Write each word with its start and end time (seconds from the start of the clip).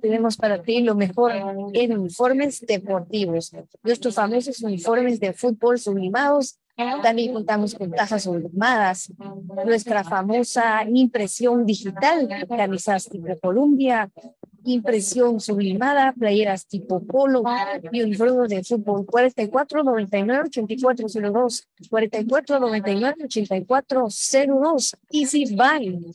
tenemos 0.00 0.36
para 0.36 0.62
ti 0.62 0.82
lo 0.82 0.94
mejor 0.94 1.32
en 1.72 1.98
uniformes 1.98 2.60
deportivos. 2.60 3.52
Nuestros 3.82 4.14
famosos 4.14 4.60
uniformes 4.62 5.18
de 5.20 5.32
fútbol 5.32 5.78
sublimados. 5.78 6.58
También 7.02 7.34
contamos 7.34 7.74
con 7.74 7.90
cajas 7.90 8.22
sublimadas. 8.22 9.12
Nuestra 9.66 10.02
famosa 10.02 10.82
impresión 10.88 11.66
digital, 11.66 12.46
camisas 12.48 13.04
tipo 13.04 13.38
Columbia, 13.38 14.10
impresión 14.64 15.40
sublimada, 15.40 16.12
playeras 16.12 16.66
tipo 16.66 17.00
polo 17.00 17.42
y 17.92 18.02
uniformes 18.02 18.48
de 18.48 18.64
fútbol 18.64 19.06
44 19.06 19.84
99 19.84 20.42
8402 20.46 21.68
44 21.88 22.60
99 22.60 23.24
8402 23.24 24.96
Easy 25.12 25.54
Buy. 25.54 26.14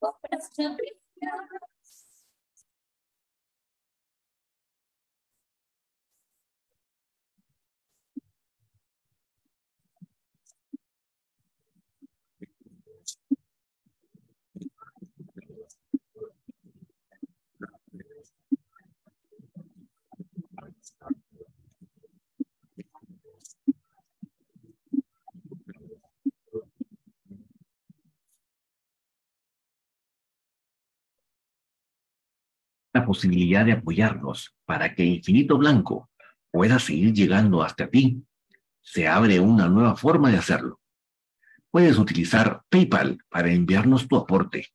question. 0.00 0.76
La 32.98 33.06
posibilidad 33.06 33.64
de 33.64 33.72
apoyarnos 33.72 34.54
para 34.64 34.94
que 34.94 35.04
Infinito 35.04 35.56
Blanco 35.56 36.10
pueda 36.50 36.80
seguir 36.80 37.12
llegando 37.12 37.62
hasta 37.62 37.88
ti, 37.88 38.24
se 38.82 39.06
abre 39.06 39.38
una 39.38 39.68
nueva 39.68 39.94
forma 39.96 40.30
de 40.30 40.38
hacerlo. 40.38 40.80
Puedes 41.70 41.98
utilizar 41.98 42.62
PayPal 42.68 43.18
para 43.28 43.52
enviarnos 43.52 44.08
tu 44.08 44.16
aporte. 44.16 44.68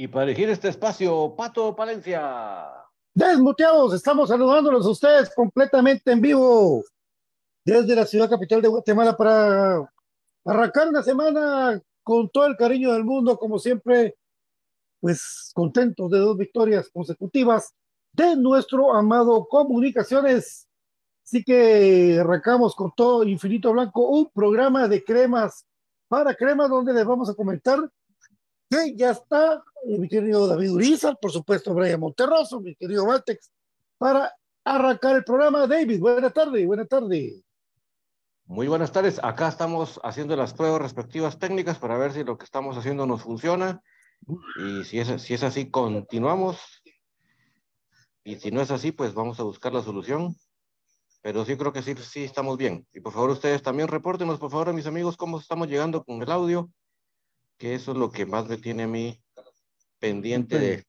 Y 0.00 0.06
para 0.06 0.26
elegir 0.26 0.48
este 0.48 0.68
espacio, 0.68 1.34
Pato 1.36 1.74
Palencia. 1.74 2.68
Desmuteados, 3.12 3.92
estamos 3.94 4.28
saludándolos 4.28 4.86
a 4.86 4.90
ustedes 4.90 5.34
completamente 5.34 6.12
en 6.12 6.20
vivo 6.20 6.84
desde 7.64 7.96
la 7.96 8.06
ciudad 8.06 8.30
capital 8.30 8.62
de 8.62 8.68
Guatemala 8.68 9.16
para 9.16 9.90
arrancar 10.44 10.86
una 10.86 11.02
semana 11.02 11.82
con 12.04 12.28
todo 12.28 12.46
el 12.46 12.56
cariño 12.56 12.92
del 12.92 13.02
mundo, 13.02 13.36
como 13.36 13.58
siempre, 13.58 14.14
pues 15.00 15.50
contentos 15.52 16.08
de 16.12 16.20
dos 16.20 16.36
victorias 16.36 16.88
consecutivas 16.90 17.74
de 18.12 18.36
nuestro 18.36 18.94
amado 18.94 19.48
Comunicaciones. 19.48 20.68
Así 21.24 21.42
que 21.42 22.20
arrancamos 22.20 22.76
con 22.76 22.92
todo 22.94 23.24
Infinito 23.24 23.72
Blanco, 23.72 24.08
un 24.10 24.30
programa 24.30 24.86
de 24.86 25.02
cremas 25.02 25.66
para 26.06 26.36
cremas 26.36 26.70
donde 26.70 26.92
les 26.92 27.04
vamos 27.04 27.28
a 27.28 27.34
comentar 27.34 27.80
que 28.70 28.94
ya 28.94 29.10
está 29.10 29.60
mi 29.84 30.08
querido 30.08 30.46
David 30.46 30.70
Urizar, 30.70 31.18
por 31.20 31.30
supuesto 31.30 31.74
Brian 31.74 32.00
Monterroso, 32.00 32.60
mi 32.60 32.74
querido 32.74 33.06
Valtex, 33.06 33.50
para 33.96 34.32
arrancar 34.64 35.16
el 35.16 35.24
programa. 35.24 35.66
David, 35.66 36.00
buenas 36.00 36.32
tardes, 36.32 36.66
buenas 36.66 36.88
tardes. 36.88 37.42
Muy 38.46 38.66
buenas 38.66 38.92
tardes. 38.92 39.20
Acá 39.22 39.48
estamos 39.48 40.00
haciendo 40.02 40.34
las 40.34 40.54
pruebas 40.54 40.80
respectivas 40.80 41.38
técnicas 41.38 41.78
para 41.78 41.98
ver 41.98 42.12
si 42.12 42.24
lo 42.24 42.38
que 42.38 42.44
estamos 42.44 42.78
haciendo 42.78 43.06
nos 43.06 43.22
funciona. 43.22 43.82
Y 44.58 44.84
si 44.84 44.98
es, 45.00 45.22
si 45.22 45.34
es 45.34 45.42
así, 45.42 45.70
continuamos. 45.70 46.58
Y 48.24 48.36
si 48.36 48.50
no 48.50 48.62
es 48.62 48.70
así, 48.70 48.90
pues 48.90 49.12
vamos 49.12 49.38
a 49.38 49.42
buscar 49.42 49.74
la 49.74 49.82
solución. 49.82 50.34
Pero 51.20 51.44
sí 51.44 51.56
creo 51.56 51.72
que 51.72 51.82
sí, 51.82 51.94
sí 51.96 52.24
estamos 52.24 52.56
bien. 52.56 52.86
Y 52.92 53.00
por 53.00 53.12
favor, 53.12 53.30
ustedes 53.30 53.62
también 53.62 53.88
repórtenos, 53.88 54.38
por 54.38 54.50
favor, 54.50 54.70
a 54.70 54.72
mis 54.72 54.86
amigos, 54.86 55.16
cómo 55.16 55.38
estamos 55.38 55.68
llegando 55.68 56.02
con 56.02 56.22
el 56.22 56.30
audio, 56.30 56.70
que 57.58 57.74
eso 57.74 57.92
es 57.92 57.98
lo 57.98 58.10
que 58.10 58.24
más 58.24 58.48
me 58.48 58.56
tiene 58.56 58.84
a 58.84 58.88
mí 58.88 59.20
pendiente 59.98 60.58
de 60.58 60.84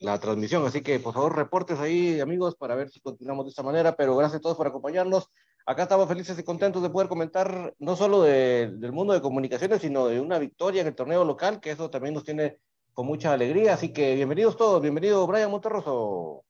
la 0.00 0.18
transmisión. 0.18 0.64
Así 0.66 0.82
que, 0.82 1.00
por 1.00 1.14
favor, 1.14 1.36
reportes 1.36 1.78
ahí, 1.78 2.20
amigos, 2.20 2.56
para 2.56 2.74
ver 2.74 2.90
si 2.90 3.00
continuamos 3.00 3.46
de 3.46 3.50
esta 3.50 3.62
manera. 3.62 3.96
Pero 3.96 4.16
gracias 4.16 4.38
a 4.38 4.42
todos 4.42 4.56
por 4.56 4.66
acompañarnos. 4.66 5.30
Acá 5.66 5.84
estamos 5.84 6.08
felices 6.08 6.38
y 6.38 6.44
contentos 6.44 6.82
de 6.82 6.90
poder 6.90 7.08
comentar 7.08 7.74
no 7.78 7.96
solo 7.96 8.22
del 8.22 8.92
mundo 8.92 9.14
de 9.14 9.22
comunicaciones, 9.22 9.80
sino 9.80 10.06
de 10.08 10.20
una 10.20 10.38
victoria 10.38 10.82
en 10.82 10.88
el 10.88 10.94
torneo 10.94 11.24
local, 11.24 11.60
que 11.60 11.70
eso 11.70 11.88
también 11.88 12.14
nos 12.14 12.24
tiene 12.24 12.58
con 12.92 13.06
mucha 13.06 13.32
alegría. 13.32 13.74
Así 13.74 13.92
que 13.92 14.14
bienvenidos 14.14 14.56
todos. 14.56 14.82
Bienvenido, 14.82 15.26
Brian 15.26 15.50
Monterroso. 15.50 16.44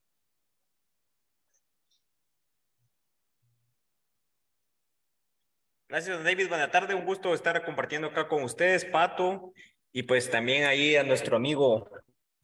Gracias, 5.89 6.25
David. 6.25 6.49
Buenas 6.49 6.73
tardes. 6.73 6.97
Un 6.97 7.07
gusto 7.07 7.33
estar 7.35 7.65
compartiendo 7.65 8.09
acá 8.09 8.27
con 8.27 8.43
ustedes, 8.43 8.85
Pato, 8.85 9.53
y 9.97 10.03
pues 10.03 10.29
también 10.29 10.65
ahí 10.65 10.97
a 10.97 11.05
nuestro 11.05 11.37
amigo, 11.37 11.89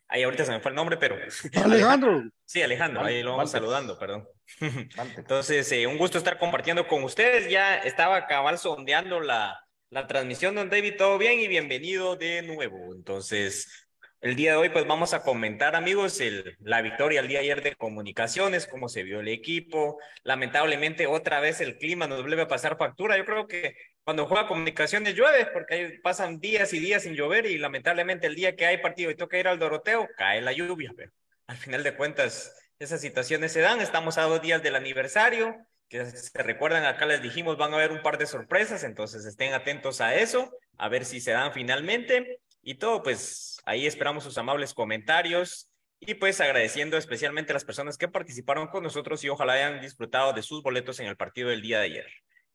ahí 0.07 0.23
ahorita 0.23 0.45
se 0.45 0.53
me 0.53 0.61
fue 0.61 0.71
el 0.71 0.77
nombre, 0.77 0.97
pero... 0.97 1.17
Alejandro. 1.65 2.23
Sí, 2.45 2.63
Alejandro, 2.63 3.05
ahí 3.05 3.25
lo 3.25 3.33
vamos 3.33 3.51
saludando, 3.51 3.99
perdón. 3.99 4.29
Entonces, 5.17 5.71
eh, 5.73 5.89
un 5.89 5.99
gusto 5.99 6.17
estar 6.17 6.39
compartiendo 6.39 6.87
con 6.87 7.03
ustedes. 7.03 7.51
Ya 7.51 7.79
estaba 7.79 8.29
cabal 8.29 8.57
sondeando 8.57 9.19
la, 9.19 9.67
la 9.91 10.07
transmisión, 10.07 10.55
don 10.55 10.71
David, 10.71 10.95
todo 10.97 11.19
bien 11.19 11.41
y 11.41 11.49
bienvenido 11.49 12.15
de 12.15 12.43
nuevo. 12.43 12.95
Entonces, 12.95 13.89
el 14.21 14.37
día 14.37 14.53
de 14.53 14.59
hoy, 14.59 14.69
pues 14.69 14.87
vamos 14.87 15.13
a 15.13 15.23
comentar, 15.25 15.75
amigos, 15.75 16.21
el, 16.21 16.57
la 16.61 16.83
victoria 16.83 17.19
el 17.19 17.27
día 17.27 17.41
de 17.41 17.47
ayer 17.47 17.63
de 17.65 17.75
comunicaciones, 17.75 18.69
cómo 18.69 18.89
se 18.89 19.03
vio 19.03 19.19
el 19.19 19.29
equipo. 19.29 19.99
Lamentablemente, 20.23 21.09
otra 21.09 21.41
vez 21.41 21.61
el 21.61 21.79
clima 21.79 22.07
nos 22.07 22.21
vuelve 22.23 22.43
a 22.43 22.49
pasar 22.49 22.79
factura. 22.79 23.17
Yo 23.17 23.25
creo 23.25 23.49
que 23.49 23.75
cuando 24.05 24.27
juega 24.27 24.49
comunicaciones 24.49 25.15
llueve, 25.15 25.47
porque 25.53 25.75
ahí 25.75 25.99
pasan 25.99 26.41
días 26.41 26.73
y 26.73 26.79
días 26.79 27.03
sin 27.03 27.15
llover, 27.15 27.47
y 27.47 27.59
lamentablemente 27.59 28.27
el 28.27 28.35
día 28.35 28.57
que 28.57 28.67
hay 28.67 28.79
partido 28.79 29.11
y 29.11 29.15
toca 29.15 29.39
ir 29.39 29.49
al 29.49 29.59
Doroteo, 29.59 30.09
cae 30.17 30.41
la 30.41 30.53
lluvia. 30.53 30.93
Pero 30.97 31.13
al 31.47 31.57
final 31.57 31.83
de 31.83 31.97
cuentas, 31.97 32.57
esas 32.79 33.01
situaciones 33.01 33.53
se 33.53 33.61
dan. 33.61 33.81
Estamos 33.81 34.19
a 34.19 34.23
dos 34.23 34.41
días 34.41 34.63
del 34.63 34.77
aniversario, 34.77 35.55
que 35.89 36.07
se 36.07 36.43
recuerdan, 36.43 36.85
acá 36.85 37.05
les 37.05 37.21
dijimos, 37.21 37.57
van 37.57 37.73
a 37.73 37.77
haber 37.77 37.93
un 37.93 38.03
par 38.03 38.17
de 38.17 38.27
sorpresas, 38.27 38.85
entonces 38.85 39.25
estén 39.27 39.53
atentos 39.53 40.01
a 40.01 40.15
eso, 40.15 40.51
a 40.79 40.89
ver 40.89 41.05
si 41.05 41.21
se 41.21 41.33
dan 41.33 41.53
finalmente. 41.53 42.41
Y 42.63 42.77
todo, 42.77 43.03
pues 43.03 43.61
ahí 43.65 43.87
esperamos 43.87 44.25
sus 44.25 44.39
amables 44.39 44.73
comentarios 44.75 45.69
y 45.99 46.15
pues 46.15 46.41
agradeciendo 46.41 46.97
especialmente 46.97 47.53
a 47.53 47.55
las 47.55 47.65
personas 47.65 47.99
que 47.99 48.09
participaron 48.09 48.69
con 48.69 48.83
nosotros 48.83 49.23
y 49.25 49.29
ojalá 49.29 49.55
hayan 49.55 49.81
disfrutado 49.81 50.33
de 50.33 50.43
sus 50.43 50.63
boletos 50.63 51.01
en 51.01 51.07
el 51.07 51.17
partido 51.17 51.51
del 51.51 51.63
día 51.63 51.81
de 51.81 51.87
ayer. 51.87 52.07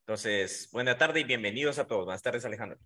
Entonces, 0.07 0.69
buena 0.71 0.99
tarde 0.99 1.21
y 1.21 1.23
bienvenidos 1.23 1.79
a 1.79 1.87
todos. 1.87 2.05
Buenas 2.05 2.21
tardes, 2.21 2.45
Alejandro. 2.45 2.77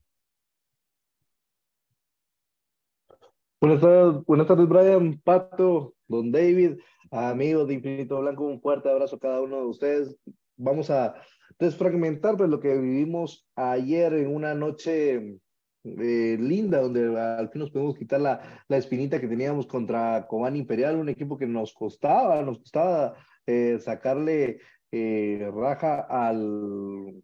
Buenas 3.60 3.81
tardes, 3.81 4.24
buenas 4.25 4.48
tardes, 4.48 4.69
Brian, 4.69 5.19
Pato, 5.19 5.95
Don 6.07 6.31
David, 6.31 6.80
amigos 7.12 7.68
de 7.68 7.74
Infinito 7.74 8.21
Blanco, 8.21 8.45
un 8.45 8.62
fuerte 8.62 8.89
abrazo 8.89 9.18
a 9.18 9.19
cada 9.19 9.42
uno 9.42 9.57
de 9.57 9.66
ustedes. 9.66 10.18
Vamos 10.56 10.89
a 10.89 11.13
desfragmentar 11.60 12.38
pues, 12.38 12.50
lo 12.50 12.62
que 12.62 12.77
vivimos 12.77 13.45
ayer 13.54 14.13
en 14.13 14.33
una 14.33 14.54
noche 14.54 15.42
eh, 15.83 16.38
linda, 16.39 16.80
donde 16.80 17.19
al 17.19 17.50
fin 17.50 17.60
nos 17.60 17.72
podemos 17.72 17.98
quitar 17.98 18.22
la, 18.22 18.63
la 18.69 18.77
espinita 18.77 19.19
que 19.19 19.27
teníamos 19.27 19.68
contra 19.68 20.25
Cobán 20.25 20.56
Imperial, 20.56 20.95
un 20.95 21.10
equipo 21.10 21.38
que 21.38 21.48
nos 21.48 21.74
costaba, 21.74 22.42
nos 22.44 22.60
costaba 22.60 23.18
eh, 23.45 23.77
sacarle 23.81 24.62
eh, 24.91 25.50
raja 25.53 26.01
al, 26.01 27.24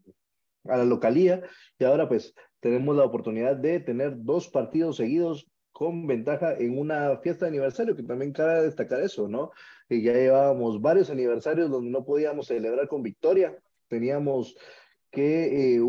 a 0.65 0.77
la 0.77 0.85
localía 0.85 1.41
y 1.77 1.83
ahora 1.83 2.07
pues 2.07 2.33
tenemos 2.59 2.95
la 2.95 3.03
oportunidad 3.03 3.55
de 3.55 3.79
tener 3.79 4.23
dos 4.23 4.47
partidos 4.49 4.97
seguidos 4.97 5.47
con 5.71 6.07
ventaja 6.07 6.53
en 6.53 6.79
una 6.79 7.17
fiesta 7.17 7.45
de 7.45 7.49
aniversario, 7.49 7.95
que 7.95 8.03
también 8.03 8.31
cabe 8.31 8.63
destacar 8.63 9.01
eso, 9.01 9.27
¿no? 9.27 9.51
Que 9.89 10.01
ya 10.01 10.13
llevábamos 10.13 10.81
varios 10.81 11.09
aniversarios 11.09 11.69
donde 11.69 11.91
no 11.91 12.05
podíamos 12.05 12.47
celebrar 12.47 12.87
con 12.87 13.03
victoria, 13.03 13.57
teníamos 13.89 14.55
que 15.11 15.75
eh, 15.75 15.81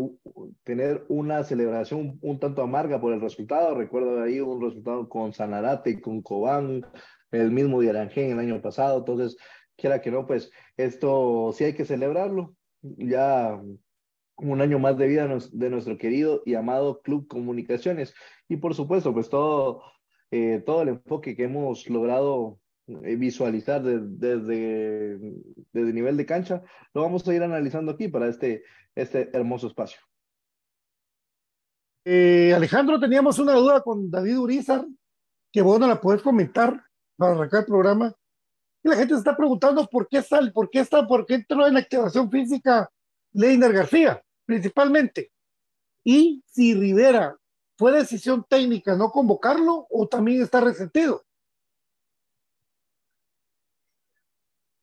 tener 0.63 1.05
una 1.09 1.43
celebración 1.43 2.17
un, 2.21 2.39
tanto 2.39 2.61
amarga 2.61 2.99
por 2.99 3.13
el 3.13 3.21
resultado. 3.21 3.75
Recuerdo 3.75 4.21
ahí 4.21 4.39
un 4.39 4.61
resultado 4.61 5.07
con 5.09 5.33
Sanarate 5.33 5.99
con 5.99 6.21
Cobán, 6.21 6.85
el 7.31 7.51
mismo 7.51 7.81
de 7.81 7.89
Arangén 7.89 8.31
el 8.31 8.39
año 8.39 8.61
pasado. 8.61 8.99
Entonces, 8.99 9.37
quiera 9.77 10.01
que 10.01 10.11
no, 10.11 10.25
pues 10.25 10.51
esto 10.75 11.51
sí 11.53 11.63
hay 11.65 11.73
que 11.73 11.85
celebrarlo. 11.85 12.55
Ya 12.81 13.61
un 14.37 14.61
año 14.61 14.79
más 14.79 14.97
de 14.97 15.07
vida 15.07 15.27
de 15.51 15.69
nuestro 15.69 15.97
querido 15.97 16.43
y 16.45 16.55
amado 16.55 17.01
Club 17.01 17.27
Comunicaciones. 17.27 18.13
Y 18.47 18.57
por 18.57 18.75
supuesto, 18.75 19.13
pues 19.13 19.29
todo, 19.29 19.81
eh, 20.31 20.61
todo 20.65 20.83
el 20.83 20.89
enfoque 20.89 21.35
que 21.35 21.45
hemos 21.45 21.89
logrado 21.89 22.59
eh, 22.87 23.15
visualizar 23.15 23.81
desde, 23.83 25.17
desde 25.17 25.93
nivel 25.93 26.17
de 26.17 26.25
cancha, 26.25 26.63
lo 26.93 27.01
vamos 27.01 27.27
a 27.27 27.33
ir 27.33 27.43
analizando 27.43 27.91
aquí 27.91 28.07
para 28.07 28.27
este, 28.27 28.63
este 28.95 29.29
hermoso 29.35 29.67
espacio. 29.67 29.99
Eh, 32.05 32.53
Alejandro, 32.53 32.99
teníamos 32.99 33.37
una 33.39 33.53
duda 33.53 33.81
con 33.81 34.09
David 34.09 34.39
Urizar, 34.39 34.85
que 35.51 35.61
bueno, 35.61 35.87
la 35.87 35.99
puedes 35.99 36.21
comentar 36.21 36.81
para 37.17 37.33
arrancar 37.33 37.61
el 37.61 37.65
programa. 37.65 38.15
Y 38.87 38.89
la 38.89 38.95
gente 38.95 39.15
se 39.15 39.19
está 39.19 39.35
preguntando 39.35 39.85
por 39.85 40.07
qué 40.07 40.21
sale, 40.21 40.49
por 40.51 40.69
qué 40.69 40.79
está, 40.79 41.05
por 41.05 41.25
qué 41.25 41.33
entró 41.33 41.67
en 41.67 41.75
activación 41.75 42.31
física 42.31 42.89
Leiner 43.33 43.73
García, 43.73 44.23
principalmente. 44.45 45.29
Y 46.05 46.41
si 46.45 46.73
Rivera 46.73 47.37
fue 47.77 47.91
decisión 47.91 48.45
técnica 48.47 48.95
no 48.95 49.09
convocarlo 49.09 49.87
o 49.89 50.07
también 50.07 50.41
está 50.41 50.61
resentido. 50.61 51.21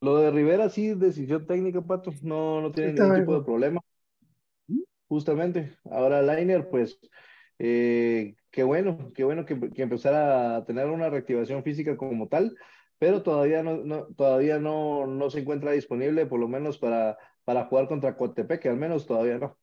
Lo 0.02 0.18
de 0.18 0.30
Rivera 0.30 0.68
sí, 0.68 0.92
decisión 0.92 1.46
técnica, 1.46 1.80
Pato, 1.80 2.12
no, 2.20 2.60
no 2.60 2.72
tiene 2.72 2.92
ningún 2.92 3.16
tipo 3.20 3.38
de 3.38 3.42
problema. 3.42 3.80
Justamente, 5.08 5.78
ahora 5.90 6.20
Liner, 6.20 6.68
pues, 6.68 6.98
eh, 7.58 8.36
qué 8.50 8.64
bueno, 8.64 9.12
qué 9.14 9.24
bueno 9.24 9.46
que, 9.46 9.58
que, 9.70 9.82
empezara 9.82 10.56
a 10.56 10.64
tener 10.66 10.88
una 10.88 11.08
reactivación 11.08 11.62
física 11.62 11.96
como 11.96 12.28
tal, 12.28 12.54
pero 12.98 13.22
todavía 13.22 13.62
no, 13.62 13.76
no 13.78 14.06
todavía 14.16 14.58
no, 14.58 15.06
no, 15.06 15.30
se 15.30 15.40
encuentra 15.40 15.72
disponible, 15.72 16.26
por 16.26 16.40
lo 16.40 16.48
menos 16.48 16.78
para, 16.78 17.18
para 17.44 17.66
jugar 17.66 17.88
contra 17.88 18.16
Coatepeque, 18.16 18.68
al 18.68 18.76
menos 18.76 19.06
todavía 19.06 19.38
no. 19.38 19.56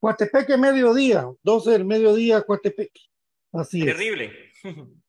Coatepeque 0.00 0.56
mediodía, 0.56 1.26
12 1.42 1.70
del 1.70 1.84
mediodía, 1.84 2.42
Coatepeque. 2.42 3.00
Así 3.52 3.80
es. 3.80 3.86
Terrible. 3.86 4.32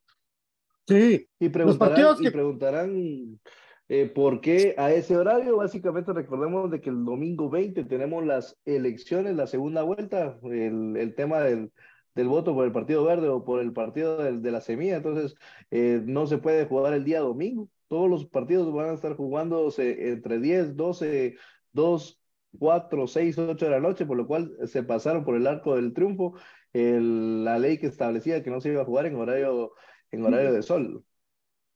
Sí. 0.86 1.30
Y 1.40 1.48
preguntarán, 1.48 2.18
y 2.20 2.30
preguntarán 2.30 3.40
eh, 3.88 4.06
por 4.14 4.42
qué 4.42 4.76
a 4.78 4.92
ese 4.92 5.16
horario. 5.16 5.56
Básicamente 5.56 6.12
recordemos 6.12 6.70
de 6.72 6.82
que 6.82 6.90
el 6.90 7.06
domingo 7.06 7.50
20 7.50 7.86
tenemos 7.86 8.26
las 8.26 8.60
elecciones, 8.66 9.36
la 9.36 9.48
segunda 9.48 9.84
vuelta, 9.84 10.38
el, 10.44 10.98
el 10.98 11.16
tema 11.16 11.40
del, 11.40 11.72
del, 12.16 12.28
voto 12.28 12.54
por 12.54 12.66
el 12.66 12.72
Partido 12.72 13.04
Verde 13.04 13.30
o 13.30 13.44
por 13.44 13.62
el 13.62 13.74
partido 13.74 14.18
de, 14.18 14.40
de 14.40 14.52
la 14.52 14.62
semilla. 14.62 14.98
Entonces, 14.98 15.36
eh, 15.72 16.02
no 16.06 16.28
se 16.28 16.38
puede 16.38 16.66
jugar 16.66 16.94
el 16.94 17.04
día 17.04 17.20
domingo. 17.20 17.70
Todos 17.88 18.10
los 18.10 18.26
partidos 18.26 18.74
van 18.74 18.90
a 18.90 18.94
estar 18.94 19.16
jugándose 19.16 20.10
entre 20.10 20.40
10, 20.40 20.76
12, 20.76 21.36
2, 21.74 22.22
4, 22.60 23.08
6, 23.08 23.38
8 23.38 23.66
de 23.66 23.72
la 23.72 23.80
noche, 23.80 24.06
por 24.06 24.18
lo 24.18 24.28
cual 24.28 24.56
se 24.66 24.84
pasaron 24.84 25.24
por 25.26 25.36
el 25.36 25.48
arco 25.48 25.76
del 25.76 25.94
triunfo 25.94 26.36
el, 26.74 27.46
la 27.46 27.60
ley 27.60 27.78
que 27.78 27.88
establecía 27.88 28.44
que 28.44 28.50
no 28.50 28.60
se 28.60 28.70
iba 28.70 28.82
a 28.82 28.86
jugar 28.86 29.06
en 29.06 29.16
horario 29.16 29.74
en 30.12 30.26
horario 30.26 30.54
de 30.54 30.62
sol. 30.62 31.04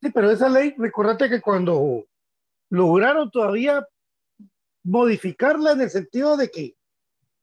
Sí, 0.02 0.12
pero 0.12 0.30
esa 0.30 0.48
ley, 0.50 0.76
recordate 0.78 1.30
que 1.30 1.42
cuando 1.42 2.06
lograron 2.70 3.32
todavía 3.32 3.86
modificarla 4.84 5.72
en 5.72 5.82
el 5.82 5.90
sentido 5.90 6.38
de 6.38 6.50
que 6.50 6.76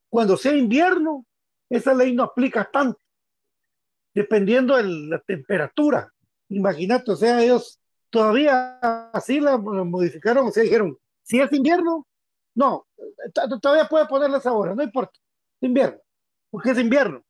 cuando 0.08 0.36
sea 0.36 0.54
invierno, 0.54 1.26
esa 1.68 1.94
ley 1.94 2.14
no 2.14 2.24
aplica 2.24 2.68
tanto, 2.70 2.98
dependiendo 4.14 4.76
de 4.76 4.84
la 4.84 5.20
temperatura. 5.20 6.12
Imagínate, 6.48 7.10
o 7.10 7.16
sea, 7.16 7.42
ellos 7.42 7.80
todavía 8.10 8.78
así 9.12 9.40
la 9.40 9.58
modificaron, 9.58 10.46
o 10.46 10.50
sea, 10.50 10.62
dijeron, 10.62 10.96
si 11.22 11.40
es 11.40 11.52
invierno, 11.52 12.06
no, 12.54 12.86
todavía 13.60 13.88
puede 13.88 14.06
ponerla 14.06 14.38
esa 14.38 14.52
hora, 14.52 14.74
no 14.74 14.82
importa, 14.82 15.18
invierno, 15.60 16.00
porque 16.50 16.70
es 16.70 16.78
invierno. 16.78 17.24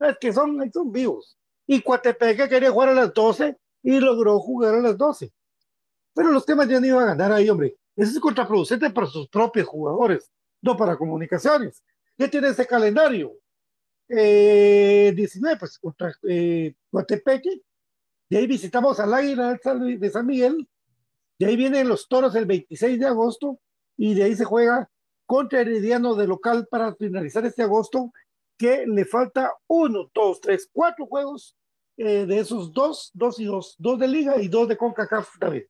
Es 0.00 0.16
que 0.18 0.32
son, 0.32 0.58
son 0.72 0.90
vivos. 0.90 1.38
Y 1.66 1.80
Coatepeque 1.82 2.48
quería 2.48 2.70
jugar 2.70 2.88
a 2.90 2.94
las 2.94 3.14
12 3.14 3.56
y 3.82 4.00
logró 4.00 4.38
jugar 4.40 4.74
a 4.74 4.80
las 4.80 4.96
12. 4.96 5.32
Pero 6.14 6.30
los 6.30 6.44
temas 6.44 6.68
ya 6.68 6.80
no 6.80 6.86
iban 6.86 7.04
a 7.04 7.14
ganar 7.14 7.32
ahí, 7.32 7.48
hombre. 7.48 7.76
Eso 7.94 8.12
es 8.12 8.20
contraproducente 8.20 8.90
para 8.90 9.06
sus 9.06 9.28
propios 9.28 9.66
jugadores, 9.66 10.30
no 10.60 10.76
para 10.76 10.96
comunicaciones. 10.96 11.82
¿Qué 12.16 12.28
tiene 12.28 12.48
ese 12.48 12.66
calendario? 12.66 13.32
Eh, 14.08 15.12
19, 15.14 15.58
pues 15.58 15.78
contra 15.78 16.12
eh. 16.28 16.74
De 18.28 18.38
ahí 18.38 18.46
visitamos 18.46 18.98
al 19.00 19.12
Águila 19.14 19.58
de 19.62 20.10
San 20.10 20.26
Miguel. 20.26 20.68
De 21.38 21.46
ahí 21.46 21.56
vienen 21.56 21.88
los 21.88 22.08
toros 22.08 22.34
el 22.34 22.46
26 22.46 23.00
de 23.00 23.06
agosto. 23.06 23.60
Y 23.96 24.14
de 24.14 24.24
ahí 24.24 24.34
se 24.34 24.44
juega 24.44 24.90
contra 25.26 25.60
Herediano 25.60 26.14
de 26.14 26.26
local 26.26 26.66
para 26.70 26.94
finalizar 26.94 27.44
este 27.46 27.62
agosto 27.62 28.12
que 28.58 28.86
le 28.86 29.04
falta 29.04 29.52
uno, 29.66 30.10
dos, 30.14 30.40
tres, 30.40 30.68
cuatro 30.72 31.06
juegos 31.06 31.56
eh, 31.96 32.26
de 32.26 32.38
esos 32.38 32.72
dos, 32.72 33.10
dos 33.14 33.38
y 33.38 33.44
dos, 33.44 33.74
dos 33.78 33.98
de 33.98 34.08
liga 34.08 34.40
y 34.40 34.48
dos 34.48 34.68
de 34.68 34.76
CONCACAF, 34.76 35.38
David. 35.38 35.62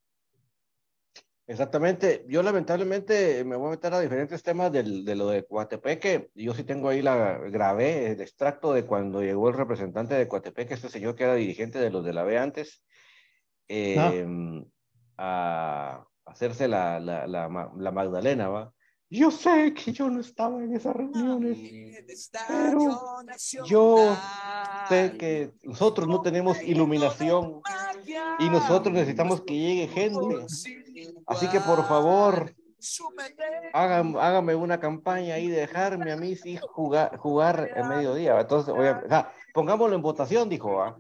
Exactamente. 1.53 2.25
Yo 2.29 2.43
lamentablemente 2.43 3.45
me 3.45 3.57
voy 3.57 3.69
a 3.69 3.71
meter 3.73 3.93
a 3.93 4.01
diferentes 4.01 4.43
temas 4.43 4.73
del, 4.73 5.05
de 5.05 5.15
lo 5.15 5.29
de 5.29 5.45
Coatepeque. 5.45 6.31
Yo 6.35 6.55
sí 6.55 6.65
tengo 6.65 6.89
ahí 6.89 7.03
la 7.03 7.37
grabé 7.51 8.13
el 8.13 8.23
extracto 8.23 8.73
de 8.73 8.87
cuando 8.87 9.21
llegó 9.21 9.51
el 9.51 9.57
representante 9.57 10.15
de 10.15 10.27
Coatepeque, 10.27 10.73
este 10.73 10.89
señor 10.89 11.15
que 11.15 11.25
era 11.25 11.35
dirigente 11.35 11.79
de 11.79 11.91
los 11.91 12.07
de 12.07 12.15
la 12.15 12.23
B 12.23 12.39
antes, 12.39 12.83
eh, 13.69 14.27
a 15.19 16.07
hacerse 16.25 16.69
la, 16.69 16.99
la, 16.99 17.27
la, 17.27 17.71
la 17.77 17.91
Magdalena, 17.91 18.49
¿va? 18.49 18.73
Yo 19.11 19.31
sé 19.31 19.75
que 19.75 19.93
yo 19.93 20.09
no 20.09 20.21
estaba 20.21 20.65
en 20.65 20.75
esas 20.75 20.97
reuniones, 20.97 21.59
pero 22.49 22.79
yo 23.67 24.17
sé 24.89 25.19
que 25.19 25.53
nosotros 25.65 26.09
no 26.09 26.23
tenemos 26.23 26.63
iluminación 26.63 27.61
y 28.39 28.49
nosotros 28.49 28.95
necesitamos 28.95 29.43
que 29.43 29.55
llegue 29.55 29.89
gente. 29.89 30.47
Así 31.27 31.49
que 31.49 31.61
por 31.61 31.87
favor, 31.87 32.55
hágame, 33.73 34.21
hágame 34.21 34.55
una 34.55 34.81
campaña 34.81 35.35
ahí 35.35 35.49
de 35.49 35.61
dejarme 35.61 36.13
a 36.13 36.17
mí 36.17 36.37
sí 36.37 36.59
jugar, 36.73 37.17
jugar 37.19 37.71
el 37.75 37.85
mediodía. 37.85 38.41
Entonces, 38.41 38.75
voy 38.75 38.87
a, 38.87 39.33
pongámoslo 39.55 39.95
en 39.95 40.03
votación, 40.03 40.49
dijo. 40.49 40.97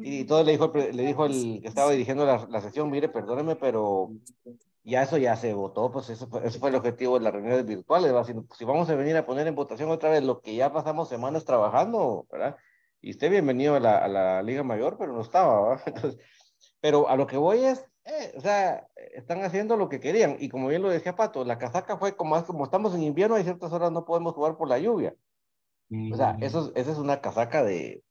Y 0.00 0.24
todo 0.24 0.44
le 0.44 0.52
dijo, 0.52 0.72
le 0.74 1.06
dijo 1.06 1.26
el 1.26 1.60
que 1.62 1.68
estaba 1.68 1.90
dirigiendo 1.90 2.24
la, 2.24 2.46
la 2.48 2.60
sesión, 2.60 2.90
mire, 2.90 3.08
perdóneme, 3.08 3.56
pero 3.56 4.10
ya 4.84 5.02
eso 5.02 5.16
ya 5.16 5.34
se 5.36 5.54
votó, 5.54 5.90
pues 5.90 6.10
eso 6.10 6.28
fue, 6.28 6.48
fue 6.50 6.68
el 6.68 6.74
objetivo 6.76 7.18
de 7.18 7.24
las 7.24 7.32
reuniones 7.32 7.64
virtuales, 7.64 8.12
Si, 8.26 8.34
si, 8.56 8.64
vamos 8.64 8.88
a 8.90 8.94
venir 8.94 9.16
a 9.16 9.26
poner 9.26 9.46
en 9.46 9.54
votación 9.54 9.90
otra 9.90 10.10
vez 10.10 10.22
lo 10.22 10.40
que 10.40 10.54
ya 10.54 10.72
pasamos 10.72 11.08
semanas 11.08 11.44
trabajando, 11.44 12.26
¿verdad? 12.30 12.56
Y 13.00 13.10
usted 13.10 13.30
bienvenido 13.30 13.74
a 13.76 13.80
la, 13.80 13.98
a 13.98 14.08
la 14.08 14.42
Liga 14.42 14.62
Mayor, 14.62 14.96
pero 14.98 15.12
no 15.12 15.22
estaba, 15.22 15.70
¿verdad? 15.70 15.82
Entonces, 15.86 16.20
pero 16.80 17.08
a 17.08 17.16
lo 17.16 17.26
que 17.26 17.38
voy 17.38 17.64
es, 17.64 17.84
eh, 18.04 18.34
o 18.36 18.40
sea, 18.40 18.86
están 19.14 19.42
haciendo 19.42 19.76
lo 19.76 19.88
que 19.88 20.00
querían, 20.00 20.36
y 20.38 20.48
como 20.48 20.68
bien 20.68 20.82
lo 20.82 20.90
decía 20.90 21.16
Pato, 21.16 21.44
la 21.44 21.58
casaca 21.58 21.96
fue 21.96 22.16
como, 22.16 22.42
como 22.44 22.64
estamos 22.64 22.94
en 22.94 23.02
invierno, 23.02 23.36
hay 23.36 23.44
ciertas 23.44 23.72
horas 23.72 23.92
no 23.92 24.04
podemos 24.04 24.34
jugar 24.34 24.56
por 24.56 24.68
la 24.68 24.78
lluvia. 24.78 25.14
O 26.12 26.16
sea, 26.16 26.36
eso, 26.40 26.72
esa 26.74 26.92
es 26.92 26.98
una 26.98 27.20
casaca 27.20 27.62
de, 27.62 28.02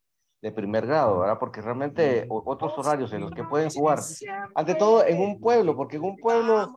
de 0.43 0.51
primer 0.51 0.85
grado, 0.85 1.19
¿verdad? 1.19 1.37
Porque 1.39 1.61
realmente 1.61 2.25
otros 2.27 2.77
horarios 2.77 3.13
en 3.13 3.21
los 3.21 3.31
que 3.31 3.45
pueden 3.45 3.69
jugar, 3.69 3.99
ante 4.53 4.75
todo 4.75 5.05
en 5.05 5.21
un 5.21 5.39
pueblo, 5.39 5.73
porque 5.73 5.95
en 5.95 6.03
un 6.03 6.17
pueblo 6.17 6.75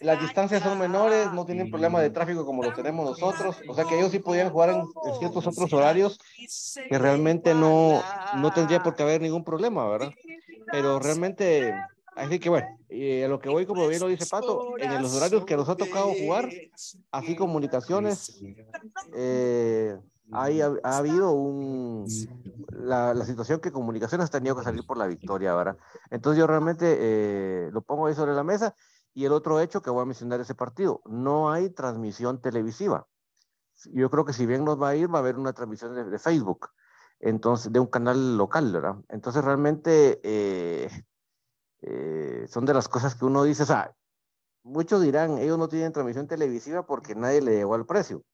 las 0.00 0.20
distancias 0.20 0.60
son 0.60 0.76
menores, 0.76 1.32
no 1.32 1.46
tienen 1.46 1.70
problema 1.70 2.00
de 2.00 2.10
tráfico 2.10 2.44
como 2.44 2.64
lo 2.64 2.72
tenemos 2.72 3.08
nosotros, 3.08 3.58
o 3.68 3.74
sea 3.74 3.84
que 3.84 3.96
ellos 3.96 4.10
sí 4.10 4.18
podían 4.18 4.50
jugar 4.50 4.70
en, 4.70 4.82
ciertos 5.20 5.46
otros 5.46 5.72
horarios 5.72 6.18
que 6.88 6.98
realmente 6.98 7.54
no, 7.54 8.02
no 8.38 8.50
tendría 8.50 8.82
por 8.82 8.96
qué 8.96 9.04
haber 9.04 9.20
ningún 9.20 9.44
problema, 9.44 9.88
¿verdad? 9.88 10.10
Pero 10.72 10.98
realmente, 10.98 11.72
así 12.16 12.40
que 12.40 12.48
bueno, 12.48 12.66
y 12.88 13.22
a 13.22 13.28
lo 13.28 13.38
que 13.38 13.48
voy, 13.48 13.66
como 13.66 13.86
bien 13.86 14.00
lo 14.00 14.08
dice 14.08 14.26
Pato, 14.26 14.76
en 14.78 15.02
los 15.02 15.14
horarios 15.14 15.44
que 15.44 15.56
nos 15.56 15.68
ha 15.68 15.76
tocado 15.76 16.12
jugar, 16.14 16.48
así 17.10 17.36
comunicaciones, 17.36 18.42
eh, 19.14 19.96
hay, 20.32 20.60
ha, 20.60 20.76
habido 20.82 21.32
un, 21.32 22.06
la, 22.70 23.14
la, 23.14 23.24
situación 23.24 23.60
que 23.60 23.70
comunicaciones 23.70 24.26
ha 24.26 24.30
tenido 24.30 24.56
que 24.56 24.64
salir 24.64 24.84
por 24.84 24.96
la 24.96 25.06
victoria, 25.06 25.54
¿verdad? 25.54 25.76
Entonces 26.10 26.38
yo 26.40 26.46
realmente 26.46 26.96
eh, 26.98 27.70
lo 27.72 27.82
pongo 27.82 28.06
ahí 28.06 28.14
sobre 28.14 28.34
la 28.34 28.42
mesa. 28.42 28.74
Y 29.14 29.24
el 29.24 29.32
otro 29.32 29.60
hecho 29.60 29.80
que 29.80 29.88
voy 29.88 30.02
a 30.02 30.04
mencionar 30.04 30.40
ese 30.40 30.54
partido, 30.54 31.00
no 31.06 31.50
hay 31.50 31.70
transmisión 31.70 32.42
televisiva. 32.42 33.06
Yo 33.94 34.10
creo 34.10 34.26
que 34.26 34.34
si 34.34 34.44
bien 34.44 34.62
nos 34.62 34.80
va 34.80 34.90
a 34.90 34.96
ir, 34.96 35.10
va 35.10 35.20
a 35.20 35.22
haber 35.22 35.36
una 35.36 35.54
transmisión 35.54 35.94
de, 35.94 36.04
de 36.04 36.18
Facebook, 36.18 36.68
entonces, 37.20 37.72
de 37.72 37.80
un 37.80 37.86
canal 37.86 38.36
local, 38.36 38.70
¿verdad? 38.72 38.96
Entonces 39.08 39.42
realmente 39.42 40.20
eh, 41.86 42.46
son 42.48 42.64
de 42.66 42.74
las 42.74 42.88
cosas 42.88 43.14
que 43.14 43.24
uno 43.24 43.44
dice, 43.44 43.62
o 43.62 43.66
sea, 43.66 43.94
muchos 44.62 45.02
dirán, 45.02 45.38
ellos 45.38 45.58
no 45.58 45.68
tienen 45.68 45.92
transmisión 45.92 46.26
televisiva 46.26 46.86
porque 46.86 47.14
nadie 47.14 47.40
le 47.40 47.52
llegó 47.56 47.74
al 47.74 47.86
precio 47.86 48.24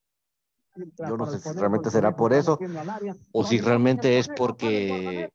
yo 0.75 1.17
no 1.17 1.27
sé 1.27 1.39
si 1.41 1.53
realmente 1.53 1.91
será 1.91 2.17
por 2.17 2.33
eso 2.33 2.59
o 3.33 3.45
si 3.45 3.61
realmente 3.61 4.19
es 4.19 4.29
porque 4.29 5.31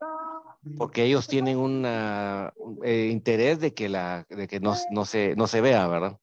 porque 0.77 1.03
ellos 1.03 1.27
tienen 1.27 1.57
un 1.57 1.83
eh, 1.85 3.09
interés 3.11 3.59
de 3.59 3.73
que 3.73 3.87
la 3.87 4.25
de 4.29 4.47
que 4.47 4.59
no, 4.59 4.75
no, 4.91 5.05
se 5.05 5.35
no 5.35 5.47
se 5.47 5.61
vea, 5.61 5.87
¿verdad? 5.87 6.17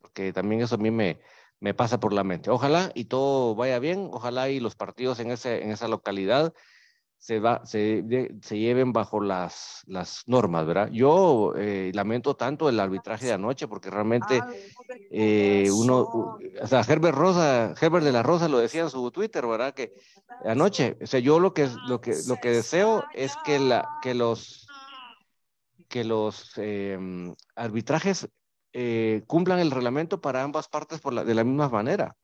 Porque 0.00 0.32
también 0.32 0.60
eso 0.60 0.76
a 0.76 0.78
mí 0.78 0.90
me, 0.90 1.18
me 1.60 1.74
pasa 1.74 1.98
por 1.98 2.12
la 2.12 2.24
mente. 2.24 2.50
Ojalá 2.50 2.92
y 2.94 3.06
todo 3.06 3.54
vaya 3.54 3.78
bien, 3.78 4.10
ojalá 4.12 4.48
y 4.50 4.60
los 4.60 4.76
partidos 4.76 5.18
en 5.20 5.30
ese 5.30 5.62
en 5.62 5.70
esa 5.70 5.88
localidad 5.88 6.52
se, 7.18 7.40
va, 7.40 7.66
se, 7.66 8.04
se 8.40 8.58
lleven 8.58 8.92
bajo 8.92 9.20
las, 9.20 9.82
las 9.86 10.22
normas, 10.26 10.66
¿verdad? 10.66 10.88
Yo 10.90 11.52
eh, 11.56 11.90
lamento 11.92 12.36
tanto 12.36 12.68
el 12.68 12.78
arbitraje 12.78 13.26
de 13.26 13.32
anoche 13.32 13.66
porque 13.66 13.90
realmente 13.90 14.40
eh, 15.10 15.68
uno, 15.72 16.38
o 16.60 16.66
sea, 16.66 16.80
Herbert 16.80 17.16
Rosa, 17.16 17.74
Herbert 17.80 18.04
de 18.04 18.12
la 18.12 18.22
Rosa 18.22 18.48
lo 18.48 18.58
decía 18.58 18.82
en 18.82 18.90
su 18.90 19.10
Twitter, 19.10 19.46
¿verdad? 19.46 19.74
Que 19.74 19.92
anoche, 20.44 20.96
o 21.02 21.06
sea, 21.06 21.18
yo 21.18 21.40
lo 21.40 21.52
que, 21.52 21.68
lo 21.88 22.00
que, 22.00 22.14
lo 22.28 22.36
que 22.36 22.50
deseo 22.50 23.04
es 23.12 23.34
que, 23.44 23.58
la, 23.58 23.98
que 24.00 24.14
los, 24.14 24.68
que 25.88 26.04
los 26.04 26.52
em, 26.56 27.34
arbitrajes 27.56 28.28
eh, 28.72 29.24
cumplan 29.26 29.58
el 29.58 29.72
reglamento 29.72 30.20
para 30.20 30.42
ambas 30.42 30.68
partes 30.68 31.00
por 31.00 31.12
la, 31.12 31.24
de 31.24 31.34
la 31.34 31.42
misma 31.42 31.68
manera. 31.68 32.16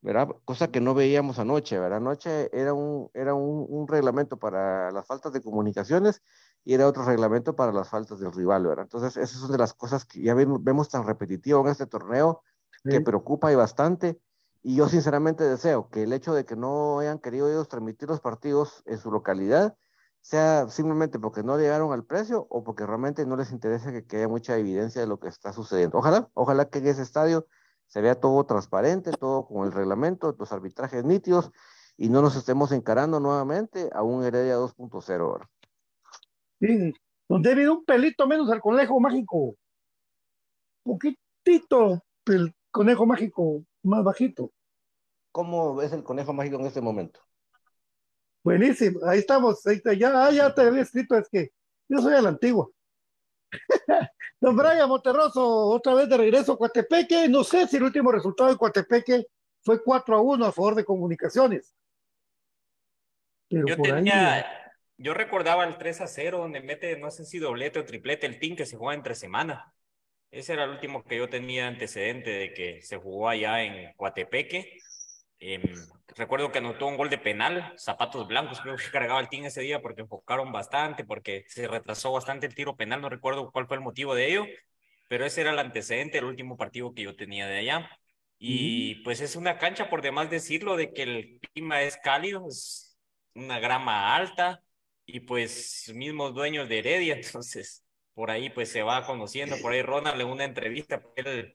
¿Verdad? 0.00 0.28
Cosa 0.44 0.68
que 0.68 0.80
no 0.80 0.94
veíamos 0.94 1.38
anoche, 1.38 1.78
¿verdad? 1.78 1.98
Anoche 1.98 2.50
era 2.52 2.72
un, 2.72 3.10
era 3.14 3.34
un, 3.34 3.66
un, 3.68 3.88
reglamento 3.88 4.36
para 4.38 4.90
las 4.92 5.06
faltas 5.06 5.32
de 5.32 5.40
comunicaciones 5.40 6.22
y 6.64 6.74
era 6.74 6.86
otro 6.86 7.04
reglamento 7.04 7.56
para 7.56 7.72
las 7.72 7.88
faltas 7.88 8.20
del 8.20 8.32
rival, 8.32 8.66
¿verdad? 8.66 8.84
Entonces, 8.84 9.16
esas 9.16 9.40
son 9.40 9.52
de 9.52 9.58
las 9.58 9.74
cosas 9.74 10.04
que 10.04 10.22
ya 10.22 10.34
vemos, 10.34 10.62
vemos 10.62 10.88
tan 10.88 11.06
repetitivo 11.06 11.60
en 11.60 11.68
este 11.68 11.86
torneo 11.86 12.42
que 12.84 13.00
preocupa 13.00 13.52
y 13.52 13.56
bastante. 13.56 14.20
Y 14.62 14.76
yo 14.76 14.88
sinceramente 14.88 15.44
deseo 15.44 15.88
que 15.88 16.02
el 16.02 16.12
hecho 16.12 16.34
de 16.34 16.44
que 16.44 16.56
no 16.56 16.98
hayan 17.00 17.18
querido 17.18 17.48
ellos 17.48 17.68
transmitir 17.68 18.08
los 18.08 18.20
partidos 18.20 18.82
en 18.86 18.98
su 18.98 19.10
localidad 19.10 19.76
sea 20.20 20.68
simplemente 20.68 21.18
porque 21.18 21.42
no 21.42 21.56
llegaron 21.58 21.92
al 21.92 22.04
precio 22.04 22.46
o 22.50 22.64
porque 22.64 22.84
realmente 22.84 23.24
no 23.24 23.36
les 23.36 23.52
interesa 23.52 23.92
que, 23.92 24.04
que 24.04 24.18
haya 24.18 24.28
mucha 24.28 24.56
evidencia 24.58 25.00
de 25.00 25.06
lo 25.06 25.18
que 25.20 25.28
está 25.28 25.52
sucediendo. 25.52 25.98
Ojalá, 25.98 26.28
ojalá 26.34 26.68
que 26.68 26.78
en 26.78 26.88
ese 26.88 27.02
estadio 27.02 27.46
se 27.88 28.00
vea 28.00 28.14
todo 28.14 28.44
transparente, 28.44 29.10
todo 29.10 29.46
con 29.46 29.66
el 29.66 29.72
reglamento, 29.72 30.36
los 30.38 30.52
arbitrajes 30.52 31.04
nítidos 31.04 31.50
y 31.96 32.10
no 32.10 32.22
nos 32.22 32.36
estemos 32.36 32.70
encarando 32.70 33.18
nuevamente 33.18 33.90
a 33.92 34.02
un 34.02 34.24
Heredia 34.24 34.56
2.0 34.56 35.48
Sí, 36.60 36.94
donde 37.28 37.54
viene 37.54 37.70
un 37.70 37.84
pelito 37.84 38.26
menos 38.26 38.50
al 38.50 38.60
conejo 38.60 39.00
mágico. 39.00 39.56
Poquitito 40.82 42.02
el 42.26 42.54
conejo 42.70 43.06
mágico 43.06 43.64
más 43.82 44.04
bajito. 44.04 44.52
¿Cómo 45.32 45.80
es 45.82 45.92
el 45.92 46.02
conejo 46.02 46.32
mágico 46.32 46.56
en 46.56 46.66
este 46.66 46.80
momento? 46.80 47.20
Buenísimo, 48.44 49.00
ahí 49.04 49.18
estamos, 49.18 49.66
ahí 49.66 49.76
está, 49.76 49.92
ya, 49.92 50.30
ya 50.30 50.54
te 50.54 50.62
había 50.62 50.82
escrito, 50.82 51.16
es 51.16 51.28
que 51.28 51.50
yo 51.88 51.98
soy 51.98 52.14
a 52.14 52.22
la 52.22 52.30
antigua. 52.30 52.68
Don 54.40 54.56
Brian 54.56 54.88
Monterroso, 54.88 55.44
otra 55.68 55.94
vez 55.94 56.08
de 56.08 56.16
regreso 56.16 56.52
a 56.52 56.58
Coatepeque. 56.58 57.28
No 57.28 57.42
sé 57.42 57.66
si 57.66 57.76
el 57.76 57.82
último 57.82 58.12
resultado 58.12 58.50
de 58.50 58.56
Coatepeque 58.56 59.26
fue 59.62 59.82
4 59.82 60.16
a 60.16 60.20
1 60.20 60.46
a 60.46 60.52
favor 60.52 60.74
de 60.74 60.84
comunicaciones. 60.84 61.74
Pero 63.48 63.66
yo 63.66 63.76
tenía, 63.80 64.46
yo 64.96 65.14
recordaba 65.14 65.64
el 65.64 65.78
3 65.78 66.02
a 66.02 66.06
0 66.06 66.38
donde 66.38 66.60
mete, 66.60 66.96
no 66.98 67.10
sé 67.10 67.24
si 67.24 67.38
doblete 67.38 67.78
o 67.78 67.84
triplete 67.84 68.26
el 68.26 68.38
team 68.38 68.56
que 68.56 68.66
se 68.66 68.76
juega 68.76 68.94
entre 68.94 69.14
semana. 69.14 69.72
Ese 70.30 70.52
era 70.52 70.64
el 70.64 70.70
último 70.70 71.02
que 71.04 71.16
yo 71.16 71.28
tenía 71.28 71.66
antecedente 71.66 72.30
de 72.30 72.52
que 72.52 72.82
se 72.82 72.98
jugó 72.98 73.28
allá 73.28 73.62
en 73.62 73.94
Coatepeque. 73.94 74.78
Eh, 75.40 75.60
recuerdo 76.16 76.50
que 76.50 76.58
anotó 76.58 76.86
un 76.86 76.96
gol 76.96 77.10
de 77.10 77.18
penal, 77.18 77.72
zapatos 77.76 78.26
blancos, 78.26 78.60
creo 78.60 78.76
que 78.76 78.90
cargaba 78.90 79.20
el 79.20 79.28
team 79.28 79.44
ese 79.44 79.60
día 79.60 79.80
porque 79.80 80.02
enfocaron 80.02 80.52
bastante, 80.52 81.04
porque 81.04 81.44
se 81.48 81.68
retrasó 81.68 82.12
bastante 82.12 82.46
el 82.46 82.54
tiro 82.54 82.76
penal, 82.76 83.00
no 83.00 83.08
recuerdo 83.08 83.50
cuál 83.52 83.66
fue 83.66 83.76
el 83.76 83.82
motivo 83.82 84.14
de 84.14 84.28
ello, 84.28 84.46
pero 85.08 85.24
ese 85.24 85.42
era 85.42 85.52
el 85.52 85.58
antecedente, 85.58 86.18
el 86.18 86.24
último 86.24 86.56
partido 86.56 86.92
que 86.94 87.02
yo 87.02 87.16
tenía 87.16 87.46
de 87.46 87.58
allá. 87.58 87.90
Y 88.38 88.96
pues 89.04 89.20
es 89.20 89.36
una 89.36 89.58
cancha, 89.58 89.90
por 89.90 90.02
demás 90.02 90.30
decirlo, 90.30 90.76
de 90.76 90.92
que 90.92 91.02
el 91.02 91.40
clima 91.54 91.82
es 91.82 91.96
cálido, 91.96 92.46
es 92.48 92.98
una 93.34 93.58
grama 93.58 94.14
alta 94.16 94.62
y 95.06 95.20
pues 95.20 95.90
mismos 95.94 96.34
dueños 96.34 96.68
de 96.68 96.78
Heredia, 96.80 97.14
entonces 97.16 97.84
por 98.14 98.30
ahí 98.30 98.50
pues 98.50 98.70
se 98.70 98.82
va 98.82 99.06
conociendo, 99.06 99.56
por 99.62 99.72
ahí 99.72 99.82
Ronald 99.82 100.20
en 100.20 100.26
una 100.28 100.44
entrevista, 100.44 101.02
él 101.16 101.54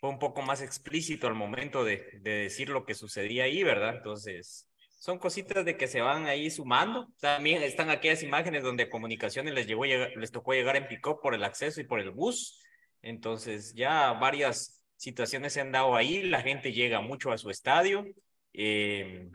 fue 0.00 0.10
un 0.10 0.18
poco 0.18 0.42
más 0.42 0.62
explícito 0.62 1.26
al 1.26 1.34
momento 1.34 1.84
de, 1.84 2.20
de, 2.20 2.30
decir 2.30 2.68
lo 2.68 2.84
que 2.84 2.94
sucedía 2.94 3.44
ahí, 3.44 3.62
¿verdad? 3.62 3.96
Entonces, 3.96 4.68
son 4.98 5.18
cositas 5.18 5.64
de 5.64 5.76
que 5.76 5.88
se 5.88 6.00
van 6.00 6.26
ahí 6.26 6.50
sumando. 6.50 7.08
También 7.20 7.62
están 7.62 7.90
aquellas 7.90 8.22
imágenes 8.22 8.62
donde 8.62 8.88
comunicaciones 8.88 9.54
les, 9.54 9.66
llegó, 9.66 9.84
les 9.84 10.32
tocó 10.32 10.52
llegar 10.52 10.76
en 10.76 10.88
pick 10.88 11.06
por 11.22 11.34
el 11.34 11.44
acceso 11.44 11.80
y 11.80 11.84
por 11.84 12.00
el 12.00 12.10
bus. 12.10 12.60
Entonces, 13.02 13.74
ya 13.74 14.12
varias 14.12 14.84
situaciones 14.96 15.52
se 15.52 15.60
han 15.60 15.72
dado 15.72 15.96
ahí. 15.96 16.22
La 16.22 16.42
gente 16.42 16.72
llega 16.72 17.00
mucho 17.00 17.32
a 17.32 17.38
su 17.38 17.50
estadio. 17.50 18.06
Eh, 18.52 19.30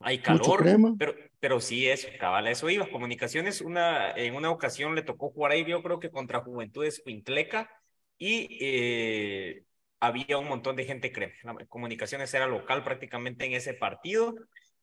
hay 0.00 0.18
calor, 0.18 0.64
pero, 0.98 1.14
pero 1.40 1.60
sí, 1.60 1.88
eso, 1.88 2.08
cabal, 2.18 2.48
eso 2.48 2.68
iba. 2.68 2.90
Comunicaciones, 2.90 3.60
una, 3.60 4.10
en 4.12 4.34
una 4.34 4.50
ocasión 4.50 4.94
le 4.94 5.02
tocó 5.02 5.30
jugar 5.30 5.52
ahí, 5.52 5.64
yo 5.64 5.82
creo 5.82 6.00
que 6.00 6.10
contra 6.10 6.40
Juventudes 6.40 7.00
Quintleca, 7.04 7.70
y 8.18 8.58
eh, 8.60 9.64
había 10.02 10.36
un 10.36 10.48
montón 10.48 10.74
de 10.74 10.84
gente, 10.84 11.12
creo. 11.12 11.30
La 11.44 11.54
comunicaciones 11.66 12.34
era 12.34 12.48
local 12.48 12.82
prácticamente 12.82 13.46
en 13.46 13.52
ese 13.52 13.72
partido 13.72 14.34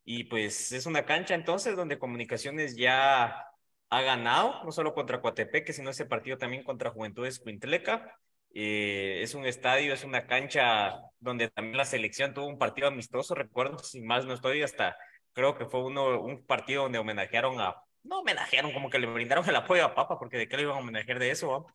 y 0.05 0.23
pues 0.23 0.71
es 0.71 0.85
una 0.85 1.05
cancha 1.05 1.35
entonces 1.35 1.75
donde 1.75 1.99
comunicaciones 1.99 2.77
ya 2.77 3.45
ha 3.89 4.01
ganado, 4.01 4.63
no 4.63 4.71
solo 4.71 4.93
contra 4.93 5.19
Coatepeque, 5.21 5.73
sino 5.73 5.89
ese 5.89 6.05
partido 6.05 6.38
también 6.38 6.63
contra 6.63 6.91
Juventudes 6.91 7.39
Quintleca. 7.39 8.17
Eh, 8.53 9.19
es 9.21 9.35
un 9.35 9.45
estadio, 9.45 9.93
es 9.93 10.05
una 10.05 10.25
cancha 10.25 11.01
donde 11.19 11.49
también 11.49 11.75
la 11.75 11.85
selección 11.85 12.33
tuvo 12.33 12.47
un 12.47 12.57
partido 12.57 12.88
amistoso, 12.88 13.35
recuerdo, 13.35 13.79
sin 13.79 14.05
más 14.07 14.25
no 14.25 14.33
estoy, 14.33 14.61
hasta 14.61 14.95
creo 15.33 15.57
que 15.57 15.65
fue 15.65 15.83
uno, 15.83 16.21
un 16.21 16.45
partido 16.45 16.83
donde 16.83 16.97
homenajearon 16.97 17.59
a, 17.59 17.75
no 18.03 18.19
homenajearon, 18.19 18.71
como 18.71 18.89
que 18.89 18.99
le 18.99 19.07
brindaron 19.07 19.47
el 19.49 19.55
apoyo 19.57 19.83
a 19.83 19.93
Papa, 19.93 20.17
porque 20.17 20.38
de 20.38 20.47
qué 20.47 20.55
le 20.55 20.63
iban 20.63 20.77
a 20.77 20.79
homenajear 20.79 21.19
de 21.19 21.31
eso, 21.31 21.67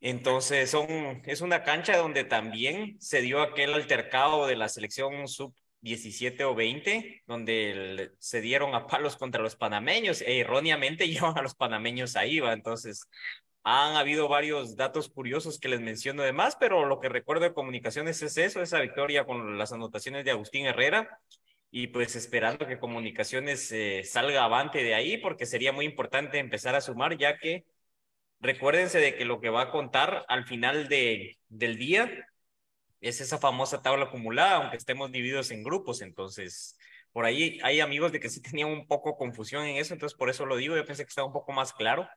Entonces, 0.00 0.70
son, 0.70 1.22
es 1.26 1.40
una 1.42 1.62
cancha 1.62 1.96
donde 1.96 2.24
también 2.24 2.96
se 3.00 3.20
dio 3.20 3.42
aquel 3.42 3.74
altercado 3.74 4.46
de 4.46 4.56
la 4.56 4.68
selección 4.68 5.28
sub 5.28 5.54
17 5.82 6.44
o 6.44 6.54
20, 6.54 7.22
donde 7.26 8.12
se 8.18 8.40
dieron 8.40 8.74
a 8.74 8.86
palos 8.86 9.16
contra 9.16 9.42
los 9.42 9.56
panameños 9.56 10.20
e 10.22 10.40
erróneamente 10.40 11.08
llevan 11.08 11.36
a 11.38 11.42
los 11.42 11.54
panameños 11.54 12.16
ahí, 12.16 12.40
¿va? 12.40 12.52
Entonces, 12.52 13.08
han 13.62 13.96
habido 13.96 14.28
varios 14.28 14.76
datos 14.76 15.08
curiosos 15.10 15.58
que 15.58 15.68
les 15.68 15.80
menciono 15.80 16.22
además, 16.22 16.56
pero 16.58 16.86
lo 16.86 16.98
que 17.00 17.08
recuerdo 17.08 17.44
de 17.44 17.54
comunicaciones 17.54 18.22
es 18.22 18.36
eso, 18.38 18.62
esa 18.62 18.80
victoria 18.80 19.24
con 19.24 19.58
las 19.58 19.72
anotaciones 19.72 20.24
de 20.24 20.30
Agustín 20.30 20.66
Herrera 20.66 21.20
y 21.70 21.88
pues 21.88 22.16
esperando 22.16 22.66
que 22.66 22.78
comunicaciones 22.78 23.70
eh, 23.72 24.02
salga 24.04 24.44
avante 24.44 24.82
de 24.82 24.94
ahí, 24.94 25.18
porque 25.18 25.46
sería 25.46 25.72
muy 25.72 25.84
importante 25.84 26.38
empezar 26.38 26.74
a 26.74 26.80
sumar, 26.80 27.16
ya 27.18 27.38
que 27.38 27.64
recuérdense 28.40 28.98
de 28.98 29.14
que 29.14 29.24
lo 29.24 29.40
que 29.40 29.50
va 29.50 29.62
a 29.62 29.70
contar 29.70 30.24
al 30.28 30.44
final 30.46 30.88
de, 30.88 31.38
del 31.48 31.76
día 31.76 32.10
es 33.00 33.20
esa 33.20 33.38
famosa 33.38 33.82
tabla 33.82 34.06
acumulada, 34.06 34.56
aunque 34.56 34.76
estemos 34.76 35.10
divididos 35.10 35.50
en 35.50 35.62
grupos, 35.62 36.02
entonces 36.02 36.76
por 37.12 37.24
ahí 37.24 37.58
hay 37.62 37.80
amigos 37.80 38.12
de 38.12 38.20
que 38.20 38.28
sí 38.28 38.40
tenían 38.40 38.68
un 38.68 38.86
poco 38.86 39.16
confusión 39.16 39.64
en 39.64 39.76
eso, 39.76 39.94
entonces 39.94 40.16
por 40.16 40.30
eso 40.30 40.46
lo 40.46 40.56
digo, 40.56 40.76
yo 40.76 40.84
pensé 40.84 41.04
que 41.04 41.08
estaba 41.08 41.26
un 41.26 41.32
poco 41.32 41.52
más 41.52 41.72
claro, 41.72 42.08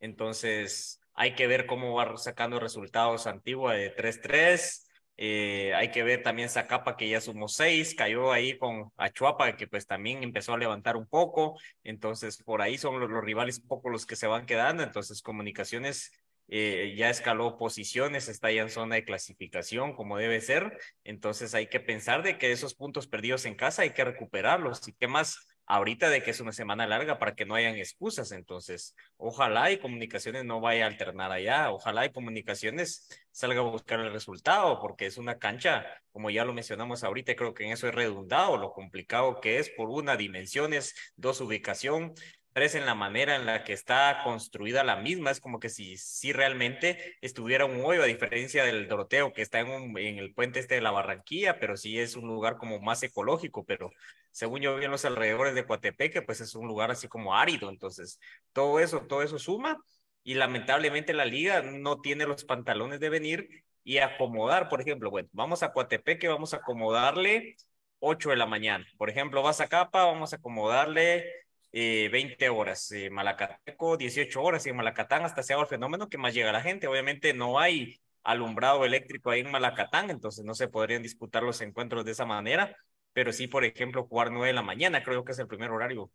entonces 0.00 1.00
hay 1.14 1.34
que 1.34 1.46
ver 1.46 1.66
cómo 1.66 1.94
va 1.94 2.16
sacando 2.16 2.60
resultados 2.60 3.26
Antigua 3.26 3.74
de 3.74 3.94
3-3, 3.94 4.85
eh, 5.16 5.72
hay 5.74 5.90
que 5.90 6.02
ver 6.02 6.22
también 6.22 6.48
Zacapa 6.48 6.96
que 6.96 7.08
ya 7.08 7.20
sumó 7.20 7.48
6, 7.48 7.94
cayó 7.94 8.32
ahí 8.32 8.58
con 8.58 8.92
Achuapa 8.96 9.56
que 9.56 9.66
pues 9.66 9.86
también 9.86 10.22
empezó 10.22 10.54
a 10.54 10.58
levantar 10.58 10.96
un 10.96 11.06
poco, 11.06 11.58
entonces 11.84 12.42
por 12.42 12.62
ahí 12.62 12.78
son 12.78 13.00
los, 13.00 13.10
los 13.10 13.24
rivales 13.24 13.58
un 13.60 13.68
poco 13.68 13.90
los 13.90 14.06
que 14.06 14.16
se 14.16 14.26
van 14.26 14.46
quedando, 14.46 14.82
entonces 14.82 15.22
comunicaciones 15.22 16.12
eh, 16.48 16.94
ya 16.96 17.10
escaló 17.10 17.58
posiciones, 17.58 18.28
está 18.28 18.52
ya 18.52 18.62
en 18.62 18.70
zona 18.70 18.96
de 18.96 19.04
clasificación 19.04 19.94
como 19.96 20.16
debe 20.16 20.40
ser, 20.40 20.78
entonces 21.02 21.54
hay 21.54 21.66
que 21.66 21.80
pensar 21.80 22.22
de 22.22 22.38
que 22.38 22.52
esos 22.52 22.74
puntos 22.74 23.08
perdidos 23.08 23.46
en 23.46 23.56
casa 23.56 23.82
hay 23.82 23.90
que 23.90 24.04
recuperarlos. 24.04 24.86
Y 24.86 24.92
qué 24.92 25.08
más 25.08 25.55
ahorita 25.66 26.08
de 26.08 26.22
que 26.22 26.30
es 26.30 26.40
una 26.40 26.52
semana 26.52 26.86
larga 26.86 27.18
para 27.18 27.34
que 27.34 27.44
no 27.44 27.54
hayan 27.54 27.76
excusas, 27.76 28.32
entonces 28.32 28.94
ojalá 29.16 29.70
y 29.70 29.78
comunicaciones 29.78 30.44
no 30.44 30.60
vaya 30.60 30.84
a 30.84 30.88
alternar 30.88 31.32
allá, 31.32 31.70
ojalá 31.70 32.06
y 32.06 32.12
comunicaciones 32.12 33.08
salga 33.32 33.60
a 33.60 33.64
buscar 33.64 34.00
el 34.00 34.12
resultado, 34.12 34.80
porque 34.80 35.06
es 35.06 35.18
una 35.18 35.38
cancha, 35.38 35.84
como 36.12 36.30
ya 36.30 36.44
lo 36.44 36.54
mencionamos 36.54 37.04
ahorita, 37.04 37.34
creo 37.36 37.52
que 37.52 37.64
en 37.64 37.72
eso 37.72 37.88
es 37.88 37.94
redundado, 37.94 38.56
lo 38.56 38.72
complicado 38.72 39.40
que 39.40 39.58
es 39.58 39.68
por 39.70 39.90
una 39.90 40.16
dimensiones, 40.16 40.94
dos 41.16 41.40
ubicación, 41.40 42.14
En 42.58 42.86
la 42.86 42.94
manera 42.94 43.36
en 43.36 43.44
la 43.44 43.64
que 43.64 43.74
está 43.74 44.22
construida 44.24 44.82
la 44.82 44.96
misma, 44.96 45.30
es 45.30 45.40
como 45.40 45.60
que 45.60 45.68
si, 45.68 45.98
si 45.98 46.32
realmente 46.32 47.18
estuviera 47.20 47.66
un 47.66 47.84
hoyo, 47.84 48.02
a 48.02 48.06
diferencia 48.06 48.64
del 48.64 48.88
Doroteo, 48.88 49.34
que 49.34 49.42
está 49.42 49.60
en, 49.60 49.96
en 49.98 50.18
el 50.18 50.32
puente 50.32 50.58
este 50.60 50.76
de 50.76 50.80
la 50.80 50.90
Barranquilla, 50.90 51.60
pero 51.60 51.76
sí 51.76 51.98
es 51.98 52.16
un 52.16 52.26
lugar 52.26 52.56
como 52.56 52.80
más 52.80 53.02
ecológico, 53.02 53.66
pero 53.66 53.90
según 54.30 54.62
yo 54.62 54.74
vi 54.76 54.86
en 54.86 54.90
los 54.90 55.04
alrededores 55.04 55.54
de 55.54 55.66
Coatepeque, 55.66 56.22
pues 56.22 56.40
es 56.40 56.54
un 56.54 56.66
lugar 56.66 56.90
así 56.90 57.08
como 57.08 57.34
árido, 57.36 57.68
entonces 57.68 58.18
todo 58.54 58.80
eso, 58.80 59.02
todo 59.02 59.22
eso 59.22 59.38
suma, 59.38 59.76
y 60.22 60.32
lamentablemente 60.34 61.12
la 61.12 61.26
liga 61.26 61.60
no 61.60 62.00
tiene 62.00 62.24
los 62.26 62.44
pantalones 62.44 63.00
de 63.00 63.10
venir 63.10 63.64
y 63.84 63.98
acomodar, 63.98 64.70
por 64.70 64.80
ejemplo, 64.80 65.10
bueno, 65.10 65.28
vamos 65.32 65.62
a 65.62 65.72
Coatepeque, 65.72 66.26
vamos 66.28 66.54
a 66.54 66.58
acomodarle 66.58 67.56
8 67.98 68.30
de 68.30 68.36
la 68.36 68.46
mañana, 68.46 68.86
por 68.96 69.10
ejemplo, 69.10 69.42
vas 69.42 69.60
a 69.60 69.68
Capa, 69.68 70.04
vamos 70.06 70.32
a 70.32 70.36
acomodarle 70.36 71.45
20 71.76 72.44
eh, 72.44 72.48
horas, 72.48 72.90
eh, 72.92 73.10
Malacateco 73.10 73.98
18 73.98 74.42
horas 74.42 74.64
en 74.66 74.76
Malacatán 74.76 75.24
hasta 75.24 75.42
se 75.42 75.52
el 75.52 75.66
fenómeno 75.66 76.08
que 76.08 76.16
más 76.16 76.32
llega 76.32 76.50
la 76.50 76.62
gente. 76.62 76.86
Obviamente 76.86 77.34
no 77.34 77.58
hay 77.58 78.00
alumbrado 78.22 78.84
eléctrico 78.84 79.30
ahí 79.30 79.40
en 79.40 79.50
Malacatán, 79.50 80.10
entonces 80.10 80.44
no 80.44 80.54
se 80.54 80.68
podrían 80.68 81.02
disputar 81.02 81.42
los 81.42 81.60
encuentros 81.60 82.04
de 82.04 82.12
esa 82.12 82.24
manera, 82.24 82.74
pero 83.12 83.32
sí, 83.32 83.46
por 83.46 83.64
ejemplo, 83.64 84.06
jugar 84.06 84.32
9 84.32 84.48
de 84.48 84.52
la 84.54 84.62
mañana, 84.62 85.02
creo 85.02 85.24
que 85.24 85.32
es 85.32 85.38
el 85.38 85.46
primer 85.46 85.70
horario. 85.70 86.10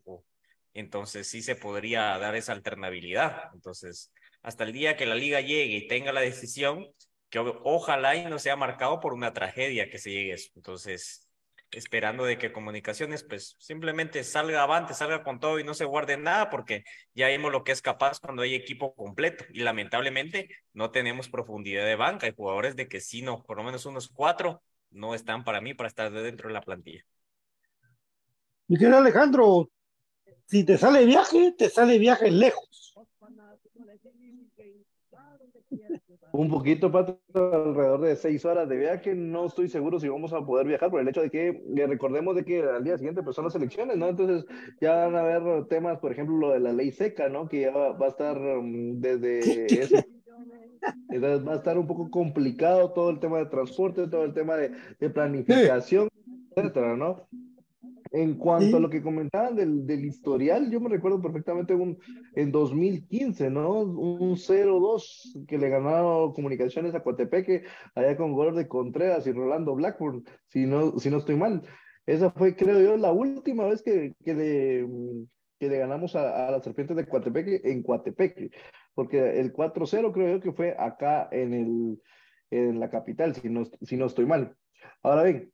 Entonces 0.74 1.28
sí 1.28 1.42
se 1.42 1.56
podría 1.56 2.18
dar 2.18 2.36
esa 2.36 2.54
alternabilidad. 2.54 3.52
Entonces, 3.54 4.12
hasta 4.42 4.64
el 4.64 4.74
día 4.74 4.98
que 4.98 5.06
la 5.06 5.16
liga 5.16 5.42
llegue 5.42 5.76
y 5.78 5.88
tenga 5.88 6.12
la 6.12 6.22
decisión, 6.22 6.88
que 7.30 7.40
ojalá 7.40 8.16
y 8.16 8.26
no 8.26 8.40
sea 8.40 8.56
marcado 8.56 9.00
por 9.00 9.14
una 9.14 9.32
tragedia 9.34 9.90
que 9.90 10.00
se 10.00 10.12
llegue. 10.12 10.36
Entonces, 10.56 11.28
esperando 11.72 12.26
de 12.26 12.38
que 12.38 12.52
comunicaciones 12.52 13.24
pues 13.24 13.56
simplemente 13.60 14.24
salga 14.24 14.64
avante, 14.64 14.94
salga 14.94 15.24
con 15.24 15.40
todo 15.40 15.60
y 15.60 15.64
no 15.64 15.74
se 15.74 15.86
guarde 15.86 16.18
nada 16.18 16.50
porque 16.50 16.84
ya 17.14 17.28
vimos 17.28 17.52
lo 17.52 17.64
que 17.64 17.72
es 17.72 17.82
capaz 17.82 18.20
cuando 18.20 18.42
hay 18.42 18.56
equipo 18.56 18.94
completo 18.96 19.46
y 19.54 19.62
lamentablemente 19.62 20.50
no 20.74 20.92
tenemos 20.92 21.30
profundidad 21.30 21.86
de 21.86 21.96
banca, 21.96 22.28
hay 22.28 22.34
jugadores 22.36 22.76
de 22.76 22.88
que 22.88 23.00
sí, 23.00 23.22
no, 23.22 23.44
por 23.44 23.58
lo 23.58 23.64
menos 23.64 23.86
unos 23.86 24.10
cuatro 24.10 24.62
no 24.92 25.16
están 25.16 25.44
para 25.44 25.62
mí 25.62 25.74
para 25.74 25.88
estar 25.88 26.12
dentro 26.12 26.50
de 26.50 26.54
la 26.54 26.62
plantilla. 26.62 27.04
Miguel 28.68 28.94
Alejandro, 28.94 29.70
si 30.46 30.64
te 30.64 30.78
sale 30.78 31.06
viaje, 31.06 31.54
te 31.58 31.70
sale 31.70 31.98
viaje 31.98 32.30
lejos. 32.32 32.94
Un 36.34 36.50
poquito, 36.50 36.92
Pato, 36.92 37.20
alrededor 37.34 38.02
de 38.02 38.16
seis 38.16 38.46
horas 38.46 38.70
de 38.70 38.78
viaje. 38.78 39.14
No 39.14 39.48
estoy 39.48 39.68
seguro 39.68 40.00
si 40.00 40.08
vamos 40.08 40.32
a 40.32 40.46
poder 40.46 40.66
viajar 40.66 40.90
por 40.90 41.02
el 41.02 41.08
hecho 41.08 41.22
de 41.22 41.30
que 41.30 41.48
eh, 41.50 41.88
recordemos 41.88 42.36
de 42.36 42.46
que 42.46 42.62
al 42.62 42.84
día 42.84 42.98
siguiente 42.98 43.22
pues, 43.22 43.36
son 43.36 43.46
las 43.46 43.56
elecciones, 43.56 43.98
¿no? 43.98 44.08
Entonces 44.08 44.46
ya 44.80 45.08
van 45.08 45.16
a 45.16 45.20
haber 45.20 45.66
temas, 45.66 46.00
por 46.00 46.12
ejemplo, 46.12 46.38
lo 46.38 46.52
de 46.52 46.62
la 46.62 46.72
ley 46.72 46.92
seca, 46.92 47.28
¿no? 47.28 47.50
Que 47.50 47.62
ya 47.62 47.72
va, 47.72 48.06
a 48.06 48.10
estar 48.10 48.38
um, 48.38 49.00
desde 49.00 49.40
ese... 49.82 50.08
Entonces 51.10 51.48
va 51.48 51.54
a 51.54 51.58
estar 51.58 51.78
un 51.78 51.86
poco 51.86 52.10
complicado 52.10 52.92
todo 52.92 53.10
el 53.10 53.20
tema 53.20 53.38
de 53.40 53.46
transporte, 53.48 54.08
todo 54.08 54.24
el 54.24 54.34
tema 54.34 54.56
de, 54.56 54.72
de 55.00 55.10
planificación, 55.10 56.08
etcétera, 56.56 56.96
¿no? 56.96 57.28
En 58.14 58.36
cuanto 58.36 58.76
a 58.76 58.80
lo 58.82 58.90
que 58.90 59.02
comentaban 59.02 59.56
del, 59.56 59.88
del, 59.88 60.04
historial, 60.04 60.70
yo 60.70 60.82
me 60.82 60.90
recuerdo 60.90 61.22
perfectamente 61.22 61.74
un, 61.74 61.98
en 62.36 62.52
2015, 62.52 63.50
¿no? 63.50 63.80
Un 63.80 64.36
0-2 64.36 65.46
que 65.48 65.58
le 65.58 65.70
ganaron 65.70 66.34
Comunicaciones 66.34 66.94
a 66.94 67.04
Coatepeque, 67.04 67.64
allá 67.96 68.18
con 68.18 68.34
gol 68.34 68.54
de 68.54 68.68
Contreras 68.68 69.26
y 69.28 69.32
Rolando 69.32 69.76
Blackburn, 69.76 70.26
si 70.48 70.66
no, 70.66 71.00
si 71.00 71.10
no 71.10 71.20
estoy 71.20 71.38
mal. 71.38 71.62
Esa 72.06 72.32
fue, 72.32 72.54
creo 72.54 72.82
yo, 72.82 72.98
la 72.98 73.14
última 73.14 73.66
vez 73.66 73.82
que, 73.82 74.14
que, 74.26 74.34
le, 74.34 74.88
que 75.58 75.70
le 75.70 75.78
ganamos 75.78 76.14
a, 76.18 76.48
a 76.48 76.52
las 76.52 76.66
serpientes 76.66 76.98
de 76.98 77.08
Coatepeque 77.08 77.62
en 77.64 77.82
Coatepeque, 77.82 78.52
porque 78.94 79.40
el 79.40 79.54
4-0 79.54 80.12
creo 80.12 80.36
yo 80.36 80.42
que 80.42 80.52
fue 80.52 80.76
acá 80.78 81.30
en, 81.32 81.54
el, 81.54 82.02
en 82.50 82.78
la 82.78 82.90
capital, 82.90 83.34
si 83.36 83.48
no, 83.48 83.64
si 83.82 83.96
no 83.96 84.08
estoy 84.08 84.26
mal. 84.26 84.54
Ahora 85.02 85.24
bien, 85.24 85.54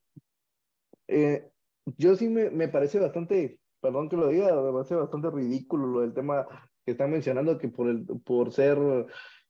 eh, 1.08 1.48
yo 1.97 2.15
sí 2.15 2.28
me, 2.28 2.50
me, 2.50 2.67
parece 2.67 3.00
bastante, 3.00 3.60
perdón 3.80 4.10
que 4.10 4.17
lo 4.17 4.28
diga, 4.28 4.62
me 4.62 4.71
parece 4.71 4.95
bastante 4.95 5.30
ridículo 5.30 5.88
lo 5.88 6.02
del 6.02 6.13
tema 6.13 6.45
que 6.86 6.91
están 6.91 7.12
mencionando, 7.12 7.58
que 7.58 7.69
por, 7.69 7.89
el, 7.89 8.06
por 8.23 8.52
ser 8.52 8.78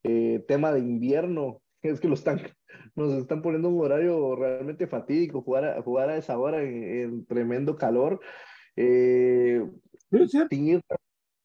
eh, 0.03 0.43
tema 0.47 0.71
de 0.71 0.79
invierno, 0.79 1.61
es 1.81 1.99
que 1.99 2.07
lo 2.07 2.15
están, 2.15 2.41
nos 2.95 3.13
están 3.13 3.41
poniendo 3.41 3.69
un 3.69 3.83
horario 3.83 4.35
realmente 4.35 4.87
fatídico, 4.87 5.41
jugar 5.41 5.65
a, 5.65 5.81
jugar 5.81 6.09
a 6.09 6.17
esa 6.17 6.37
hora 6.37 6.61
en, 6.61 7.25
tremendo 7.25 7.75
calor. 7.75 8.19
Eh, 8.75 9.65
sin, 10.09 10.67
ir, 10.67 10.81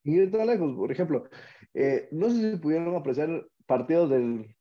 sin, 0.02 0.14
ir, 0.14 0.30
tan 0.30 0.46
lejos, 0.46 0.74
por 0.76 0.92
ejemplo, 0.92 1.24
eh, 1.72 2.08
no 2.12 2.28
sé 2.28 2.52
si 2.52 2.56
pudieron 2.58 2.94
apreciar 2.94 3.46
partidos 3.66 4.10
del, 4.10 4.54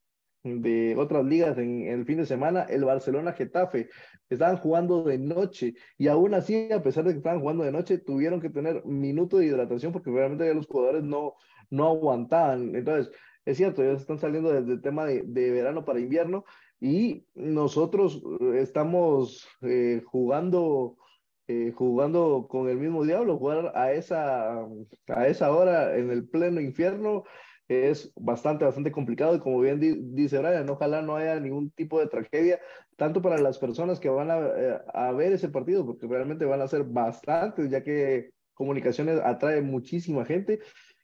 de 0.43 0.95
otras 0.97 1.25
ligas 1.25 1.57
en, 1.57 1.87
el 1.87 2.05
fin 2.05 2.17
de 2.17 2.25
semana, 2.25 2.63
el 2.63 2.85
Barcelona 2.85 3.33
Getafe, 3.33 3.89
estaban 4.29 4.57
jugando 4.57 5.03
de 5.03 5.17
noche 5.17 5.73
y 5.97 6.07
aún 6.07 6.33
así, 6.33 6.71
a 6.71 6.81
pesar 6.81 7.03
de 7.03 7.11
que 7.11 7.17
estaban 7.17 7.39
jugando 7.39 7.63
de 7.63 7.71
noche, 7.71 7.97
tuvieron 7.97 8.41
que 8.41 8.49
tener 8.49 8.85
minuto 8.85 9.37
de 9.37 9.45
hidratación 9.47 9.91
porque 9.91 10.11
realmente 10.11 10.53
los 10.53 10.67
jugadores 10.67 11.03
no, 11.03 11.35
no 11.69 11.87
aguantaban. 11.87 12.75
Entonces, 12.75 13.13
es 13.45 13.57
cierto, 13.57 13.83
ellos 13.83 14.01
están 14.01 14.19
saliendo 14.19 14.51
desde 14.51 14.73
el 14.73 14.81
tema 14.81 15.05
de, 15.05 15.23
de 15.25 15.51
verano 15.51 15.83
para 15.85 15.99
invierno 15.99 16.45
y 16.79 17.25
nosotros 17.35 18.23
eh, 18.41 18.59
estamos 18.61 19.47
eh, 19.61 20.01
jugando. 20.05 20.97
Eh, 21.47 21.73
jugando 21.75 22.47
con 22.49 22.69
el 22.69 22.77
mismo 22.77 23.03
diablo, 23.03 23.37
jugar 23.37 23.73
a 23.75 23.91
esa, 23.91 24.65
a 25.07 25.27
esa 25.27 25.51
hora 25.51 25.97
en 25.97 26.09
el 26.09 26.25
pleno 26.29 26.61
infierno, 26.61 27.25
es 27.71 28.11
bastante, 28.15 28.65
bastante 28.65 28.91
complicado 28.91 29.35
y 29.35 29.39
como 29.39 29.59
bien 29.59 29.79
dice 30.15 30.39
Brian, 30.39 30.69
ojalá 30.69 31.01
no 31.01 31.15
haya 31.15 31.39
ningún 31.39 31.71
tipo 31.71 31.99
de 31.99 32.07
tragedia, 32.07 32.59
tanto 32.97 33.21
para 33.21 33.37
las 33.37 33.57
personas 33.57 33.99
que 33.99 34.09
van 34.09 34.31
a, 34.31 34.39
eh, 34.39 34.79
a, 34.93 35.11
ver 35.11 35.33
ese 35.33 35.49
partido, 35.49 35.85
porque 35.85 36.07
realmente 36.07 36.45
van 36.45 36.61
a 36.61 36.67
ser 36.67 36.83
bastantes, 36.83 37.69
ya 37.69 37.83
que 37.83 38.31
comunicaciones 38.53 39.19
atrae 39.23 39.61
muchísima 39.61 40.25
gente, 40.25 40.59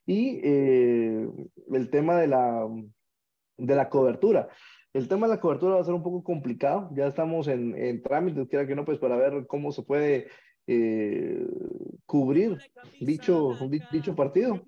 y 0.06 0.40
eh, 0.44 1.28
el 1.74 1.90
tema 1.90 2.18
de 2.18 2.28
la, 2.28 2.68
de 3.58 3.76
la 3.76 3.90
cobertura. 3.90 4.48
El 4.94 5.08
tema 5.08 5.28
de 5.28 5.36
la 5.36 5.40
cobertura 5.40 5.76
va 5.76 5.82
a 5.82 5.86
ser 5.86 5.94
un 5.94 6.02
poco 6.02 6.24
complicado. 6.24 6.90
Ya 6.96 7.08
estamos 7.08 7.48
en, 7.48 7.76
en 7.76 8.02
trámites, 8.02 8.48
quiera 8.48 8.66
que 8.66 8.76
no, 8.76 8.86
pues 8.86 8.98
para 9.00 9.18
ver 9.18 9.46
cómo 9.46 9.72
se 9.72 9.84
puede 9.84 10.28
eh, 10.66 11.48
cubrir 12.06 12.58
dicho, 13.00 13.58
dicho 13.92 14.16
partido. 14.16 14.62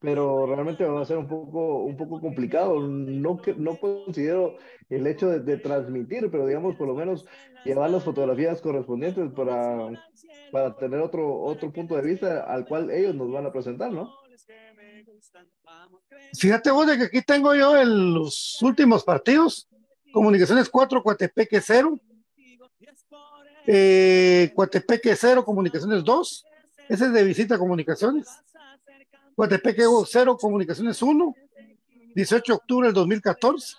Pero 0.00 0.46
realmente 0.46 0.84
va 0.84 1.02
a 1.02 1.06
ser 1.06 1.18
un 1.18 1.28
poco, 1.28 1.84
un 1.84 1.96
poco 1.96 2.20
complicado. 2.20 2.80
No, 2.80 3.40
no 3.56 3.76
considero 3.76 4.56
el 4.90 5.06
hecho 5.06 5.28
de, 5.28 5.40
de 5.40 5.56
transmitir, 5.56 6.30
pero 6.30 6.46
digamos, 6.46 6.76
por 6.76 6.86
lo 6.86 6.94
menos 6.94 7.24
llevar 7.64 7.90
las 7.90 8.04
fotografías 8.04 8.60
correspondientes 8.60 9.32
para, 9.32 9.90
para 10.52 10.76
tener 10.76 11.00
otro, 11.00 11.40
otro 11.40 11.72
punto 11.72 11.96
de 11.96 12.02
vista 12.02 12.44
al 12.44 12.66
cual 12.66 12.90
ellos 12.90 13.14
nos 13.14 13.30
van 13.32 13.46
a 13.46 13.52
presentar, 13.52 13.90
¿no? 13.90 14.12
Fíjate 16.38 16.70
vos 16.70 16.86
de 16.86 16.98
que 16.98 17.04
aquí 17.04 17.22
tengo 17.22 17.54
yo 17.54 17.76
en 17.76 18.14
los 18.14 18.60
últimos 18.62 19.04
partidos, 19.04 19.68
Comunicaciones 20.12 20.68
4, 20.68 21.02
Coatepeque 21.02 21.60
0, 21.60 21.98
eh, 23.66 24.52
Coatepeque 24.54 25.16
0, 25.16 25.44
Comunicaciones 25.44 26.04
2, 26.04 26.44
ese 26.88 27.06
es 27.06 27.12
de 27.12 27.24
visita 27.24 27.54
a 27.54 27.58
Comunicaciones, 27.58 28.28
Coatepeque 29.36 29.84
0, 30.06 30.36
Comunicaciones 30.36 31.02
1, 31.02 31.34
18 32.14 32.52
de 32.52 32.56
octubre 32.56 32.88
del 32.88 32.94
2014, 32.94 33.76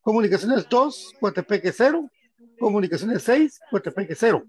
Comunicaciones 0.00 0.68
2, 0.68 1.14
Coatepeque 1.20 1.72
0, 1.72 2.10
Comunicaciones 2.58 3.22
6, 3.22 3.60
Coatepeque 3.70 4.14
0. 4.14 4.44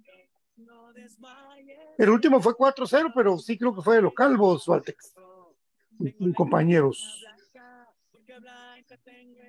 El 1.97 2.09
último 2.09 2.41
fue 2.41 2.53
4-0, 2.53 3.11
pero 3.15 3.37
sí 3.37 3.57
creo 3.57 3.75
que 3.75 3.81
fue 3.81 3.97
de 3.97 4.01
los 4.01 4.13
calvos, 4.13 4.65
Valtex 4.65 5.13
compañeros. 6.35 7.23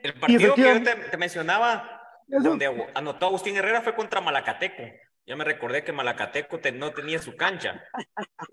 El 0.02 0.14
partido 0.14 0.54
que 0.54 0.62
yo 0.62 0.82
te, 1.10 1.16
mencionaba, 1.16 2.02
donde 2.26 2.90
anotó 2.94 3.26
Agustín 3.26 3.56
Herrera, 3.56 3.82
fue 3.82 3.94
contra 3.94 4.20
Malacateco. 4.20 4.82
Ya 5.26 5.36
me 5.36 5.44
recordé 5.44 5.84
que 5.84 5.92
Malacateco 5.92 6.60
no 6.74 6.92
tenía 6.92 7.18
su 7.18 7.34
cancha. 7.34 7.82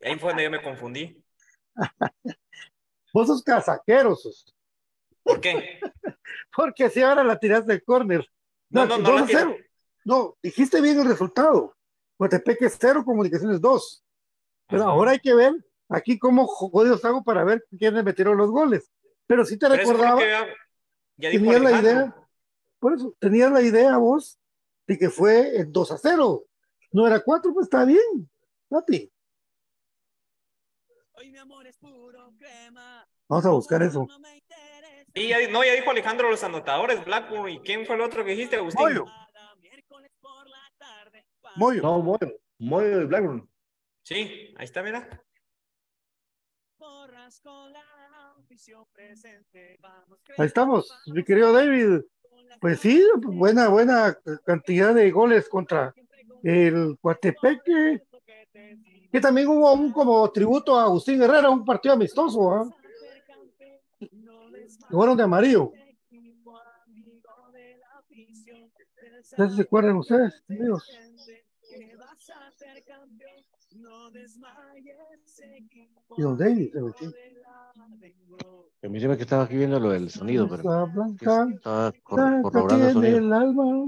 Ahí 0.03 0.17
fue 0.17 0.29
donde 0.29 0.43
yo 0.43 0.51
me 0.51 0.61
confundí. 0.61 1.21
Vos 3.13 3.27
sos 3.27 3.43
casaqueros. 3.43 4.53
¿Por 5.23 5.39
qué? 5.39 5.79
Porque 6.55 6.89
si 6.89 7.01
ahora 7.01 7.23
la 7.23 7.37
tiraste 7.37 7.73
de 7.73 7.81
córner. 7.81 8.25
No, 8.69 8.85
no, 8.85 8.97
no. 8.97 9.25
no, 9.25 9.55
no, 10.05 10.37
dijiste 10.41 10.81
bien 10.81 10.99
el 10.99 11.07
resultado. 11.07 11.75
Coatepeque 12.17 12.69
0, 12.69 13.03
Comunicaciones 13.03 13.59
2. 13.59 14.05
Pero 14.67 14.83
ahora 14.83 15.11
hay 15.11 15.19
que 15.19 15.33
ver 15.33 15.53
aquí 15.89 16.17
cómo 16.17 16.47
jodidos 16.47 17.03
hago 17.05 17.23
para 17.23 17.43
ver 17.43 17.65
quiénes 17.77 18.03
metieron 18.03 18.37
los 18.37 18.49
goles. 18.49 18.89
Pero 19.27 19.45
sí 19.45 19.57
te 19.57 19.69
recordaba, 19.69 20.21
tenías 21.17 21.61
la 21.61 21.79
idea, 21.79 22.15
por 22.79 22.93
eso, 22.93 23.15
tenías 23.19 23.51
la 23.51 23.61
idea 23.61 23.97
vos 23.97 24.39
de 24.87 24.97
que 24.97 25.09
fue 25.09 25.65
2 25.67 25.91
a 25.91 25.97
0. 25.97 26.45
No 26.91 27.07
era 27.07 27.19
4, 27.19 27.53
pues 27.53 27.65
está 27.65 27.85
bien, 27.85 28.29
Pati. 28.69 29.11
Vamos 33.27 33.45
a 33.45 33.49
buscar 33.49 33.83
eso. 33.83 34.07
Y 35.13 35.27
ya, 35.29 35.37
no, 35.49 35.63
ya 35.63 35.73
dijo 35.73 35.91
Alejandro 35.91 36.29
los 36.29 36.43
anotadores, 36.43 37.03
Blackburn. 37.03 37.49
¿Y 37.49 37.59
quién 37.59 37.85
fue 37.85 37.95
el 37.95 38.01
otro 38.01 38.23
que 38.23 38.31
dijiste, 38.31 38.55
Agustín? 38.55 38.81
Moyo. 38.81 39.05
Moyo. 41.55 41.81
No, 41.81 42.01
Moyo. 42.01 42.39
Moyo 42.59 42.99
de 42.99 43.05
Blackburn. 43.05 43.49
Sí, 44.03 44.53
ahí 44.57 44.65
está, 44.65 44.81
mira. 44.83 45.07
Ahí 50.37 50.47
estamos, 50.47 51.01
mi 51.07 51.23
querido 51.23 51.53
David. 51.53 52.01
Pues 52.59 52.79
sí, 52.79 53.03
buena, 53.17 53.69
buena 53.69 54.17
cantidad 54.45 54.93
de 54.93 55.09
goles 55.11 55.47
contra 55.49 55.93
el 56.43 56.97
Coatepeque, 57.01 58.03
que 59.11 59.19
también 59.19 59.47
hubo 59.47 59.73
un 59.73 59.91
como 59.91 60.29
tributo 60.31 60.77
a 60.79 60.83
Agustín 60.83 61.21
Herrera, 61.21 61.49
un 61.49 61.65
partido 61.65 61.93
amistoso, 61.93 62.53
¿ah? 62.53 62.69
Fueron 64.89 65.17
de 65.17 65.23
amarillo. 65.23 65.71
¿Se 69.21 69.61
acuerdan 69.61 69.97
ustedes, 69.97 70.43
amigos? 70.49 70.87
Y 76.17 76.21
don 76.21 76.37
David, 76.37 76.75
a 78.83 78.87
mí 78.87 78.99
se 78.99 79.07
me 79.07 79.15
que 79.15 79.23
estaba 79.23 79.43
aquí 79.43 79.55
viendo 79.55 79.79
lo 79.79 79.89
del 79.89 80.09
sonido, 80.09 80.49
pero 80.49 80.87
blanca, 80.87 81.47
estaba 81.53 81.93
corroborando 82.03 82.87
el 82.87 82.93
sonido. 82.93 83.17
El 83.17 83.33
alma. 83.33 83.85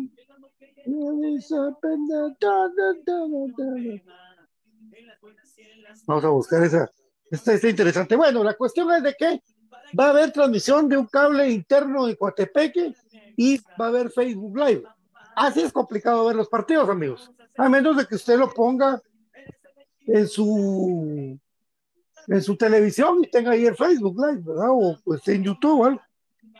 Vamos 6.05 6.23
a 6.23 6.29
buscar 6.29 6.63
esa. 6.63 6.89
Esta 7.29 7.53
está 7.53 7.69
interesante. 7.69 8.15
Bueno, 8.15 8.43
la 8.43 8.53
cuestión 8.53 8.91
es 8.91 9.03
de 9.03 9.13
que 9.13 9.41
va 9.97 10.07
a 10.07 10.09
haber 10.09 10.31
transmisión 10.31 10.87
de 10.87 10.97
un 10.97 11.07
cable 11.07 11.49
interno 11.49 12.05
de 12.05 12.15
Coatepeque 12.15 12.93
y 13.35 13.57
va 13.79 13.85
a 13.85 13.87
haber 13.87 14.11
Facebook 14.11 14.57
Live. 14.57 14.83
Así 15.35 15.61
es 15.61 15.71
complicado 15.71 16.25
ver 16.25 16.35
los 16.35 16.47
partidos, 16.47 16.89
amigos. 16.89 17.31
A 17.57 17.69
menos 17.69 17.97
de 17.97 18.05
que 18.05 18.15
usted 18.15 18.37
lo 18.37 18.51
ponga 18.51 19.01
en 20.05 20.27
su 20.27 21.39
en 22.27 22.41
su 22.41 22.55
televisión 22.55 23.23
y 23.23 23.29
tenga 23.29 23.51
ahí 23.51 23.65
el 23.65 23.75
Facebook 23.75 24.15
Live, 24.17 24.43
¿verdad? 24.45 24.69
O 24.69 24.97
pues 25.03 25.27
en 25.27 25.43
YouTube, 25.43 25.83
algo. 25.83 26.01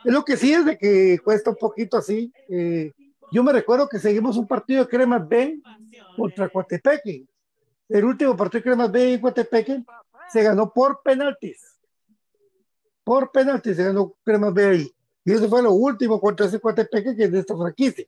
Es 0.04 0.12
lo 0.12 0.26
que 0.26 0.36
sí 0.36 0.54
es 0.54 0.66
de 0.66 0.78
que 0.78 1.20
cuesta 1.24 1.52
un 1.52 1.56
poquito 1.56 1.98
así. 1.98 2.32
Eh, 2.50 2.92
yo 3.32 3.44
me 3.44 3.54
recuerdo 3.54 3.88
que 3.88 4.00
seguimos 4.00 4.36
un 4.38 4.48
partido 4.48 4.84
de 4.84 4.90
Cremas 4.90 5.28
B 5.28 5.62
contra 6.18 6.50
Coatepeque. 6.50 7.26
El 7.90 8.06
último 8.06 8.36
partido 8.36 8.60
de 8.60 8.64
Cremas 8.64 8.92
B 8.92 9.14
en 9.14 9.22
Coatepeque 9.22 9.84
se 10.32 10.44
ganó 10.44 10.72
por 10.72 11.02
penaltis. 11.04 11.80
Por 13.04 13.32
penaltis 13.32 13.76
se 13.76 13.84
ganó 13.84 14.16
Cremas 14.24 14.54
B 14.54 14.66
ahí. 14.66 14.92
Y 15.26 15.34
eso 15.34 15.48
fue 15.48 15.62
lo 15.62 15.74
último 15.74 16.20
contra 16.20 16.46
ese 16.46 16.60
Coatepeque 16.60 17.16
que 17.16 17.26
es 17.26 17.32
de 17.32 17.40
esta 17.40 17.56
franquicia. 17.56 18.06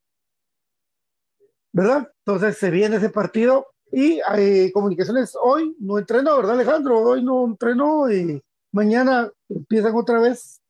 ¿Verdad? 1.71 2.11
Entonces 2.25 2.57
se 2.57 2.69
viene 2.69 2.97
ese 2.97 3.09
partido 3.09 3.67
y 3.91 4.19
eh, 4.37 4.71
Comunicaciones 4.73 5.37
hoy 5.41 5.75
no 5.79 5.99
entrenó, 5.99 6.37
¿verdad, 6.37 6.53
Alejandro? 6.55 6.99
Hoy 6.99 7.23
no 7.23 7.45
entrenó 7.45 8.11
y 8.11 8.41
mañana 8.71 9.31
empiezan 9.49 9.95
otra 9.95 10.19
vez 10.19 10.61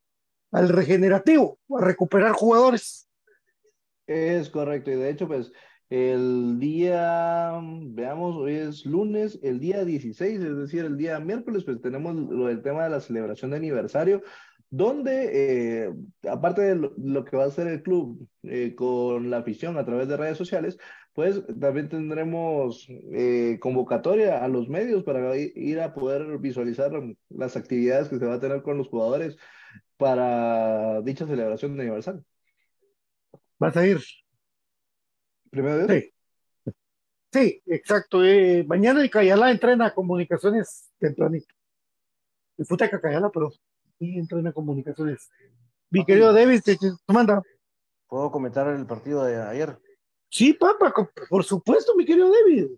al 0.51 0.69
regenerativo, 0.69 1.57
a 1.77 1.81
recuperar 1.81 2.33
jugadores. 2.33 3.07
Es 4.07 4.49
correcto, 4.49 4.91
y 4.91 4.95
de 4.95 5.09
hecho, 5.09 5.27
pues 5.27 5.51
el 5.89 6.59
día, 6.59 7.51
veamos, 7.61 8.35
hoy 8.37 8.53
es 8.55 8.85
lunes, 8.85 9.39
el 9.43 9.59
día 9.59 9.85
16, 9.85 10.39
es 10.41 10.57
decir, 10.57 10.85
el 10.85 10.97
día 10.97 11.19
miércoles, 11.19 11.63
pues 11.63 11.81
tenemos 11.81 12.15
lo 12.15 12.47
del 12.47 12.61
tema 12.61 12.83
de 12.83 12.89
la 12.89 12.99
celebración 12.99 13.51
de 13.51 13.57
aniversario, 13.57 14.23
donde, 14.69 15.85
eh, 15.85 15.93
aparte 16.29 16.61
de 16.61 16.75
lo, 16.97 17.23
que 17.25 17.37
va 17.37 17.43
a 17.43 17.47
hacer 17.47 17.67
el 17.67 17.83
club 17.83 18.27
eh, 18.43 18.73
con 18.75 19.29
la 19.29 19.37
afición 19.37 19.77
a 19.77 19.85
través 19.85 20.07
de 20.07 20.17
redes 20.17 20.37
sociales, 20.37 20.77
pues 21.13 21.43
también 21.59 21.87
tendremos 21.87 22.87
eh, 23.13 23.57
convocatoria 23.61 24.43
a 24.43 24.47
los 24.49 24.67
medios 24.67 25.03
para 25.03 25.37
ir 25.37 25.79
a 25.79 25.93
poder 25.93 26.39
visualizar 26.39 26.91
las 27.29 27.55
actividades 27.55 28.09
que 28.09 28.19
se 28.19 28.25
va 28.25 28.35
a 28.35 28.39
tener 28.39 28.63
con 28.63 28.77
los 28.77 28.89
jugadores 28.89 29.37
para 29.97 31.01
dicha 31.03 31.25
celebración 31.27 31.75
de 31.77 31.83
aniversario. 31.83 32.25
¿Vas 33.59 33.77
a 33.77 33.87
ir? 33.87 33.99
¿Primero 35.55 35.87
Sí. 35.87 36.11
Sí, 37.31 37.61
exacto. 37.65 38.25
Eh, 38.25 38.65
mañana 38.67 39.01
el 39.01 39.09
Cayala 39.09 39.51
entrena 39.51 39.93
comunicaciones 39.93 40.91
tempranito. 40.99 41.47
El 42.57 42.65
Futeca 42.65 42.99
Cayala, 42.99 43.29
pero 43.29 43.51
sí 43.97 44.17
entrena 44.17 44.51
comunicaciones. 44.51 45.29
Mi 45.89 46.03
querido 46.03 46.33
David, 46.33 46.61
¿te 46.61 46.77
manda? 47.07 47.41
¿Puedo 48.07 48.29
comentar 48.31 48.67
el 48.67 48.85
partido 48.85 49.23
de 49.23 49.41
ayer? 49.41 49.79
Sí, 50.29 50.51
papá, 50.53 50.93
por 51.29 51.43
supuesto, 51.45 51.95
mi 51.95 52.05
querido 52.05 52.29
David. 52.29 52.71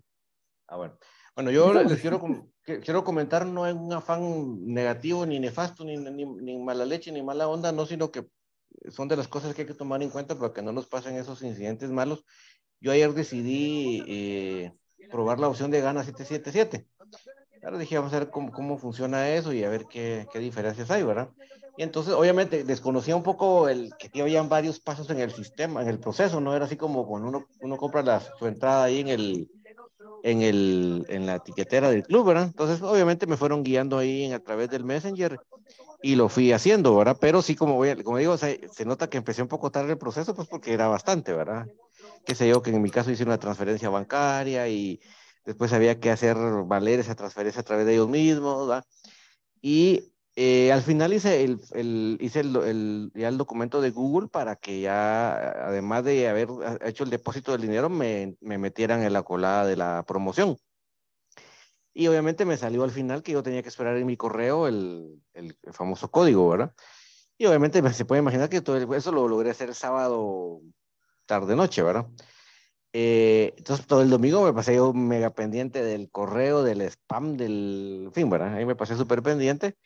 Ah, 0.68 0.76
bueno. 0.76 0.96
Bueno, 1.34 1.50
yo 1.50 1.72
les 1.72 2.00
quiero, 2.00 2.20
quiero 2.62 3.04
comentar, 3.04 3.46
no 3.46 3.66
es 3.66 3.74
un 3.74 3.92
afán 3.92 4.64
negativo, 4.64 5.24
ni 5.26 5.38
nefasto, 5.40 5.84
ni, 5.84 5.96
ni, 5.96 6.58
mala 6.58 6.84
leche, 6.84 7.12
ni 7.12 7.22
mala 7.22 7.48
onda, 7.48 7.72
no, 7.72 7.86
sino 7.86 8.10
que 8.10 8.26
son 8.88 9.08
de 9.08 9.16
las 9.16 9.28
cosas 9.28 9.54
que 9.54 9.62
hay 9.62 9.68
que 9.68 9.74
tomar 9.74 10.02
en 10.02 10.10
cuenta 10.10 10.36
para 10.36 10.52
que 10.52 10.62
no 10.62 10.72
nos 10.72 10.86
pasen 10.86 11.16
esos 11.16 11.42
incidentes 11.42 11.90
malos. 11.90 12.24
Yo 12.80 12.92
ayer 12.92 13.12
decidí 13.12 14.04
eh, 14.06 14.72
probar 15.10 15.40
la 15.40 15.48
opción 15.48 15.70
de 15.70 15.80
gana 15.80 16.04
777. 16.04 16.86
Ahora 17.62 17.78
dije, 17.78 17.96
vamos 17.96 18.12
a 18.12 18.20
ver 18.20 18.30
cómo, 18.30 18.52
cómo 18.52 18.78
funciona 18.78 19.30
eso 19.30 19.52
y 19.52 19.64
a 19.64 19.68
ver 19.68 19.86
qué, 19.86 20.26
qué 20.32 20.38
diferencias 20.38 20.90
hay, 20.90 21.02
¿verdad? 21.02 21.28
Y 21.76 21.82
entonces, 21.82 22.14
obviamente, 22.14 22.64
desconocía 22.64 23.14
un 23.14 23.22
poco 23.22 23.68
el 23.68 23.92
que 23.98 24.20
habían 24.20 24.48
varios 24.48 24.80
pasos 24.80 25.10
en 25.10 25.20
el 25.20 25.30
sistema, 25.30 25.82
en 25.82 25.88
el 25.88 25.98
proceso, 25.98 26.40
no 26.40 26.54
era 26.54 26.64
así 26.64 26.76
como 26.76 27.06
cuando 27.06 27.28
uno, 27.28 27.46
uno 27.60 27.76
compra 27.76 28.02
la, 28.02 28.20
su 28.20 28.46
entrada 28.46 28.84
ahí 28.84 29.00
en 29.00 29.08
el, 29.08 29.48
en, 30.22 30.42
el, 30.42 31.04
en 31.08 31.26
la 31.26 31.36
etiquetera 31.36 31.90
del 31.90 32.02
club, 32.02 32.26
¿verdad? 32.26 32.44
Entonces, 32.44 32.82
obviamente 32.82 33.26
me 33.26 33.36
fueron 33.36 33.62
guiando 33.62 33.98
ahí 33.98 34.32
a 34.32 34.40
través 34.40 34.70
del 34.70 34.84
Messenger 34.84 35.38
y 36.02 36.16
lo 36.16 36.28
fui 36.28 36.52
haciendo, 36.52 36.96
¿verdad? 36.96 37.16
Pero 37.20 37.42
sí, 37.42 37.54
como, 37.54 37.74
voy, 37.74 38.02
como 38.02 38.18
digo, 38.18 38.36
se, 38.36 38.60
nota 38.84 39.08
que 39.08 39.18
empecé 39.18 39.42
un 39.42 39.48
poco 39.48 39.70
tarde 39.70 39.92
el 39.92 39.98
proceso, 39.98 40.34
pues 40.34 40.48
porque 40.48 40.72
era 40.72 40.88
bastante, 40.88 41.32
¿verdad? 41.32 41.66
Qué 42.24 42.34
sé 42.34 42.48
yo, 42.48 42.62
que 42.62 42.70
en 42.70 42.82
mi 42.82 42.90
caso 42.90 43.10
hice 43.10 43.24
una 43.24 43.38
transferencia 43.38 43.88
bancaria 43.88 44.68
y 44.68 45.00
después 45.44 45.72
había 45.72 45.98
que 45.98 46.10
hacer 46.10 46.36
valer 46.66 47.00
esa 47.00 47.14
transferencia 47.14 47.60
a 47.60 47.64
través 47.64 47.86
de 47.86 47.94
ellos 47.94 48.08
mismos. 48.08 48.82
Y 49.60 50.12
eh, 50.36 50.70
al 50.72 50.82
final 50.82 51.12
hice, 51.12 51.42
el, 51.42 51.60
el 51.72 52.18
hice 52.20 52.40
el, 52.40 53.10
ya 53.14 53.28
el 53.28 53.38
documento 53.38 53.80
de 53.80 53.90
Google 53.90 54.28
para 54.28 54.56
que 54.56 54.80
ya, 54.80 55.32
además 55.66 56.04
de 56.04 56.28
haber 56.28 56.48
hecho 56.84 57.04
el 57.04 57.10
depósito 57.10 57.52
del 57.52 57.62
dinero, 57.62 57.88
me, 57.88 58.36
me 58.40 58.58
metieran 58.58 59.02
en 59.02 59.12
la 59.12 59.22
colada 59.22 59.66
de 59.66 59.76
la 59.76 60.04
promoción. 60.06 60.56
Y 61.92 62.06
obviamente 62.06 62.44
me 62.44 62.56
salió 62.56 62.84
al 62.84 62.92
final 62.92 63.22
que 63.22 63.32
yo 63.32 63.42
tenía 63.42 63.62
que 63.62 63.68
esperar 63.68 63.96
en 63.96 64.06
mi 64.06 64.16
correo 64.16 64.68
el, 64.68 65.20
el 65.34 65.56
famoso 65.72 66.10
código, 66.10 66.48
¿verdad? 66.48 66.72
Y 67.36 67.46
obviamente 67.46 67.82
se 67.92 68.04
puede 68.04 68.20
imaginar 68.20 68.48
que 68.48 68.60
todo 68.60 68.76
eso 68.94 69.12
lo 69.12 69.26
logré 69.26 69.50
hacer 69.50 69.70
el 69.70 69.74
sábado 69.74 70.60
tarde-noche, 71.28 71.82
¿verdad? 71.82 72.08
Eh, 72.92 73.54
entonces 73.58 73.86
todo 73.86 74.02
el 74.02 74.10
domingo 74.10 74.42
me 74.44 74.52
pasé 74.52 74.74
yo 74.74 74.92
mega 74.94 75.30
pendiente 75.30 75.84
del 75.84 76.10
correo, 76.10 76.64
del 76.64 76.82
spam, 76.82 77.36
del... 77.36 78.04
En 78.06 78.12
fin, 78.12 78.30
¿verdad? 78.30 78.54
Ahí 78.54 78.66
me 78.66 78.76
pasé 78.76 78.96
súper 78.96 79.22
pendiente 79.22 79.76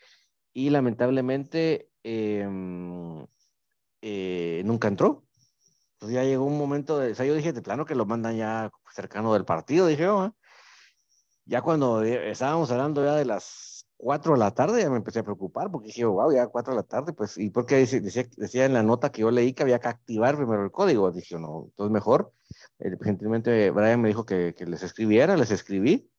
y 0.55 0.71
lamentablemente 0.71 1.91
em, 2.05 3.27
eh, 4.03 4.63
nunca 4.65 4.89
entró. 4.89 5.25
Entonces 5.95 6.17
ya 6.17 6.25
llegó 6.25 6.45
un 6.47 6.59
momento 6.59 6.99
de... 6.99 7.13
O 7.13 7.15
sea, 7.15 7.27
yo 7.27 7.35
dije, 7.35 7.53
de 7.53 7.63
plano 7.63 7.85
que 7.87 7.95
lo 7.95 8.07
mandan 8.07 8.37
ya 8.37 8.71
cercano 8.95 9.35
del 9.35 9.45
partido, 9.45 9.87
dije 9.87 10.05
yo, 10.05 10.27
¿eh? 10.27 10.33
Ya 11.45 11.61
cuando 11.61 12.03
estábamos 12.03 12.71
hablando 12.71 13.05
ya 13.05 13.15
de 13.17 13.25
las 13.25 13.45
4 14.03 14.33
de 14.33 14.39
la 14.41 14.51
tarde, 14.51 14.83
ya 14.83 14.91
me 14.91 14.97
empecé 14.97 15.21
a 15.21 15.23
preocupar 15.23 15.71
porque 15.71 15.87
dije, 15.87 16.05
wow, 16.05 16.33
ya 16.33 16.49
4 16.49 16.73
de 16.73 16.77
la 16.77 16.83
tarde, 16.83 17.13
pues, 17.13 17.39
y 17.39 17.51
porque 17.51 17.77
decía, 17.77 18.27
decía 18.37 18.65
en 18.65 18.73
la 18.73 18.83
nota 18.83 19.13
que 19.13 19.21
yo 19.21 19.31
leí 19.31 19.53
que 19.53 19.63
había 19.63 19.79
que 19.79 19.87
activar 19.87 20.37
primero 20.37 20.65
el 20.65 20.73
código. 20.73 21.13
Dije, 21.13 21.39
no, 21.39 21.67
entonces 21.67 21.93
mejor. 21.93 22.33
Eh, 22.81 22.97
gentilmente 23.01 23.71
Brian 23.71 24.01
me 24.01 24.09
dijo 24.09 24.27
que, 24.27 24.55
que, 24.57 24.67
les 24.67 24.83
escribiera, 24.83 25.37
les 25.37 25.53
escribí 25.53 26.11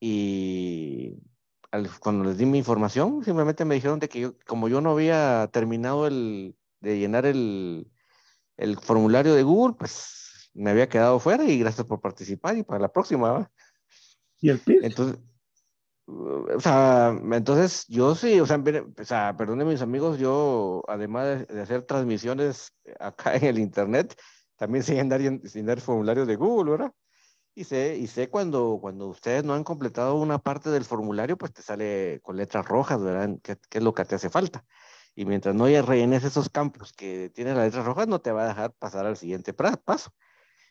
y 0.00 1.16
al, 1.70 1.88
cuando 1.98 2.24
les 2.24 2.36
di 2.36 2.44
mi 2.44 2.58
información, 2.58 3.24
simplemente 3.24 3.64
me 3.64 3.76
dijeron 3.76 4.00
de 4.00 4.10
que 4.10 4.20
yo, 4.20 4.34
como 4.46 4.68
yo 4.68 4.82
no 4.82 4.90
había 4.90 5.48
terminado 5.50 6.06
el, 6.06 6.54
de 6.80 6.98
llenar 6.98 7.24
el, 7.24 7.90
el 8.58 8.78
formulario 8.78 9.34
de 9.34 9.44
Google, 9.44 9.76
pues 9.78 10.50
me 10.52 10.70
había 10.70 10.90
quedado 10.90 11.18
fuera 11.18 11.44
y 11.44 11.58
gracias 11.58 11.86
por 11.86 12.02
participar 12.02 12.58
y 12.58 12.64
para 12.64 12.80
la 12.80 12.92
próxima. 12.92 13.32
¿va? 13.32 13.50
¿Y 14.42 14.50
el 14.50 14.58
PIB? 14.58 14.84
Entonces, 14.84 15.18
o 16.06 16.60
sea, 16.60 17.18
entonces 17.32 17.86
yo 17.88 18.14
sí, 18.14 18.40
o 18.40 18.46
sea, 18.46 18.62
o 18.98 19.04
sea 19.04 19.36
mis 19.64 19.82
amigos, 19.82 20.18
yo 20.18 20.82
además 20.88 21.46
de, 21.48 21.62
hacer 21.62 21.82
transmisiones 21.82 22.72
acá 23.00 23.36
en 23.36 23.44
el 23.44 23.58
internet, 23.58 24.14
también 24.56 24.84
sé 24.84 25.00
andar, 25.00 25.20
dar 25.20 25.80
formularios 25.80 26.26
de 26.26 26.36
Google, 26.36 26.72
¿verdad? 26.72 26.92
Y 27.54 27.64
sé, 27.64 27.96
y 27.96 28.06
sé 28.08 28.28
cuando, 28.30 28.78
cuando 28.80 29.08
ustedes 29.08 29.44
no 29.44 29.54
han 29.54 29.64
completado 29.64 30.16
una 30.16 30.38
parte 30.38 30.70
del 30.70 30.84
formulario, 30.84 31.36
pues 31.38 31.52
te 31.52 31.62
sale 31.62 32.20
con 32.22 32.36
letras 32.36 32.66
rojas, 32.66 33.02
¿verdad? 33.02 33.30
¿Qué, 33.42 33.56
qué 33.70 33.78
es 33.78 33.84
lo 33.84 33.94
que 33.94 34.04
te 34.04 34.16
hace 34.16 34.30
falta? 34.30 34.64
Y 35.14 35.24
mientras 35.26 35.54
no 35.54 35.66
rellenes 35.66 36.24
esos 36.24 36.48
campos 36.50 36.92
que 36.92 37.30
tienen 37.30 37.56
las 37.56 37.66
letras 37.66 37.86
rojas, 37.86 38.08
no 38.08 38.20
te 38.20 38.32
va 38.32 38.44
a 38.44 38.48
dejar 38.48 38.72
pasar 38.72 39.06
al 39.06 39.16
siguiente 39.16 39.54
paso. 39.54 40.12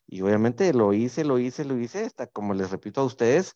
Y 0.07 0.21
obviamente 0.21 0.73
lo 0.73 0.93
hice, 0.93 1.23
lo 1.23 1.39
hice, 1.39 1.65
lo 1.65 1.77
hice, 1.77 2.05
hasta 2.05 2.27
como 2.27 2.53
les 2.53 2.71
repito 2.71 3.01
a 3.01 3.05
ustedes, 3.05 3.55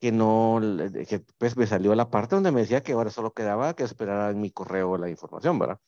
que 0.00 0.12
no, 0.12 0.60
que 1.08 1.24
pues 1.38 1.56
me 1.56 1.66
salió 1.66 1.94
la 1.94 2.10
parte 2.10 2.34
donde 2.36 2.52
me 2.52 2.60
decía 2.60 2.82
que 2.82 2.92
ahora 2.92 3.10
solo 3.10 3.32
quedaba 3.32 3.74
que 3.74 3.84
esperar 3.84 4.32
en 4.32 4.40
mi 4.40 4.50
correo 4.50 4.96
la 4.96 5.10
información, 5.10 5.58
¿verdad? 5.58 5.80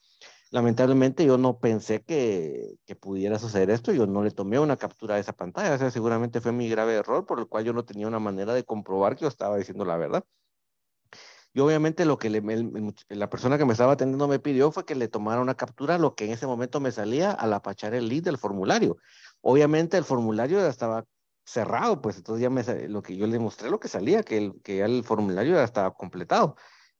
Lamentablemente 0.51 1.25
yo 1.25 1.38
no 1.38 1.59
pensé 1.61 2.03
que, 2.03 2.77
que, 2.85 2.96
pudiera 2.96 3.38
suceder 3.38 3.70
esto, 3.70 3.92
yo 3.92 4.07
no 4.07 4.25
le 4.25 4.33
tomé 4.33 4.59
una 4.59 4.77
captura 4.77 5.14
de 5.14 5.20
esa 5.20 5.33
pantalla, 5.33 5.75
o 5.75 5.79
sea, 5.79 5.90
seguramente 5.92 6.40
fue 6.40 6.53
mi 6.53 6.68
grave 6.68 6.94
error 6.96 7.25
por 7.25 7.38
el 7.38 7.46
cual 7.46 7.64
yo 7.64 7.73
no 7.73 7.85
tenía 7.85 8.09
una 8.09 8.18
manera 8.18 8.53
de 8.55 8.64
comprobar 8.64 9.14
que 9.14 9.23
yo 9.23 9.29
estaba 9.29 9.57
diciendo 9.57 9.85
la 9.85 9.96
verdad. 9.96 10.25
Y 11.53 11.61
obviamente 11.61 12.05
lo 12.05 12.18
que 12.18 12.31
le, 12.31 12.42
la 13.09 13.29
persona 13.29 13.59
que 13.59 13.64
me 13.64 13.73
estaba 13.73 13.92
atendiendo 13.92 14.29
me 14.29 14.38
pidió 14.38 14.70
fue 14.70 14.85
que 14.85 14.94
le 14.94 15.09
tomara 15.09 15.40
una 15.40 15.57
captura, 15.57 15.99
lo 15.99 16.14
que 16.14 16.27
en 16.27 16.33
ese 16.33 16.46
momento 16.46 16.79
me 16.81 16.92
salía 16.92 17.33
al 17.33 17.53
apachar 17.53 17.94
el 17.94 18.09
lead 18.09 18.23
del 18.23 18.38
formulario. 18.38 18.99
Obviamente 19.40 19.96
el 19.96 20.05
formulario 20.05 20.61
ya 20.61 20.68
estaba 20.68 21.05
cerrado, 21.51 22.01
pues 22.01 22.17
entonces 22.17 22.43
ya 22.43 22.51
me, 22.51 22.63
lo 22.89 23.03
que 23.03 23.17
yo 23.17 23.27
le 23.27 23.39
mostré 23.39 23.71
lo 23.71 23.81
que 23.81 23.89
salía, 23.89 24.23
que, 24.23 24.39
el, 24.39 24.63
que 24.63 24.79
ya 24.79 24.87
el 24.87 25.05
formulario 25.05 25.55
ya 25.55 25.65
estaba 25.65 25.93
completado. 25.95 26.57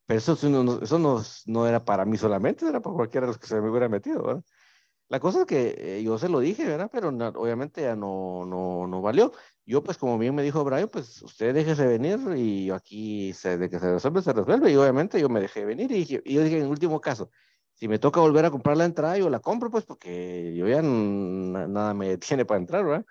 Pero 0.07 0.19
eso, 0.19 0.33
eso 0.35 0.99
no, 0.99 1.23
no, 1.47 1.67
era 1.69 1.85
para 1.85 2.05
mí 2.05 2.17
solamente, 2.17 2.67
era 2.67 2.81
para 2.81 2.97
cualquiera 2.97 3.27
de 3.27 3.33
los 3.33 3.39
que 3.39 3.47
se 3.47 3.61
me 3.61 3.71
hubiera 3.71 3.89
metido, 3.89 4.23
¿verdad? 4.23 4.45
La 5.09 5.21
cosa 5.21 5.41
es 5.41 5.47
que 5.47 5.75
eh, 5.99 6.03
yo 6.05 6.19
se 6.19 6.29
lo 6.29 6.41
dije, 6.41 6.65
¿verdad? 6.67 6.91
Pero 6.93 7.09
obviamente 7.11 7.83
ya 7.83 7.97
no, 7.97 8.45
no, 8.47 8.87
no 8.87 9.03
valió. 9.03 9.33
Yo, 9.67 9.83
pues, 9.83 9.99
como 9.99 10.19
bien 10.19 10.35
me 10.35 10.43
dijo 10.43 10.65
Brian, 10.65 10.89
pues, 10.89 11.23
usted 11.23 11.55
déjese 11.55 11.87
venir 11.87 12.19
y 12.37 12.71
aquí 12.71 13.33
se, 13.35 13.59
de 13.59 13.69
que 13.71 13.81
se 13.81 13.93
resuelve, 13.93 14.23
se 14.23 14.33
resuelve. 14.33 14.71
Y 14.73 14.77
obviamente 14.77 15.21
yo 15.21 15.29
me 15.29 15.41
dejé 15.41 15.65
venir 15.65 15.91
y, 15.93 16.21
y 16.25 16.35
yo 16.35 16.43
dije, 16.45 16.59
en 16.61 16.67
último 16.67 17.01
caso, 17.01 17.31
si 17.75 17.89
me 17.89 17.99
toca 17.99 18.21
volver 18.21 18.45
a 18.45 18.51
comprar 18.51 18.77
la 18.77 18.85
entrada, 18.85 19.19
yo 19.19 19.31
la 19.31 19.41
compro, 19.41 19.71
pues, 19.71 19.85
porque 19.85 20.55
yo 20.55 20.69
ya 20.69 20.83
nada 20.83 21.95
me 21.95 22.19
tiene 22.19 22.45
para 22.45 22.61
entrar, 22.61 22.85
¿verdad? 22.85 23.07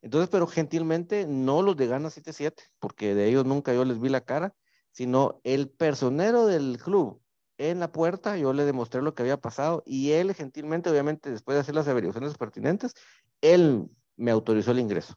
Entonces, 0.00 0.28
pero 0.30 0.46
gentilmente 0.46 1.26
no 1.26 1.62
los 1.62 1.76
de 1.76 1.86
Gana 1.86 2.10
77, 2.10 2.62
porque 2.78 3.14
de 3.14 3.28
ellos 3.28 3.44
nunca 3.44 3.74
yo 3.74 3.84
les 3.84 4.00
vi 4.00 4.08
la 4.08 4.20
cara, 4.20 4.54
sino 4.92 5.40
el 5.44 5.68
personero 5.70 6.46
del 6.46 6.78
club 6.78 7.20
en 7.58 7.80
la 7.80 7.90
puerta, 7.90 8.36
yo 8.36 8.52
le 8.52 8.64
demostré 8.64 9.02
lo 9.02 9.14
que 9.14 9.22
había 9.22 9.36
pasado 9.36 9.82
y 9.84 10.12
él 10.12 10.32
gentilmente, 10.34 10.90
obviamente, 10.90 11.30
después 11.30 11.56
de 11.56 11.60
hacer 11.60 11.74
las 11.74 11.88
averiguaciones 11.88 12.36
pertinentes, 12.38 12.94
él 13.40 13.88
me 14.16 14.30
autorizó 14.30 14.70
el 14.70 14.78
ingreso. 14.78 15.14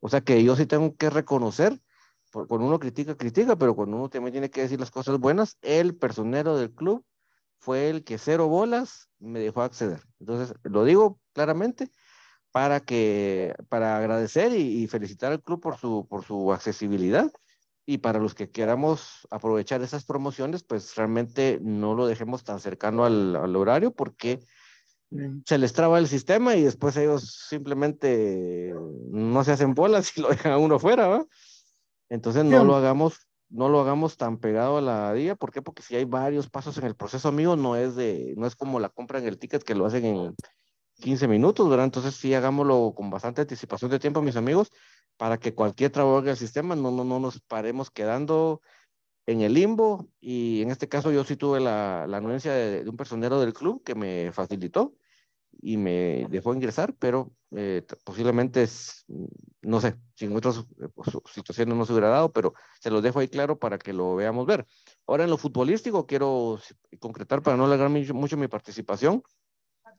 O 0.00 0.08
sea 0.08 0.20
que 0.20 0.42
yo 0.44 0.56
sí 0.56 0.66
tengo 0.66 0.94
que 0.96 1.10
reconocer, 1.10 1.80
cuando 2.30 2.66
uno 2.66 2.78
critica, 2.78 3.16
critica, 3.16 3.56
pero 3.56 3.74
cuando 3.74 3.96
uno 3.96 4.08
también 4.08 4.32
tiene 4.32 4.50
que 4.50 4.62
decir 4.62 4.78
las 4.78 4.90
cosas 4.90 5.18
buenas, 5.18 5.56
el 5.62 5.96
personero 5.96 6.56
del 6.56 6.70
club 6.70 7.04
fue 7.58 7.90
el 7.90 8.04
que 8.04 8.18
cero 8.18 8.48
bolas 8.48 9.10
me 9.18 9.40
dejó 9.40 9.62
acceder. 9.62 10.00
Entonces, 10.18 10.54
lo 10.62 10.84
digo 10.84 11.18
claramente 11.32 11.90
para 12.52 12.80
que, 12.80 13.54
para 13.68 13.96
agradecer 13.96 14.52
y, 14.52 14.86
felicitar 14.88 15.32
al 15.32 15.42
club 15.42 15.60
por 15.60 15.76
su, 15.76 16.06
por 16.08 16.24
su 16.24 16.52
accesibilidad. 16.52 17.30
Y 17.86 17.98
para 17.98 18.20
los 18.20 18.34
que 18.34 18.50
queramos 18.50 19.26
aprovechar 19.30 19.82
esas 19.82 20.04
promociones, 20.04 20.62
pues 20.62 20.94
realmente 20.94 21.58
no 21.62 21.94
lo 21.94 22.06
dejemos 22.06 22.44
tan 22.44 22.60
cercano 22.60 23.04
al, 23.04 23.34
al 23.34 23.56
horario 23.56 23.92
porque 23.92 24.40
se 25.44 25.58
les 25.58 25.72
traba 25.72 25.98
el 25.98 26.06
sistema 26.06 26.54
y 26.54 26.62
después 26.62 26.96
ellos 26.96 27.46
simplemente 27.48 28.72
no 29.10 29.42
se 29.42 29.52
hacen 29.52 29.74
bolas 29.74 30.16
y 30.16 30.20
lo 30.20 30.28
dejan 30.28 30.52
a 30.52 30.58
uno 30.58 30.78
fuera, 30.78 31.08
¿va? 31.08 31.26
Entonces 32.08 32.44
no 32.44 32.64
lo 32.64 32.76
hagamos 32.76 33.26
no 33.50 33.68
lo 33.68 33.80
hagamos 33.80 34.16
tan 34.16 34.38
pegado 34.38 34.78
a 34.78 34.80
la 34.80 35.12
día. 35.12 35.34
¿Por 35.34 35.50
qué? 35.50 35.60
Porque 35.60 35.82
si 35.82 35.96
hay 35.96 36.04
varios 36.04 36.48
pasos 36.48 36.78
en 36.78 36.84
el 36.84 36.94
proceso, 36.94 37.28
amigo, 37.28 37.56
no 37.56 37.76
es 37.76 37.96
de, 37.96 38.34
no 38.36 38.46
es 38.46 38.54
como 38.54 38.78
la 38.78 38.88
compra 38.88 39.18
en 39.18 39.26
el 39.26 39.38
ticket 39.38 39.64
que 39.64 39.74
lo 39.74 39.86
hacen 39.86 40.04
en 40.04 40.16
15 41.00 41.28
minutos, 41.28 41.68
¿verdad? 41.68 41.86
Entonces 41.86 42.14
sí 42.14 42.34
hagámoslo 42.34 42.94
con 42.96 43.10
bastante 43.10 43.42
anticipación 43.42 43.90
de 43.90 43.98
tiempo, 43.98 44.22
mis 44.22 44.36
amigos, 44.36 44.70
para 45.16 45.38
que 45.38 45.54
cualquier 45.54 45.90
trabajo 45.90 46.22
del 46.22 46.36
sistema 46.36 46.76
no, 46.76 46.90
no, 46.90 47.04
no 47.04 47.18
nos 47.20 47.40
paremos 47.40 47.90
quedando 47.90 48.60
en 49.26 49.40
el 49.42 49.54
limbo. 49.54 50.08
Y 50.20 50.62
en 50.62 50.70
este 50.70 50.88
caso 50.88 51.12
yo 51.12 51.24
sí 51.24 51.36
tuve 51.36 51.60
la, 51.60 52.06
la 52.06 52.18
anuencia 52.18 52.52
de, 52.52 52.84
de 52.84 52.90
un 52.90 52.96
personero 52.96 53.40
del 53.40 53.54
club 53.54 53.82
que 53.84 53.94
me 53.94 54.32
facilitó 54.32 54.94
y 55.62 55.76
me 55.76 56.26
dejó 56.30 56.54
ingresar, 56.54 56.94
pero 56.98 57.32
eh, 57.56 57.82
posiblemente, 58.04 58.62
es, 58.62 59.04
no 59.62 59.80
sé, 59.80 59.96
si 60.14 60.26
en 60.26 60.36
otras 60.36 60.58
eh, 60.80 60.88
pues, 60.94 61.08
situaciones 61.32 61.76
no 61.76 61.84
se 61.84 61.92
hubiera 61.92 62.08
dado, 62.08 62.32
pero 62.32 62.54
se 62.80 62.90
los 62.90 63.02
dejo 63.02 63.18
ahí 63.18 63.28
claro 63.28 63.58
para 63.58 63.78
que 63.78 63.92
lo 63.92 64.14
veamos 64.14 64.46
ver. 64.46 64.66
Ahora 65.06 65.24
en 65.24 65.30
lo 65.30 65.36
futbolístico 65.36 66.06
quiero 66.06 66.58
concretar 66.98 67.42
para 67.42 67.56
no 67.56 67.64
alargar 67.64 67.90
mucho, 67.90 68.36
mi 68.36 68.48
participación. 68.48 69.22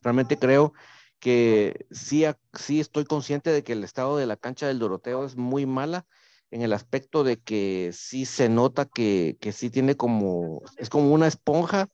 Realmente 0.02 0.38
creo 0.38 0.74
que 1.20 1.86
sí, 1.92 2.26
sí 2.54 2.80
estoy 2.80 3.06
consciente 3.06 3.52
de 3.52 3.64
que 3.64 3.74
el 3.74 3.84
estado 3.84 4.18
de 4.18 4.26
la 4.26 4.38
cancha 4.38 4.68
del 4.68 4.80
Doroteo 4.80 5.26
es 5.26 5.36
muy 5.36 5.66
mala 5.66 6.06
en 6.50 6.62
el 6.64 6.74
aspecto 6.74 7.24
de 7.24 7.40
que 7.40 7.92
sí 7.94 8.26
se 8.26 8.50
nota 8.50 8.86
que, 8.86 9.38
que 9.40 9.52
sí 9.52 9.70
tiene 9.70 9.96
como, 9.96 10.62
es 10.78 10.90
como 10.90 11.14
una 11.14 11.28
esponja 11.28 11.90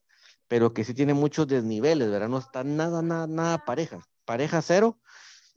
pero 0.47 0.73
que 0.73 0.83
sí 0.83 0.93
tiene 0.93 1.13
muchos 1.13 1.47
desniveles, 1.47 2.09
¿verdad? 2.09 2.29
No 2.29 2.37
está 2.37 2.63
nada, 2.63 3.01
nada, 3.01 3.27
nada 3.27 3.57
pareja, 3.57 3.99
pareja 4.25 4.61
cero, 4.61 4.97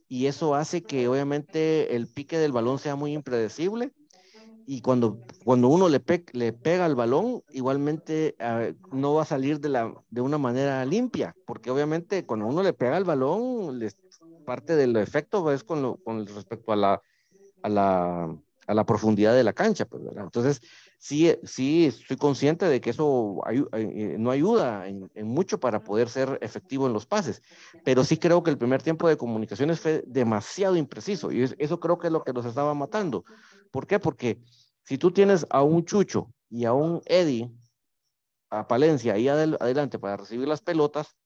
y 0.07 0.25
eso 0.27 0.55
hace 0.55 0.83
que 0.83 1.07
obviamente 1.07 1.95
el 1.95 2.07
pique 2.07 2.37
del 2.37 2.51
balón 2.51 2.79
sea 2.79 2.95
muy 2.95 3.13
impredecible, 3.13 3.93
y 4.65 4.81
cuando, 4.81 5.19
cuando 5.43 5.67
uno 5.67 5.89
le, 5.89 6.01
le 6.33 6.53
pega 6.53 6.85
al 6.85 6.95
balón, 6.95 7.43
igualmente 7.51 8.35
ah, 8.39 8.69
no 8.91 9.13
va 9.15 9.23
a 9.23 9.25
salir 9.25 9.59
de, 9.59 9.69
la, 9.69 9.93
de 10.09 10.21
una 10.21 10.37
manera 10.37 10.85
limpia, 10.85 11.35
porque 11.45 11.71
obviamente 11.71 12.25
cuando 12.25 12.47
uno 12.47 12.63
le 12.63 12.73
pega 12.73 12.97
al 12.97 13.03
balón, 13.03 13.79
parte 14.45 14.75
del 14.75 14.95
efecto 14.95 15.51
es 15.51 15.63
con, 15.63 15.97
con 15.97 16.25
respecto 16.25 16.71
a 16.71 16.75
la, 16.75 17.01
a 17.63 17.69
la 17.69 18.35
a 18.67 18.73
la 18.73 18.85
profundidad 18.85 19.35
de 19.35 19.43
la 19.43 19.53
cancha. 19.53 19.85
Pues, 19.85 20.03
Entonces, 20.15 20.61
sí, 21.01 21.35
sí, 21.43 21.87
estoy 21.87 22.15
consciente 22.15 22.67
de 22.67 22.79
que 22.79 22.91
eso 22.91 23.41
eh, 23.73 24.15
no 24.19 24.29
ayuda 24.29 24.87
en, 24.87 25.09
mucho 25.23 25.59
para 25.59 25.83
poder 25.83 26.09
ser 26.09 26.37
efectivo 26.41 26.85
en 26.85 26.93
los 26.93 27.07
pases, 27.07 27.41
pero 27.83 28.03
sí 28.03 28.17
creo 28.17 28.43
que 28.43 28.51
el 28.51 28.57
primer 28.59 28.83
tiempo 28.83 29.09
de 29.09 29.17
comunicaciones 29.17 29.79
fue 29.79 30.03
demasiado 30.05 30.75
impreciso 30.77 31.31
y 31.31 31.41
eso 31.57 31.79
creo 31.79 31.97
que 31.97 32.07
es 32.07 32.13
lo 32.13 32.23
que 32.23 32.33
nos 32.33 32.45
estaba 32.45 32.75
matando. 32.75 33.25
¿Por 33.71 33.87
qué? 33.87 33.97
Porque 33.97 34.39
si 34.83 34.99
tú 34.99 35.11
tienes 35.11 35.47
a 35.49 35.63
un 35.63 35.83
Chucho 35.85 36.31
y 36.51 36.65
a 36.65 36.73
un 36.73 37.01
Eddie, 37.05 37.51
a 38.51 38.67
Palencia 38.67 39.13
ahí 39.13 39.27
adelante 39.27 39.97
para 39.97 40.17
recibir 40.17 40.47
las 40.47 40.61
pelotas, 40.61 41.17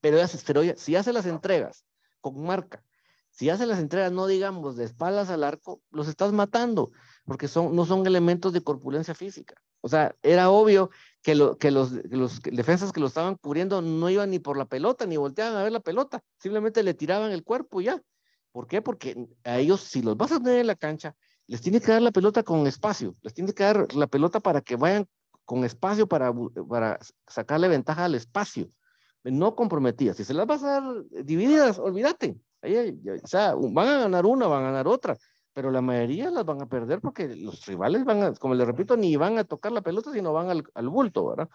pero, 0.00 0.18
pero 0.44 0.76
si 0.76 0.96
hace 0.96 1.12
las 1.12 1.26
entregas 1.26 1.84
con 2.20 2.42
marca, 2.42 2.82
si 3.30 3.50
hace 3.50 3.66
las 3.66 3.78
entregas, 3.78 4.10
no 4.10 4.26
digamos 4.26 4.76
de 4.76 4.84
espaldas 4.84 5.28
al 5.28 5.44
arco, 5.44 5.80
los 5.90 6.08
estás 6.08 6.32
matando, 6.32 6.90
porque 7.26 7.48
son, 7.48 7.74
no 7.74 7.84
son 7.84 8.06
elementos 8.06 8.52
de 8.52 8.62
corpulencia 8.62 9.14
física. 9.14 9.54
O 9.80 9.88
sea, 9.88 10.16
era 10.22 10.50
obvio 10.50 10.90
que, 11.22 11.34
lo, 11.34 11.58
que 11.58 11.70
los, 11.70 11.92
los, 12.10 12.40
defensas 12.42 12.92
que 12.92 13.00
lo 13.00 13.08
estaban 13.08 13.34
cubriendo 13.36 13.82
no 13.82 14.08
iban 14.08 14.30
ni 14.30 14.38
por 14.38 14.56
la 14.56 14.64
pelota, 14.64 15.06
ni 15.06 15.16
volteaban 15.16 15.56
a 15.56 15.62
ver 15.62 15.72
la 15.72 15.80
pelota, 15.80 16.22
simplemente 16.38 16.82
le 16.82 16.94
tiraban 16.94 17.32
el 17.32 17.44
cuerpo 17.44 17.80
y 17.80 17.84
ya. 17.84 18.00
¿Por 18.52 18.66
qué? 18.66 18.80
Porque 18.80 19.28
a 19.44 19.58
ellos, 19.58 19.82
si 19.82 20.02
los 20.02 20.16
vas 20.16 20.32
a 20.32 20.40
tener 20.40 20.60
en 20.60 20.68
la 20.68 20.76
cancha, 20.76 21.14
les 21.46 21.60
tiene 21.60 21.80
que 21.80 21.92
dar 21.92 22.02
la 22.02 22.10
pelota 22.10 22.42
con 22.42 22.66
espacio, 22.66 23.14
les 23.22 23.34
tiene 23.34 23.52
que 23.52 23.64
dar 23.64 23.94
la 23.94 24.06
pelota 24.06 24.40
para 24.40 24.60
que 24.60 24.76
vayan 24.76 25.06
con 25.44 25.64
espacio 25.64 26.06
para, 26.06 26.32
para 26.68 26.98
sacarle 27.28 27.68
ventaja 27.68 28.04
al 28.04 28.14
espacio, 28.14 28.70
no 29.22 29.54
comprometidas. 29.54 30.16
Si 30.16 30.24
se 30.24 30.34
las 30.34 30.46
vas 30.46 30.62
a 30.62 30.80
dar 30.80 31.04
divididas, 31.24 31.78
olvídate, 31.78 32.36
o 32.62 33.26
sea, 33.26 33.54
van 33.54 33.88
a 33.88 33.98
ganar 33.98 34.26
una, 34.26 34.46
van 34.46 34.62
a 34.62 34.66
ganar 34.66 34.88
otra, 34.88 35.16
pero 35.56 35.70
la 35.70 35.80
mayoría 35.80 36.30
las 36.30 36.44
van 36.44 36.60
a 36.60 36.66
perder 36.66 37.00
porque 37.00 37.34
los 37.34 37.64
rivales 37.64 38.04
van 38.04 38.22
a, 38.22 38.34
como 38.34 38.54
les 38.54 38.66
repito, 38.66 38.94
ni 38.94 39.16
van 39.16 39.38
a 39.38 39.44
tocar 39.44 39.72
la 39.72 39.80
pelota, 39.80 40.12
sino 40.12 40.34
van 40.34 40.50
al, 40.50 40.64
al 40.74 40.88
bulto, 40.90 41.28
¿verdad? 41.28 41.48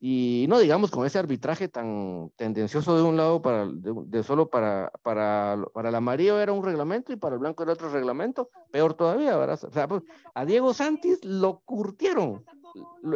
Y 0.00 0.46
no 0.48 0.58
digamos 0.58 0.90
con 0.90 1.04
ese 1.04 1.18
arbitraje 1.18 1.68
tan 1.68 2.30
tendencioso 2.36 2.96
de 2.96 3.02
un 3.02 3.18
lado 3.18 3.42
para 3.42 3.66
de, 3.66 4.22
solo 4.22 4.48
para, 4.48 4.90
para, 5.02 5.62
para 5.74 5.90
el 5.90 5.94
amarillo 5.94 6.40
era 6.40 6.54
un 6.54 6.64
reglamento 6.64 7.12
y 7.12 7.16
para 7.16 7.34
el 7.34 7.40
blanco 7.40 7.62
era 7.62 7.74
otro 7.74 7.90
reglamento, 7.90 8.48
peor 8.72 8.94
todavía, 8.94 9.36
¿verdad? 9.36 9.62
O 9.62 9.70
sea, 9.70 9.88
pues, 9.88 10.02
a 10.32 10.46
Diego 10.46 10.72
Santis 10.72 11.22
lo 11.22 11.60
curtieron 11.66 12.46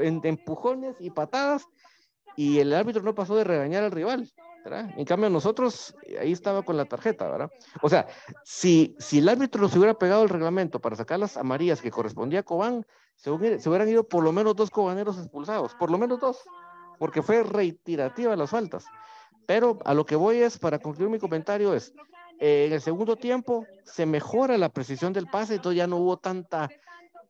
en 0.03 0.21
empujones 0.25 0.97
y 1.01 1.09
patadas 1.09 1.67
y 2.37 2.59
el 2.59 2.75
árbitro 2.75 3.03
no 3.03 3.15
pasó 3.15 3.35
de 3.35 3.45
regañar 3.45 3.83
al 3.83 3.93
rival. 3.93 4.31
En 4.77 5.05
cambio, 5.05 5.31
nosotros, 5.31 5.95
ahí 6.21 6.33
estaba 6.33 6.63
con 6.63 6.77
la 6.77 6.85
tarjeta, 6.85 7.29
¿verdad? 7.29 7.51
O 7.83 7.89
sea, 7.89 8.07
si, 8.45 8.95
si 8.99 9.19
el 9.19 9.29
árbitro 9.29 9.69
se 9.69 9.79
hubiera 9.79 9.95
pegado 9.95 10.23
el 10.23 10.29
reglamento 10.29 10.81
para 10.81 10.97
sacar 10.97 11.19
las 11.19 11.37
amarillas 11.37 11.81
que 11.81 11.91
correspondía 11.91 12.41
a 12.41 12.43
Cobán, 12.43 12.87
se, 13.17 13.31
hubieran 13.31 13.89
ido 13.89 14.07
por 14.07 14.23
lo 14.23 14.33
menos 14.33 14.55
dos 14.55 14.71
cobaneros 14.71 15.19
expulsados, 15.19 15.75
por 15.75 15.91
lo 15.91 15.99
menos 15.99 16.21
dos, 16.21 16.39
porque 16.99 17.23
fue 17.23 17.43
reiterativa 17.43 18.37
las 18.37 18.51
faltas. 18.51 18.85
Pero 19.47 19.79
a 19.85 19.95
lo 19.95 20.05
que 20.05 20.17
voy 20.17 20.37
es, 20.37 20.59
para 20.59 20.79
concluir 20.79 21.11
mi 21.11 21.19
comentario, 21.19 21.75
es, 21.75 21.93
eh, 22.39 22.67
en 22.67 22.73
el 22.73 22.81
segundo 22.81 23.17
tiempo 23.17 23.67
se 23.85 24.07
mejora 24.07 24.59
la 24.59 24.69
precisión 24.69 25.13
del 25.13 25.27
pase, 25.27 25.57
entonces 25.57 25.79
ya 25.79 25.87
no 25.87 25.97
hubo 25.97 26.19
tanta 26.19 26.69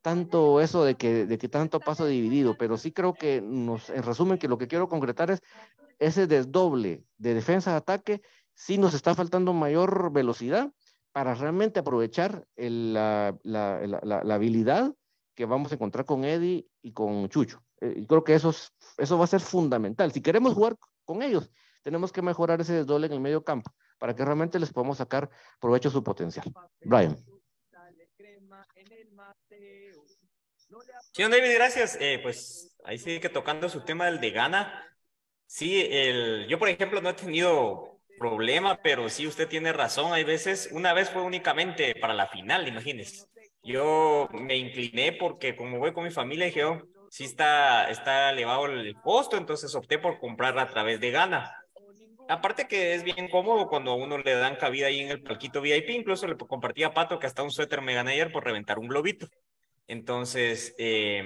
tanto 0.02 0.60
eso 0.60 0.84
de 0.84 0.94
que, 0.94 1.26
de 1.26 1.38
que 1.38 1.48
tanto 1.48 1.80
paso 1.80 2.06
dividido, 2.06 2.56
pero 2.56 2.76
sí 2.76 2.92
creo 2.92 3.14
que 3.14 3.40
nos, 3.42 3.90
en 3.90 4.02
resumen, 4.02 4.38
que 4.38 4.48
lo 4.48 4.56
que 4.56 4.68
quiero 4.68 4.88
concretar 4.88 5.30
es 5.30 5.42
ese 5.98 6.26
desdoble 6.26 7.04
de 7.16 7.34
defensa-ataque, 7.34 8.22
sí 8.54 8.78
nos 8.78 8.94
está 8.94 9.14
faltando 9.14 9.52
mayor 9.52 10.12
velocidad 10.12 10.72
para 11.12 11.34
realmente 11.34 11.80
aprovechar 11.80 12.46
la, 12.56 13.38
habilidad 14.30 14.94
que 15.34 15.44
vamos 15.46 15.72
a 15.72 15.76
encontrar 15.76 16.04
con 16.04 16.24
Eddie 16.24 16.66
y 16.82 16.92
con 16.92 17.28
Chucho. 17.28 17.62
Eh, 17.80 18.04
creo 18.08 18.24
que 18.24 18.34
eso, 18.34 18.54
eso 18.96 19.18
va 19.18 19.24
a 19.24 19.28
ser 19.28 19.40
fundamental. 19.40 20.12
Si 20.12 20.20
queremos 20.20 20.54
jugar 20.54 20.76
con 21.04 21.22
ellos, 21.22 21.50
tenemos 21.82 22.12
que 22.12 22.22
mejorar 22.22 22.60
ese 22.60 22.74
desdoble 22.74 23.06
en 23.06 23.12
el 23.12 23.20
medio 23.20 23.44
campo 23.44 23.72
para 23.98 24.14
que 24.14 24.24
realmente 24.24 24.58
les 24.58 24.72
podamos 24.72 24.98
sacar 24.98 25.30
provecho 25.60 25.88
de 25.88 25.92
su 25.92 26.02
potencial. 26.02 26.52
Brian. 26.80 27.16
Señor 31.12 31.30
David, 31.30 31.54
gracias. 31.54 31.96
Eh, 32.00 32.20
pues 32.22 32.76
ahí 32.84 32.98
sigue 32.98 33.28
tocando 33.28 33.68
su 33.68 33.80
tema 33.84 34.06
del 34.06 34.20
de 34.20 34.30
gana. 34.30 34.84
Sí, 35.48 35.88
el, 35.90 36.46
yo 36.46 36.58
por 36.58 36.68
ejemplo 36.68 37.00
no 37.00 37.08
he 37.08 37.14
tenido 37.14 37.98
problema, 38.18 38.80
pero 38.82 39.08
sí 39.08 39.26
usted 39.26 39.48
tiene 39.48 39.72
razón. 39.72 40.12
Hay 40.12 40.22
veces, 40.22 40.68
una 40.72 40.92
vez 40.92 41.08
fue 41.08 41.22
únicamente 41.22 41.94
para 41.94 42.12
la 42.12 42.26
final, 42.26 42.68
imagínese. 42.68 43.26
Yo 43.62 44.28
me 44.32 44.56
incliné 44.56 45.12
porque 45.12 45.56
como 45.56 45.78
voy 45.78 45.94
con 45.94 46.04
mi 46.04 46.10
familia, 46.10 46.46
dije, 46.46 46.64
oh, 46.64 46.82
sí 47.08 47.24
está, 47.24 47.88
está 47.90 48.30
elevado 48.30 48.66
el 48.66 48.94
costo, 49.02 49.38
entonces 49.38 49.74
opté 49.74 49.98
por 49.98 50.18
comprarla 50.18 50.62
a 50.62 50.68
través 50.68 51.00
de 51.00 51.12
Gana. 51.12 51.50
Aparte 52.28 52.68
que 52.68 52.94
es 52.94 53.02
bien 53.02 53.30
cómodo 53.30 53.68
cuando 53.68 53.92
a 53.92 53.96
uno 53.96 54.18
le 54.18 54.34
dan 54.34 54.56
cabida 54.56 54.88
ahí 54.88 55.00
en 55.00 55.08
el 55.08 55.22
palquito 55.22 55.62
VIP, 55.62 55.88
incluso 55.90 56.26
le 56.26 56.36
compartía 56.36 56.88
a 56.88 56.94
Pato 56.94 57.18
que 57.18 57.26
hasta 57.26 57.42
un 57.42 57.50
suéter 57.50 57.80
me 57.80 57.94
gané 57.94 58.12
ayer 58.12 58.30
por 58.30 58.44
reventar 58.44 58.78
un 58.78 58.88
globito. 58.88 59.28
Entonces, 59.86 60.74
eh, 60.76 61.22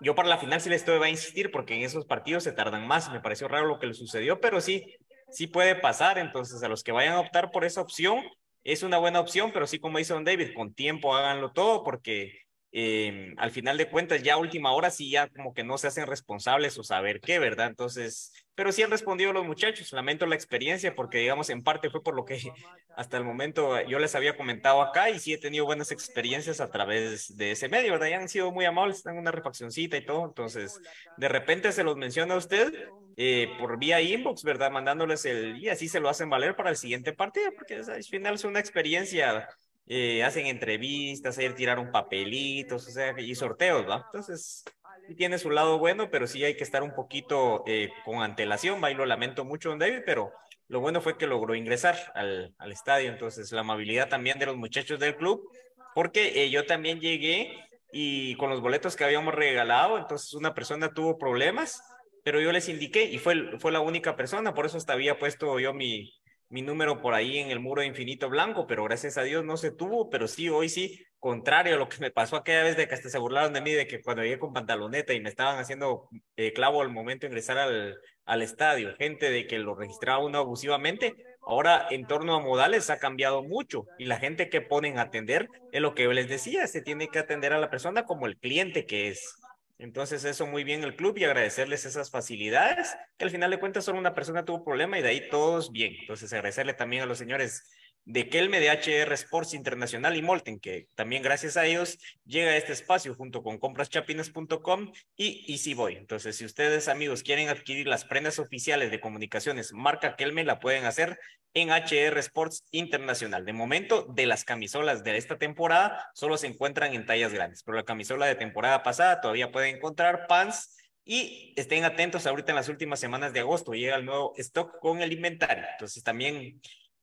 yo 0.00 0.14
para 0.14 0.28
la 0.28 0.38
final 0.38 0.60
sí 0.60 0.70
les 0.70 0.88
va 0.88 1.06
a 1.06 1.10
insistir 1.10 1.50
porque 1.50 1.74
en 1.74 1.82
esos 1.82 2.06
partidos 2.06 2.44
se 2.44 2.52
tardan 2.52 2.86
más. 2.86 3.10
Me 3.12 3.20
pareció 3.20 3.48
raro 3.48 3.66
lo 3.66 3.78
que 3.78 3.86
le 3.86 3.94
sucedió, 3.94 4.40
pero 4.40 4.60
sí, 4.60 4.94
sí 5.30 5.46
puede 5.46 5.74
pasar. 5.74 6.18
Entonces, 6.18 6.62
a 6.62 6.68
los 6.68 6.82
que 6.82 6.92
vayan 6.92 7.14
a 7.14 7.20
optar 7.20 7.50
por 7.50 7.64
esa 7.64 7.80
opción, 7.80 8.22
es 8.64 8.82
una 8.82 8.98
buena 8.98 9.20
opción, 9.20 9.50
pero 9.52 9.66
sí, 9.66 9.78
como 9.78 9.98
dice 9.98 10.12
Don 10.12 10.24
David, 10.24 10.54
con 10.54 10.74
tiempo 10.74 11.14
háganlo 11.16 11.52
todo 11.52 11.84
porque 11.84 12.47
eh, 12.70 13.32
al 13.38 13.50
final 13.50 13.78
de 13.78 13.88
cuentas, 13.88 14.22
ya 14.22 14.36
última 14.36 14.72
hora 14.72 14.90
sí 14.90 15.10
ya 15.10 15.28
como 15.28 15.54
que 15.54 15.64
no 15.64 15.78
se 15.78 15.86
hacen 15.86 16.06
responsables 16.06 16.78
o 16.78 16.84
saber 16.84 17.20
qué, 17.20 17.38
¿verdad? 17.38 17.68
Entonces, 17.68 18.32
pero 18.54 18.72
sí 18.72 18.82
han 18.82 18.90
respondido 18.90 19.32
los 19.32 19.46
muchachos, 19.46 19.92
lamento 19.92 20.26
la 20.26 20.34
experiencia 20.34 20.94
porque 20.94 21.18
digamos 21.18 21.48
en 21.48 21.62
parte 21.62 21.88
fue 21.88 22.02
por 22.02 22.14
lo 22.14 22.26
que 22.26 22.38
hasta 22.96 23.16
el 23.16 23.24
momento 23.24 23.80
yo 23.86 23.98
les 23.98 24.14
había 24.14 24.36
comentado 24.36 24.82
acá 24.82 25.08
y 25.08 25.18
sí 25.18 25.32
he 25.32 25.38
tenido 25.38 25.64
buenas 25.64 25.92
experiencias 25.92 26.60
a 26.60 26.70
través 26.70 27.36
de 27.36 27.52
ese 27.52 27.70
medio, 27.70 27.92
¿verdad? 27.92 28.08
Ya 28.08 28.18
han 28.18 28.28
sido 28.28 28.52
muy 28.52 28.66
amables, 28.66 28.98
están 28.98 29.16
una 29.16 29.30
refaccioncita 29.30 29.96
y 29.96 30.04
todo, 30.04 30.26
entonces 30.26 30.78
de 31.16 31.28
repente 31.28 31.72
se 31.72 31.84
los 31.84 31.96
menciona 31.96 32.34
a 32.34 32.38
usted 32.38 32.72
eh, 33.16 33.48
por 33.58 33.78
vía 33.78 34.00
inbox, 34.02 34.44
¿verdad? 34.44 34.70
Mandándoles 34.70 35.24
el, 35.24 35.56
y 35.56 35.70
así 35.70 35.88
se 35.88 36.00
lo 36.00 36.10
hacen 36.10 36.28
valer 36.28 36.54
para 36.54 36.70
el 36.70 36.76
siguiente 36.76 37.14
partido, 37.14 37.50
porque 37.54 37.76
al 37.76 38.04
final 38.04 38.34
es 38.34 38.44
una 38.44 38.60
experiencia 38.60 39.48
eh, 39.90 40.22
hacen 40.22 40.46
entrevistas, 40.46 41.38
ayer 41.38 41.54
tiraron 41.54 41.90
papelitos, 41.90 42.86
o 42.86 42.90
sea, 42.90 43.14
y 43.18 43.34
sorteos, 43.34 43.88
¿va? 43.88 44.04
Entonces, 44.06 44.62
sí 45.06 45.14
tiene 45.14 45.38
su 45.38 45.50
lado 45.50 45.78
bueno, 45.78 46.10
pero 46.10 46.26
sí 46.26 46.44
hay 46.44 46.56
que 46.56 46.64
estar 46.64 46.82
un 46.82 46.94
poquito 46.94 47.64
eh, 47.66 47.88
con 48.04 48.22
antelación, 48.22 48.82
va, 48.84 48.90
y 48.90 48.94
lo 48.94 49.06
lamento 49.06 49.46
mucho, 49.46 49.70
don 49.70 49.78
David, 49.78 50.02
pero 50.04 50.30
lo 50.68 50.80
bueno 50.80 51.00
fue 51.00 51.16
que 51.16 51.26
logró 51.26 51.54
ingresar 51.54 51.96
al, 52.14 52.54
al 52.58 52.72
estadio, 52.72 53.10
entonces 53.10 53.50
la 53.52 53.62
amabilidad 53.62 54.10
también 54.10 54.38
de 54.38 54.46
los 54.46 54.58
muchachos 54.58 55.00
del 55.00 55.16
club, 55.16 55.50
porque 55.94 56.44
eh, 56.44 56.50
yo 56.50 56.66
también 56.66 57.00
llegué 57.00 57.50
y 57.90 58.34
con 58.34 58.50
los 58.50 58.60
boletos 58.60 58.94
que 58.94 59.04
habíamos 59.04 59.34
regalado, 59.34 59.96
entonces 59.96 60.34
una 60.34 60.52
persona 60.52 60.92
tuvo 60.92 61.16
problemas, 61.16 61.82
pero 62.22 62.42
yo 62.42 62.52
les 62.52 62.68
indiqué 62.68 63.04
y 63.04 63.16
fue, 63.16 63.58
fue 63.58 63.72
la 63.72 63.80
única 63.80 64.16
persona, 64.16 64.52
por 64.52 64.66
eso 64.66 64.76
hasta 64.76 64.92
había 64.92 65.18
puesto 65.18 65.58
yo 65.58 65.72
mi, 65.72 66.12
mi 66.50 66.62
número 66.62 67.00
por 67.00 67.14
ahí 67.14 67.38
en 67.38 67.50
el 67.50 67.60
muro 67.60 67.82
infinito 67.82 68.28
blanco, 68.28 68.66
pero 68.66 68.84
gracias 68.84 69.18
a 69.18 69.22
Dios 69.22 69.44
no 69.44 69.56
se 69.56 69.70
tuvo, 69.70 70.08
pero 70.08 70.28
sí, 70.28 70.48
hoy 70.48 70.68
sí, 70.68 71.04
contrario 71.18 71.74
a 71.74 71.78
lo 71.78 71.88
que 71.88 71.98
me 71.98 72.10
pasó 72.10 72.36
aquella 72.36 72.62
vez 72.62 72.76
de 72.76 72.88
que 72.88 72.94
hasta 72.94 73.10
se 73.10 73.18
burlaron 73.18 73.52
de 73.52 73.60
mí, 73.60 73.72
de 73.72 73.86
que 73.86 74.00
cuando 74.00 74.22
llegué 74.22 74.38
con 74.38 74.52
pantaloneta 74.52 75.12
y 75.12 75.20
me 75.20 75.28
estaban 75.28 75.58
haciendo 75.58 76.08
eh, 76.36 76.52
clavo 76.52 76.80
al 76.80 76.90
momento 76.90 77.26
de 77.26 77.28
ingresar 77.28 77.58
al, 77.58 77.98
al 78.24 78.42
estadio, 78.42 78.94
gente 78.96 79.30
de 79.30 79.46
que 79.46 79.58
lo 79.58 79.74
registraba 79.74 80.24
uno 80.24 80.38
abusivamente, 80.38 81.14
ahora 81.42 81.86
en 81.90 82.06
torno 82.06 82.34
a 82.34 82.40
modales 82.40 82.90
ha 82.90 82.98
cambiado 82.98 83.42
mucho 83.42 83.86
y 83.98 84.04
la 84.04 84.18
gente 84.18 84.48
que 84.48 84.60
ponen 84.60 84.98
a 84.98 85.02
atender 85.02 85.48
es 85.72 85.80
lo 85.80 85.94
que 85.94 86.04
yo 86.04 86.12
les 86.12 86.28
decía, 86.28 86.66
se 86.66 86.82
tiene 86.82 87.08
que 87.08 87.18
atender 87.18 87.52
a 87.52 87.58
la 87.58 87.70
persona 87.70 88.04
como 88.04 88.26
el 88.26 88.36
cliente 88.36 88.84
que 88.84 89.08
es. 89.08 89.37
Entonces, 89.78 90.24
eso 90.24 90.46
muy 90.46 90.64
bien 90.64 90.82
el 90.82 90.96
club 90.96 91.16
y 91.18 91.24
agradecerles 91.24 91.84
esas 91.84 92.10
facilidades, 92.10 92.96
que 93.16 93.24
al 93.24 93.30
final 93.30 93.50
de 93.50 93.60
cuentas 93.60 93.84
solo 93.84 93.98
una 93.98 94.14
persona 94.14 94.44
tuvo 94.44 94.64
problema 94.64 94.98
y 94.98 95.02
de 95.02 95.08
ahí 95.08 95.28
todos 95.30 95.70
bien. 95.70 95.94
Entonces, 96.00 96.32
agradecerle 96.32 96.74
también 96.74 97.02
a 97.02 97.06
los 97.06 97.18
señores 97.18 97.70
de 98.04 98.28
Kelme, 98.28 98.60
de 98.60 98.70
HR 98.70 99.12
Sports 99.12 99.54
Internacional 99.54 100.16
y 100.16 100.22
Molten, 100.22 100.60
que 100.60 100.88
también 100.94 101.22
gracias 101.22 101.56
a 101.56 101.66
ellos 101.66 101.98
llega 102.24 102.52
a 102.52 102.56
este 102.56 102.72
espacio 102.72 103.14
junto 103.14 103.42
con 103.42 103.58
compraschapinas.com 103.58 104.92
y 105.16 105.52
Easy 105.52 105.74
Boy. 105.74 105.96
Entonces, 105.96 106.36
si 106.36 106.44
ustedes, 106.44 106.88
amigos, 106.88 107.22
quieren 107.22 107.48
adquirir 107.48 107.86
las 107.86 108.04
prendas 108.04 108.38
oficiales 108.38 108.90
de 108.90 109.00
comunicaciones 109.00 109.72
marca 109.72 110.16
Kelme, 110.16 110.44
la 110.44 110.58
pueden 110.58 110.84
hacer 110.86 111.18
en 111.54 111.70
HR 111.70 112.18
Sports 112.18 112.64
Internacional. 112.70 113.44
De 113.44 113.52
momento, 113.52 114.06
de 114.08 114.26
las 114.26 114.44
camisolas 114.44 115.04
de 115.04 115.16
esta 115.16 115.38
temporada, 115.38 116.10
solo 116.14 116.36
se 116.36 116.46
encuentran 116.46 116.94
en 116.94 117.06
tallas 117.06 117.32
grandes, 117.32 117.62
pero 117.62 117.76
la 117.76 117.84
camisola 117.84 118.26
de 118.26 118.34
temporada 118.34 118.82
pasada 118.82 119.20
todavía 119.20 119.50
pueden 119.50 119.76
encontrar 119.76 120.26
pants 120.26 120.76
y 121.04 121.54
estén 121.56 121.84
atentos 121.84 122.26
ahorita 122.26 122.52
en 122.52 122.56
las 122.56 122.68
últimas 122.68 123.00
semanas 123.00 123.32
de 123.32 123.40
agosto, 123.40 123.72
llega 123.72 123.96
el 123.96 124.04
nuevo 124.04 124.34
stock 124.36 124.78
con 124.78 125.00
el 125.00 125.12
inventario. 125.12 125.64
Entonces, 125.72 126.02
también 126.02 126.60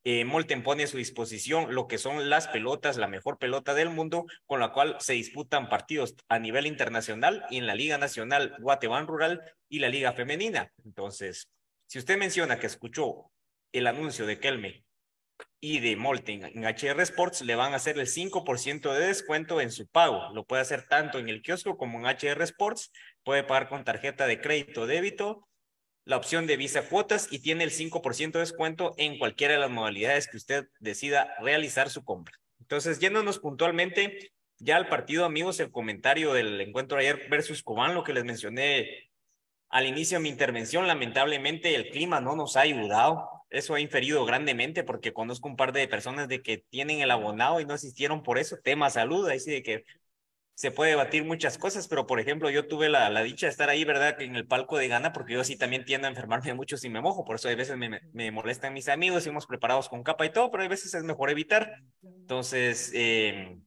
eh, 0.08 0.24
Molten 0.24 0.62
pone 0.62 0.84
a 0.84 0.88
su 0.88 0.97
disposición 0.97 1.74
lo 1.74 1.88
que 1.88 1.97
son 1.97 2.30
las 2.30 2.47
pelotas, 2.47 2.97
la 2.97 3.08
mejor 3.08 3.39
pelota 3.39 3.74
del 3.74 3.89
mundo, 3.89 4.26
con 4.45 4.60
la 4.60 4.72
cual 4.72 4.97
se 4.99 5.14
disputan 5.14 5.68
partidos 5.68 6.16
a 6.30 6.38
nivel 6.38 6.68
internacional 6.68 7.43
y 7.49 7.58
en 7.58 7.66
la 7.66 7.74
Liga 7.74 7.97
Nacional 7.97 8.56
Guatemala 8.60 9.08
Rural 9.08 9.41
y 9.68 9.80
la 9.80 9.89
Liga 9.89 10.14
Femenina. 10.14 10.72
Entonces, 10.86 11.49
si 11.88 11.97
usted 11.97 12.20
menciona 12.20 12.60
que 12.60 12.68
escuchó 12.68 13.32
el 13.72 13.88
anuncio 13.88 14.28
de 14.28 14.39
Kelme 14.39 14.86
y 15.60 15.80
de 15.80 15.95
Molten 15.95 16.43
en 16.43 16.66
HR 16.66 17.01
Sports, 17.01 17.41
le 17.41 17.56
van 17.56 17.74
a 17.74 17.78
hacer 17.78 17.97
el 17.97 18.06
5% 18.06 18.93
de 18.93 19.08
descuento 19.08 19.60
en 19.60 19.72
su 19.72 19.88
pago. 19.88 20.30
Lo 20.36 20.45
puede 20.45 20.62
hacer 20.62 20.86
tanto 20.88 21.18
en 21.18 21.30
el 21.30 21.41
kiosco 21.41 21.78
como 21.78 21.97
en 21.97 22.06
HR 22.06 22.43
Sports. 22.43 22.91
Puede 23.24 23.43
pagar 23.43 23.70
con 23.70 23.84
tarjeta 23.84 24.28
de 24.28 24.39
crédito 24.39 24.82
o 24.82 24.86
débito 24.86 25.47
la 26.06 26.18
opción 26.18 26.45
de 26.45 26.56
Visa 26.56 26.88
Cuotas 26.88 27.28
y 27.32 27.39
tiene 27.39 27.64
el 27.64 27.72
5% 27.72 28.34
de 28.34 28.39
descuento 28.39 28.93
en 28.97 29.18
cualquiera 29.18 29.56
de 29.56 29.60
las 29.60 29.72
modalidades 29.72 30.28
que 30.28 30.38
usted 30.38 30.68
decida 30.80 31.34
realizar 31.41 31.89
su 31.89 32.06
compra. 32.06 32.39
Entonces, 32.60 32.99
yéndonos 32.99 33.39
puntualmente 33.39 34.32
ya 34.60 34.78
al 34.78 34.88
partido, 34.88 35.26
amigos, 35.26 35.60
el 35.60 35.72
comentario 35.72 36.34
del 36.34 36.62
encuentro 36.62 36.97
ayer 36.97 37.28
versus 37.30 37.64
Cobán, 37.64 37.95
lo 37.95 38.03
que 38.03 38.14
les 38.14 38.24
mencioné 38.24 39.10
al 39.70 39.88
inicio 39.88 40.18
de 40.18 40.24
mi 40.24 40.30
intervención, 40.30 40.88
lamentablemente 40.88 41.76
el 41.76 41.89
clima 41.89 42.22
no 42.22 42.36
nos 42.36 42.56
ha 42.56 42.62
ayudado. 42.62 43.28
Eso 43.49 43.74
ha 43.74 43.80
inferido 43.80 44.26
grandemente 44.26 44.84
porque 44.84 45.14
conozco 45.14 45.47
un 45.47 45.56
par 45.56 45.72
de 45.74 45.88
personas 45.88 46.28
de 46.28 46.41
que 46.41 46.58
tienen 46.58 46.99
el 46.99 47.12
abonado 47.12 47.60
y 47.60 47.66
no 47.66 47.74
asistieron 47.74 48.24
por 48.24 48.38
eso. 48.38 48.58
Tema 48.64 48.89
salud, 48.89 49.28
ahí 49.28 49.39
sí 49.39 49.51
de 49.51 49.64
que 49.64 49.86
se 50.56 50.72
puede 50.72 50.91
debatir 50.91 51.26
muchas 51.26 51.58
cosas, 51.58 51.88
pero 51.89 52.08
por 52.08 52.20
ejemplo, 52.20 52.49
yo 52.49 52.68
tuve 52.68 52.88
la, 52.88 53.10
la, 53.10 53.24
dicha 53.24 53.45
de 53.45 53.51
estar 53.51 53.70
ahí, 53.70 53.84
¿verdad? 53.84 54.22
En 54.22 54.38
el 54.38 54.47
palco 54.47 54.78
de 54.78 54.88
gana, 54.88 55.12
porque 55.12 55.34
yo 55.34 55.43
sí 55.43 55.58
también 55.58 55.84
tiendo 55.84 56.08
a 56.08 56.10
enfermarme 56.10 56.53
mucho 56.56 56.78
si 56.78 56.89
me 56.89 57.01
mojo, 57.01 57.26
por 57.26 57.36
eso 57.36 57.49
hay 57.49 57.56
veces 57.56 57.78
me, 57.78 57.99
me 58.14 58.32
molestan 58.32 58.74
mis 58.74 58.88
amigos, 58.88 59.28
hemos 59.28 59.45
preparados 59.45 59.89
con 59.89 60.01
capa 60.01 60.26
y 60.26 60.32
todo, 60.32 60.49
pero 60.51 60.64
hay 60.64 60.70
veces 60.70 60.93
es 60.93 61.03
mejor 61.03 61.30
evitar. 61.30 61.76
Entonces, 62.01 62.89
eh, 62.93 63.58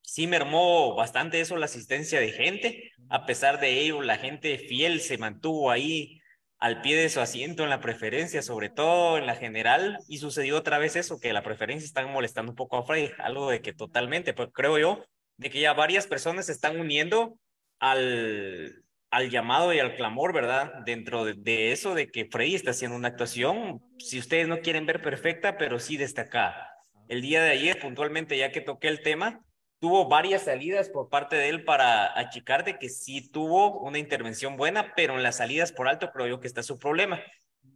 sí 0.00 0.28
mermó 0.28 0.94
bastante 0.94 1.40
eso 1.40 1.56
la 1.56 1.66
asistencia 1.66 2.20
de 2.20 2.30
gente, 2.30 2.92
a 3.08 3.26
pesar 3.26 3.58
de 3.60 3.80
ello, 3.80 4.00
la 4.00 4.16
gente 4.16 4.58
fiel 4.58 5.00
se 5.00 5.18
mantuvo 5.18 5.72
ahí 5.72 6.20
al 6.58 6.80
pie 6.82 6.96
de 6.96 7.08
su 7.08 7.20
asiento 7.20 7.64
en 7.64 7.70
la 7.70 7.80
preferencia, 7.80 8.40
sobre 8.42 8.70
todo 8.70 9.18
en 9.18 9.26
la 9.26 9.34
general, 9.34 9.98
y 10.06 10.18
sucedió 10.18 10.56
otra 10.56 10.78
vez 10.78 10.94
eso, 10.94 11.18
que 11.18 11.32
la 11.32 11.42
preferencia 11.42 11.84
están 11.84 12.12
molestando 12.12 12.52
un 12.52 12.56
poco 12.56 12.76
a 12.76 12.84
Frey, 12.84 13.10
algo 13.18 13.50
de 13.50 13.60
que 13.60 13.72
totalmente, 13.72 14.32
pues 14.32 14.50
creo 14.52 14.78
yo, 14.78 15.04
de 15.42 15.50
que 15.50 15.60
ya 15.60 15.72
varias 15.72 16.06
personas 16.06 16.46
se 16.46 16.52
están 16.52 16.78
uniendo 16.80 17.36
al, 17.78 18.82
al 19.10 19.28
llamado 19.28 19.74
y 19.74 19.78
al 19.78 19.94
clamor, 19.94 20.32
¿verdad? 20.32 20.72
Dentro 20.86 21.24
de, 21.24 21.72
eso 21.72 21.94
de 21.94 22.10
que 22.10 22.24
Freddy 22.24 22.54
está 22.54 22.70
haciendo 22.70 22.96
una 22.96 23.08
actuación, 23.08 23.82
si 23.98 24.18
ustedes 24.18 24.48
no 24.48 24.60
quieren 24.60 24.86
ver 24.86 25.02
perfecta, 25.02 25.58
pero 25.58 25.78
sí 25.78 25.98
destacada. 25.98 26.70
El 27.08 27.20
día 27.20 27.42
de 27.42 27.50
ayer, 27.50 27.78
puntualmente, 27.78 28.38
ya 28.38 28.52
que 28.52 28.62
toqué 28.62 28.88
el 28.88 29.02
tema, 29.02 29.44
tuvo 29.80 30.08
varias 30.08 30.44
salidas 30.44 30.88
por 30.88 31.10
parte 31.10 31.36
de 31.36 31.50
él 31.50 31.64
para 31.64 32.18
achicar 32.18 32.64
de 32.64 32.78
que 32.78 32.88
sí 32.88 33.30
tuvo 33.30 33.80
una 33.80 33.98
intervención 33.98 34.56
buena, 34.56 34.94
pero 34.94 35.16
en 35.16 35.22
las 35.22 35.36
salidas 35.36 35.72
por 35.72 35.88
alto 35.88 36.10
creo 36.10 36.28
yo 36.28 36.40
que 36.40 36.46
está 36.46 36.62
su 36.62 36.78
problema. 36.78 37.20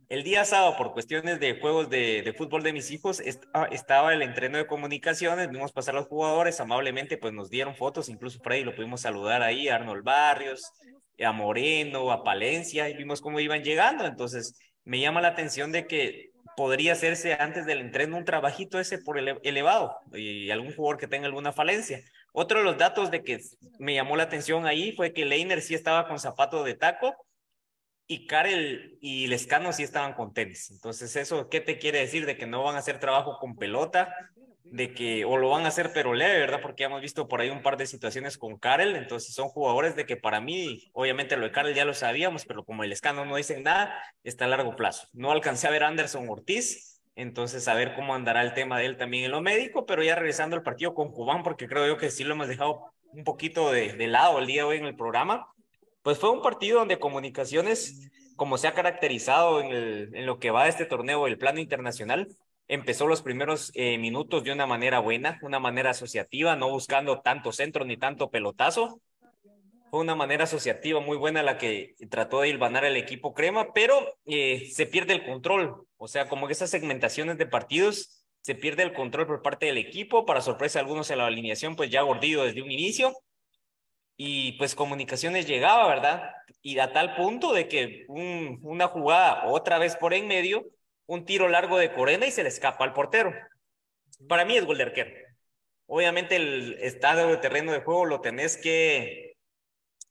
El 0.08 0.22
día 0.22 0.44
sábado, 0.44 0.76
por 0.76 0.92
cuestiones 0.92 1.40
de 1.40 1.58
juegos 1.58 1.90
de, 1.90 2.32
fútbol 2.38 2.62
de 2.62 2.72
mis 2.72 2.92
hijos, 2.92 3.20
ah, 3.52 3.66
estaba 3.72 4.14
el 4.14 4.22
entreno 4.22 4.56
de 4.56 4.68
comunicaciones, 4.68 5.50
vimos 5.50 5.72
pasar 5.72 5.96
a 5.96 5.98
los 5.98 6.06
jugadores, 6.06 6.60
amablemente 6.60 7.18
pues 7.18 7.34
nos 7.34 7.50
dieron 7.50 7.74
fotos, 7.74 8.08
incluso 8.08 8.38
por 8.38 8.52
ahí 8.52 8.62
lo 8.62 8.74
pudimos 8.76 9.00
saludar 9.00 9.42
ahí, 9.42 9.68
a 9.68 9.74
Arnold 9.74 10.04
Barrios, 10.04 10.72
a 11.18 11.32
Moreno, 11.32 12.12
a 12.12 12.22
Palencia, 12.22 12.88
y 12.88 12.96
vimos 12.96 13.20
cómo 13.20 13.40
iban 13.40 13.64
llegando, 13.64 14.06
entonces 14.06 14.56
me 14.84 15.00
llama 15.00 15.20
la 15.20 15.28
atención 15.28 15.72
de 15.72 15.88
que 15.88 16.30
podría 16.56 16.92
hacerse 16.92 17.34
antes 17.34 17.66
del 17.66 17.80
entreno 17.80 18.16
un 18.16 18.24
trabajito 18.24 18.78
ese 18.78 18.98
por 18.98 19.18
elevado 19.18 19.98
y 20.12 20.50
algún 20.50 20.72
jugador 20.72 20.98
que 20.98 21.08
tenga 21.08 21.26
alguna 21.26 21.52
falencia. 21.52 22.00
Otro 22.32 22.60
de 22.60 22.64
los 22.64 22.78
datos 22.78 23.10
de 23.10 23.24
que 23.24 23.40
me 23.80 23.94
llamó 23.94 24.16
la 24.16 24.22
atención 24.22 24.66
ahí 24.66 24.92
fue 24.92 25.12
que 25.12 25.24
Leiner 25.24 25.60
sí 25.62 25.74
estaba 25.74 26.06
con 26.06 26.20
zapato 26.20 26.62
de 26.62 26.74
taco, 26.74 27.25
y 28.06 28.26
Karel 28.26 28.98
y 29.00 29.26
Lescano 29.26 29.72
sí 29.72 29.82
estaban 29.82 30.14
con 30.14 30.32
tenis. 30.32 30.70
Entonces, 30.70 31.14
¿eso 31.16 31.48
qué 31.48 31.60
te 31.60 31.78
quiere 31.78 31.98
decir? 32.00 32.26
De 32.26 32.36
que 32.36 32.46
no 32.46 32.62
van 32.62 32.76
a 32.76 32.78
hacer 32.78 33.00
trabajo 33.00 33.38
con 33.38 33.56
pelota, 33.56 34.14
de 34.62 34.94
que, 34.94 35.24
o 35.24 35.36
lo 35.36 35.50
van 35.50 35.64
a 35.64 35.68
hacer 35.68 35.92
pero 35.92 36.12
leve, 36.14 36.40
¿verdad? 36.40 36.60
Porque 36.60 36.84
hemos 36.84 37.00
visto 37.00 37.28
por 37.28 37.40
ahí 37.40 37.50
un 37.50 37.62
par 37.62 37.76
de 37.76 37.86
situaciones 37.86 38.36
con 38.36 38.58
Karel, 38.58 38.96
entonces 38.96 39.34
son 39.34 39.48
jugadores 39.48 39.96
de 39.96 40.06
que 40.06 40.16
para 40.16 40.40
mí, 40.40 40.90
obviamente 40.92 41.36
lo 41.36 41.44
de 41.44 41.52
Karel 41.52 41.74
ya 41.74 41.84
lo 41.84 41.94
sabíamos, 41.94 42.44
pero 42.46 42.64
como 42.64 42.82
el 42.82 42.90
Lescano 42.90 43.24
no 43.24 43.36
dicen 43.36 43.62
nada, 43.62 43.96
está 44.24 44.44
a 44.44 44.48
largo 44.48 44.76
plazo. 44.76 45.08
No 45.12 45.30
alcancé 45.30 45.68
a 45.68 45.70
ver 45.70 45.84
a 45.84 45.88
Anderson 45.88 46.28
Ortiz, 46.28 47.00
entonces 47.14 47.66
a 47.68 47.74
ver 47.74 47.94
cómo 47.94 48.14
andará 48.14 48.42
el 48.42 48.54
tema 48.54 48.78
de 48.78 48.86
él 48.86 48.96
también 48.96 49.24
en 49.24 49.30
lo 49.30 49.40
médico, 49.40 49.86
pero 49.86 50.02
ya 50.02 50.14
regresando 50.14 50.56
al 50.56 50.62
partido 50.62 50.94
con 50.94 51.12
Cubán, 51.12 51.42
porque 51.42 51.68
creo 51.68 51.86
yo 51.86 51.96
que 51.96 52.10
sí 52.10 52.24
lo 52.24 52.34
hemos 52.34 52.48
dejado 52.48 52.92
un 53.12 53.24
poquito 53.24 53.72
de, 53.72 53.92
de 53.94 54.06
lado 54.08 54.38
el 54.38 54.46
día 54.46 54.62
de 54.62 54.68
hoy 54.68 54.76
en 54.78 54.84
el 54.84 54.96
programa 54.96 55.48
pues 56.06 56.20
fue 56.20 56.30
un 56.30 56.40
partido 56.40 56.78
donde 56.78 57.00
comunicaciones, 57.00 58.08
como 58.36 58.58
se 58.58 58.68
ha 58.68 58.74
caracterizado 58.74 59.60
en, 59.60 60.24
lo 60.24 60.38
que 60.38 60.52
va 60.52 60.62
de 60.62 60.70
este 60.70 60.84
torneo, 60.84 61.26
el 61.26 61.36
plano 61.36 61.58
internacional, 61.58 62.28
empezó 62.68 63.08
los 63.08 63.22
primeros 63.22 63.72
eh, 63.74 63.98
minutos 63.98 64.44
de 64.44 64.52
una 64.52 64.68
manera 64.68 65.00
buena, 65.00 65.40
una 65.42 65.58
manera 65.58 65.90
asociativa, 65.90 66.54
no 66.54 66.70
buscando 66.70 67.22
tanto 67.22 67.50
centro 67.50 67.84
ni 67.84 67.96
tanto 67.96 68.30
pelotazo. 68.30 69.00
Fue 69.90 69.98
una 69.98 70.14
manera 70.14 70.44
asociativa 70.44 71.00
muy 71.00 71.16
buena 71.16 71.42
la 71.42 71.58
que 71.58 71.96
trató 72.08 72.42
de 72.42 72.50
hilvanar 72.50 72.84
el 72.84 72.96
equipo 72.96 73.34
crema, 73.34 73.72
pero 73.72 73.98
eh, 74.26 74.70
se 74.72 74.86
pierde 74.86 75.12
el 75.12 75.24
control. 75.24 75.88
O 75.96 76.06
sea, 76.06 76.28
como 76.28 76.46
que 76.46 76.52
esas 76.52 76.70
segmentaciones 76.70 77.36
de 77.36 77.46
partidos, 77.46 78.24
se 78.42 78.54
pierde 78.54 78.84
el 78.84 78.92
control 78.92 79.26
por 79.26 79.42
parte 79.42 79.66
del 79.66 79.78
equipo. 79.78 80.24
Para 80.24 80.40
sorpresa 80.40 80.78
de 80.78 80.84
algunos 80.84 81.10
en 81.10 81.18
la 81.18 81.26
alineación, 81.26 81.74
pues 81.74 81.90
ya 81.90 82.02
gordido 82.02 82.44
desde 82.44 82.62
un 82.62 82.70
inicio 82.70 83.12
y 84.16 84.52
pues 84.52 84.74
comunicaciones 84.74 85.46
llegaba, 85.46 85.86
¿verdad? 85.88 86.32
Y 86.62 86.78
a 86.78 86.92
tal 86.92 87.14
punto 87.16 87.52
de 87.52 87.68
que 87.68 88.04
un, 88.08 88.58
una 88.62 88.88
jugada 88.88 89.46
otra 89.46 89.78
vez 89.78 89.96
por 89.96 90.14
en 90.14 90.26
medio, 90.26 90.66
un 91.06 91.24
tiro 91.24 91.48
largo 91.48 91.78
de 91.78 91.92
Corena 91.92 92.26
y 92.26 92.30
se 92.30 92.42
le 92.42 92.48
escapa 92.48 92.84
al 92.84 92.94
portero. 92.94 93.32
Para 94.28 94.44
mí 94.44 94.56
es 94.56 94.64
gol 94.64 94.78
de 94.78 94.84
arquero. 94.84 95.10
Obviamente 95.86 96.36
el 96.36 96.78
estado 96.80 97.28
de 97.28 97.36
terreno 97.36 97.72
de 97.72 97.80
juego 97.80 98.06
lo 98.06 98.20
tenés 98.20 98.56
que, 98.56 99.36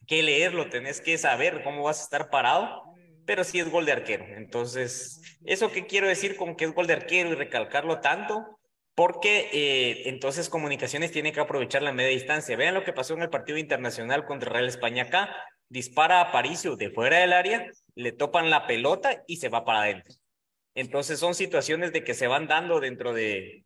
que 0.07 0.23
leer, 0.23 0.53
lo 0.53 0.69
tenés 0.69 1.01
que 1.01 1.17
saber 1.17 1.63
cómo 1.63 1.83
vas 1.83 1.99
a 1.99 2.03
estar 2.03 2.29
parado, 2.29 2.83
pero 3.25 3.43
sí 3.43 3.59
es 3.59 3.69
gol 3.69 3.85
de 3.85 3.91
arquero. 3.91 4.25
Entonces, 4.25 5.21
¿eso 5.45 5.71
qué 5.71 5.85
quiero 5.85 6.07
decir 6.07 6.37
con 6.37 6.55
que 6.55 6.65
es 6.65 6.73
gol 6.73 6.87
de 6.87 6.93
arquero 6.93 7.29
y 7.31 7.35
recalcarlo 7.35 7.99
tanto? 7.99 8.59
Porque 8.95 9.49
eh, 9.51 10.09
entonces 10.09 10.49
Comunicaciones 10.49 11.11
tiene 11.11 11.33
que 11.33 11.41
aprovechar 11.41 11.83
la 11.83 11.91
media 11.91 12.11
distancia. 12.11 12.55
Vean 12.55 12.73
lo 12.73 12.83
que 12.83 12.93
pasó 12.93 13.13
en 13.13 13.21
el 13.21 13.29
partido 13.29 13.57
internacional 13.57 14.25
contra 14.25 14.51
Real 14.51 14.67
España 14.67 15.03
acá. 15.03 15.35
Dispara 15.67 16.21
a 16.21 16.31
Paricio 16.31 16.77
de 16.77 16.91
fuera 16.91 17.17
del 17.19 17.33
área, 17.33 17.69
le 17.95 18.11
topan 18.11 18.49
la 18.49 18.67
pelota 18.67 19.23
y 19.27 19.37
se 19.37 19.49
va 19.49 19.65
para 19.65 19.81
adentro. 19.81 20.13
Entonces 20.75 21.19
son 21.19 21.35
situaciones 21.35 21.91
de 21.91 22.03
que 22.03 22.13
se 22.13 22.27
van 22.27 22.47
dando 22.47 22.79
dentro 22.79 23.13
de, 23.13 23.65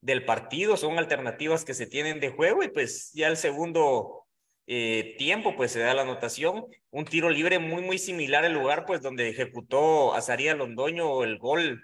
del 0.00 0.24
partido, 0.24 0.76
son 0.76 0.98
alternativas 0.98 1.64
que 1.64 1.74
se 1.74 1.86
tienen 1.86 2.20
de 2.20 2.30
juego 2.30 2.62
y 2.62 2.68
pues 2.68 3.10
ya 3.14 3.28
el 3.28 3.36
segundo 3.36 4.26
eh, 4.66 5.14
tiempo 5.18 5.56
pues 5.56 5.72
se 5.72 5.80
da 5.80 5.94
la 5.94 6.02
anotación. 6.02 6.66
Un 6.90 7.04
tiro 7.04 7.30
libre 7.30 7.58
muy, 7.58 7.82
muy 7.82 7.98
similar 7.98 8.44
al 8.44 8.52
lugar 8.52 8.84
pues 8.86 9.02
donde 9.02 9.28
ejecutó 9.28 10.14
Azaría 10.14 10.54
Londoño 10.54 11.24
el 11.24 11.38
gol 11.38 11.82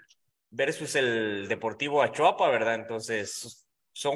versus 0.55 0.95
el 0.95 1.47
Deportivo 1.47 2.01
Achuapa, 2.01 2.49
¿verdad? 2.49 2.75
Entonces, 2.75 3.67
son 3.91 4.15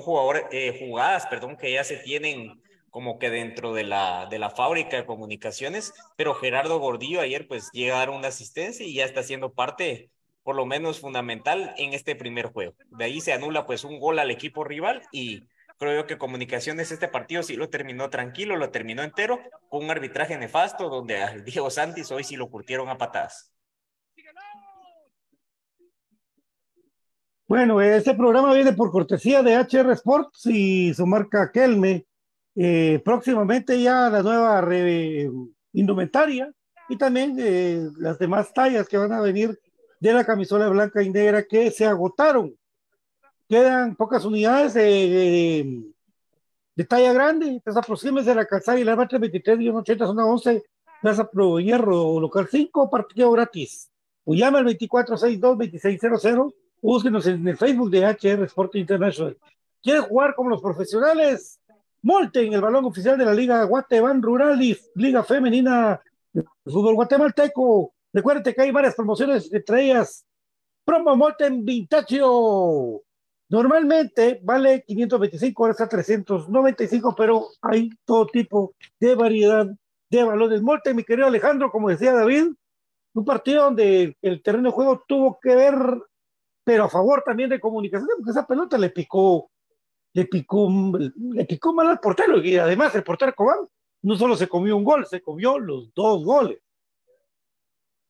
eh, 0.51 0.77
jugadas, 0.79 1.27
perdón, 1.27 1.57
que 1.57 1.73
ya 1.73 1.83
se 1.83 1.97
tienen 1.97 2.61
como 2.89 3.19
que 3.19 3.29
dentro 3.29 3.73
de 3.73 3.83
la, 3.83 4.27
de 4.29 4.39
la 4.39 4.49
fábrica 4.49 4.97
de 4.97 5.05
comunicaciones, 5.05 5.93
pero 6.15 6.33
Gerardo 6.33 6.79
Gordillo 6.79 7.21
ayer 7.21 7.47
pues 7.47 7.69
llega 7.71 7.95
a 7.95 7.99
dar 7.99 8.09
una 8.09 8.29
asistencia 8.29 8.85
y 8.85 8.95
ya 8.95 9.05
está 9.05 9.21
siendo 9.21 9.53
parte 9.53 10.09
por 10.43 10.55
lo 10.55 10.65
menos 10.65 10.99
fundamental 10.99 11.75
en 11.77 11.93
este 11.93 12.15
primer 12.15 12.47
juego. 12.47 12.73
De 12.89 13.05
ahí 13.05 13.21
se 13.21 13.33
anula 13.33 13.67
pues 13.67 13.83
un 13.83 13.99
gol 13.99 14.17
al 14.17 14.31
equipo 14.31 14.63
rival 14.63 15.03
y 15.11 15.43
creo 15.77 16.01
yo 16.01 16.07
que 16.07 16.17
Comunicaciones 16.17 16.91
este 16.91 17.07
partido 17.07 17.43
sí 17.43 17.55
lo 17.55 17.69
terminó 17.69 18.09
tranquilo, 18.09 18.55
lo 18.55 18.71
terminó 18.71 19.03
entero 19.03 19.39
con 19.69 19.83
un 19.83 19.91
arbitraje 19.91 20.37
nefasto 20.37 20.89
donde 20.89 21.21
a 21.21 21.35
Diego 21.37 21.69
Santis 21.69 22.11
hoy 22.11 22.23
sí 22.23 22.35
lo 22.35 22.49
curtieron 22.49 22.89
a 22.89 22.97
patadas. 22.97 23.51
Bueno, 27.49 27.81
este 27.81 28.13
programa 28.13 28.53
viene 28.53 28.73
por 28.73 28.91
cortesía 28.91 29.41
de 29.41 29.57
HR 29.57 29.93
Sports 29.93 30.45
y 30.45 30.93
su 30.93 31.07
marca 31.07 31.51
Kelme. 31.51 32.05
Eh, 32.53 33.01
próximamente 33.03 33.81
ya 33.81 34.07
la 34.07 34.21
nueva 34.21 34.63
indumentaria 35.73 36.53
y 36.89 36.95
también 36.95 37.35
eh, 37.39 37.89
las 37.97 38.19
demás 38.19 38.53
tallas 38.53 38.87
que 38.87 38.99
van 38.99 39.13
a 39.13 39.21
venir 39.21 39.59
de 39.99 40.13
la 40.13 40.23
camisola 40.23 40.69
blanca 40.69 41.01
y 41.01 41.09
negra 41.09 41.41
que 41.41 41.71
se 41.71 41.87
agotaron. 41.87 42.55
Quedan 43.47 43.95
pocas 43.95 44.25
unidades 44.25 44.75
de, 44.75 45.81
de, 46.75 46.85
talla 46.85 47.13
grande. 47.13 47.47
Entonces 47.47 47.81
aproxímense 47.83 48.29
a 48.29 48.35
la 48.35 48.45
calzada 48.45 48.79
y 48.79 48.83
la 48.83 48.95
23 48.95 49.59
y 49.59 49.69
80 49.69 50.05
zona 50.05 50.23
11, 50.23 50.63
Plaza 51.01 51.27
Pro 51.27 51.59
Hierro, 51.59 52.19
local 52.19 52.47
5, 52.47 52.91
partido 52.91 53.31
gratis. 53.31 53.89
O 54.23 54.35
llama 54.35 54.59
al 54.59 54.67
2462-2600 54.67 56.53
Búsquenos 56.81 57.25
en 57.27 57.47
el 57.47 57.57
Facebook 57.57 57.89
de 57.89 58.05
HR 58.05 58.43
Sport 58.45 58.75
International. 58.75 59.37
¿Quiere 59.81 59.99
jugar 59.99 60.35
como 60.35 60.49
los 60.49 60.61
profesionales? 60.61 61.59
Molten, 62.01 62.53
el 62.53 62.61
balón 62.61 62.85
oficial 62.85 63.17
de 63.17 63.25
la 63.25 63.33
Liga 63.33 63.63
Guatemala 63.63 64.19
Rural 64.21 64.61
y 64.61 64.77
Liga 64.95 65.23
Femenina 65.23 66.01
de 66.31 66.45
Fútbol 66.63 66.95
Guatemalteco. 66.95 67.93
Recuerde 68.13 68.53
que 68.53 68.61
hay 68.61 68.71
varias 68.71 68.95
promociones, 68.95 69.51
entre 69.53 69.83
ellas 69.83 70.25
Promo 70.85 71.15
Molten 71.15 71.63
Vintacio. 71.65 73.01
Normalmente 73.49 74.39
vale 74.43 74.83
525, 74.87 75.63
ahora 75.63 75.71
está 75.71 75.89
395, 75.89 77.15
pero 77.17 77.47
hay 77.61 77.89
todo 78.05 78.27
tipo 78.27 78.73
de 78.99 79.15
variedad 79.15 79.67
de 80.09 80.23
balones. 80.23 80.61
Molten, 80.61 80.95
mi 80.95 81.03
querido 81.03 81.27
Alejandro, 81.27 81.69
como 81.69 81.89
decía 81.89 82.13
David, 82.13 82.53
un 83.13 83.25
partido 83.25 83.65
donde 83.65 84.17
el 84.21 84.41
terreno 84.41 84.69
de 84.69 84.75
juego 84.75 85.03
tuvo 85.07 85.39
que 85.41 85.55
ver, 85.55 85.75
pero 86.69 86.83
a 86.83 86.89
favor 86.89 87.23
también 87.25 87.49
de 87.49 87.59
comunicación, 87.59 88.07
porque 88.17 88.29
esa 88.29 88.45
pelota 88.45 88.77
le 88.77 88.91
picó, 88.91 89.49
le 90.13 90.25
picó, 90.25 90.69
le 91.33 91.45
picó 91.45 91.73
mal 91.73 91.87
al 91.87 91.99
portero, 91.99 92.37
y 92.43 92.57
además 92.57 92.93
el 92.93 93.01
portero 93.01 93.33
Cobán 93.33 93.57
no 94.03 94.15
solo 94.15 94.35
se 94.35 94.47
comió 94.47 94.77
un 94.77 94.83
gol, 94.83 95.03
se 95.07 95.19
comió 95.19 95.57
los 95.57 95.91
dos 95.95 96.23
goles. 96.23 96.59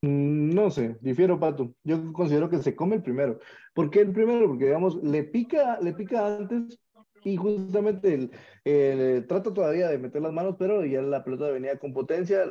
Mm, 0.02 0.50
no 0.50 0.70
sé, 0.70 0.98
difiero, 1.00 1.40
Pato. 1.40 1.72
Yo 1.84 2.12
considero 2.12 2.50
que 2.50 2.58
se 2.58 2.76
come 2.76 2.96
el 2.96 3.02
primero. 3.02 3.38
¿Por 3.72 3.88
qué 3.88 4.00
el 4.00 4.12
primero? 4.12 4.46
Porque, 4.46 4.66
digamos, 4.66 5.02
le 5.02 5.24
pica, 5.24 5.80
le 5.80 5.94
pica 5.94 6.26
antes 6.26 6.78
y 7.24 7.38
justamente 7.38 8.30
el, 8.64 9.26
trata 9.26 9.54
todavía 9.54 9.88
de 9.88 9.96
meter 9.96 10.20
las 10.20 10.34
manos, 10.34 10.56
pero 10.58 10.84
ya 10.84 11.00
la 11.00 11.24
pelota 11.24 11.50
venía 11.50 11.78
con 11.78 11.94
potencia, 11.94 12.44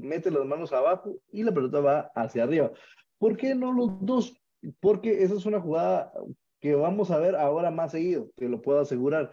mete 0.00 0.30
las 0.30 0.46
manos 0.46 0.72
abajo 0.72 1.16
y 1.32 1.42
la 1.42 1.52
pelota 1.52 1.80
va 1.80 2.12
hacia 2.14 2.44
arriba. 2.44 2.70
¿Por 3.18 3.36
qué 3.36 3.56
no 3.56 3.72
los 3.72 4.06
dos? 4.06 4.40
Porque 4.80 5.22
esa 5.22 5.34
es 5.34 5.46
una 5.46 5.60
jugada 5.60 6.12
que 6.60 6.74
vamos 6.74 7.10
a 7.10 7.18
ver 7.18 7.36
ahora 7.36 7.70
más 7.70 7.92
seguido, 7.92 8.30
te 8.36 8.48
lo 8.48 8.60
puedo 8.60 8.80
asegurar. 8.80 9.30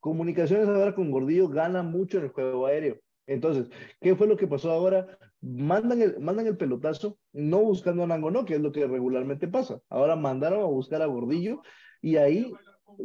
Comunicaciones 0.00 0.68
ahora 0.68 0.94
con 0.94 1.10
Gordillo 1.10 1.48
gana 1.48 1.82
mucho 1.82 2.18
en 2.18 2.24
el 2.24 2.30
juego 2.30 2.66
aéreo. 2.66 2.98
Entonces, 3.26 3.70
¿qué 4.00 4.14
fue 4.14 4.26
lo 4.26 4.36
que 4.36 4.46
pasó 4.46 4.70
ahora? 4.70 5.18
Mandan 5.40 6.00
el, 6.02 6.20
mandan 6.20 6.46
el 6.46 6.56
pelotazo, 6.56 7.18
no 7.32 7.58
buscando 7.60 8.04
a 8.04 8.06
Nangonó, 8.06 8.44
que 8.44 8.54
es 8.54 8.60
lo 8.60 8.72
que 8.72 8.86
regularmente 8.86 9.48
pasa. 9.48 9.80
Ahora 9.88 10.16
mandaron 10.16 10.60
a 10.60 10.66
buscar 10.66 11.02
a 11.02 11.06
Gordillo 11.06 11.62
y 12.00 12.16
ahí 12.16 12.52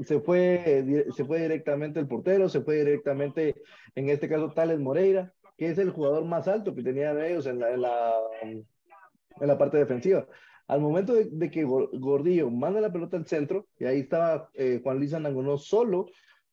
se 0.04 0.20
fue, 0.20 1.06
se 1.16 1.26
fue 1.26 1.42
directamente 1.42 2.00
el 2.00 2.08
portero, 2.08 2.50
se 2.50 2.62
fue 2.62 2.78
directamente, 2.78 3.56
en 3.96 4.10
este 4.10 4.28
caso, 4.28 4.52
Tales 4.52 4.80
Moreira, 4.80 5.34
que 5.58 5.70
es 5.70 5.78
el 5.78 5.92
jugador 5.92 6.26
más 6.26 6.48
alto 6.48 6.76
que 6.76 6.84
tenían 6.84 7.20
ellos 7.20 7.46
en 7.48 7.60
la, 7.60 7.72
en 7.72 7.82
la, 7.82 8.14
en 8.42 9.48
la 9.48 9.58
parte 9.58 9.78
defensiva. 9.78 10.28
Al 10.68 10.82
momento 10.82 11.14
de, 11.14 11.50
que 11.50 11.64
Gordillo 11.64 12.50
manda 12.50 12.82
la 12.82 12.92
pelota 12.92 13.18
al 13.18 13.26
centro, 13.26 13.68
y 13.80 13.86
ahí 13.86 14.00
estaba 14.02 14.50
eh, 14.54 14.82
Juan 14.84 14.98
Luis 14.98 15.12
Nangonó 15.14 15.58
solo, 15.58 16.08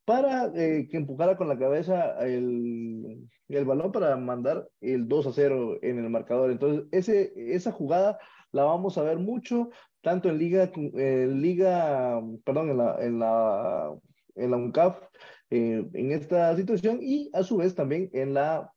para 0.04 0.52
eh, 0.54 0.86
que 0.90 0.98
empujara 0.98 1.36
con 1.36 1.48
la 1.48 1.58
cabeza 1.58 2.18
el, 2.24 3.28
el, 3.48 3.64
balón 3.64 3.90
para 3.90 4.16
mandar 4.16 4.68
el 4.80 5.08
2 5.08 5.26
a 5.26 5.32
0 5.32 5.78
en 5.82 5.98
el 5.98 6.10
marcador. 6.10 6.50
Entonces, 6.50 6.84
ese, 6.92 7.32
esa 7.54 7.72
jugada 7.72 8.18
la 8.52 8.64
vamos 8.64 8.98
a 8.98 9.02
ver 9.02 9.18
mucho, 9.18 9.70
tanto 10.02 10.28
en 10.28 10.38
Liga, 10.38 10.70
en 10.74 11.40
Liga 11.40 12.20
perdón, 12.44 12.70
en 12.70 12.78
la, 12.78 12.96
en 13.00 13.18
la, 13.18 13.94
en 14.36 14.50
la 14.50 14.56
UNCAF, 14.56 15.00
eh, 15.50 15.84
en 15.92 16.12
esta 16.12 16.54
situación, 16.56 16.98
y 17.00 17.30
a 17.32 17.42
su 17.42 17.56
vez 17.56 17.74
también 17.74 18.10
en 18.12 18.34
la, 18.34 18.70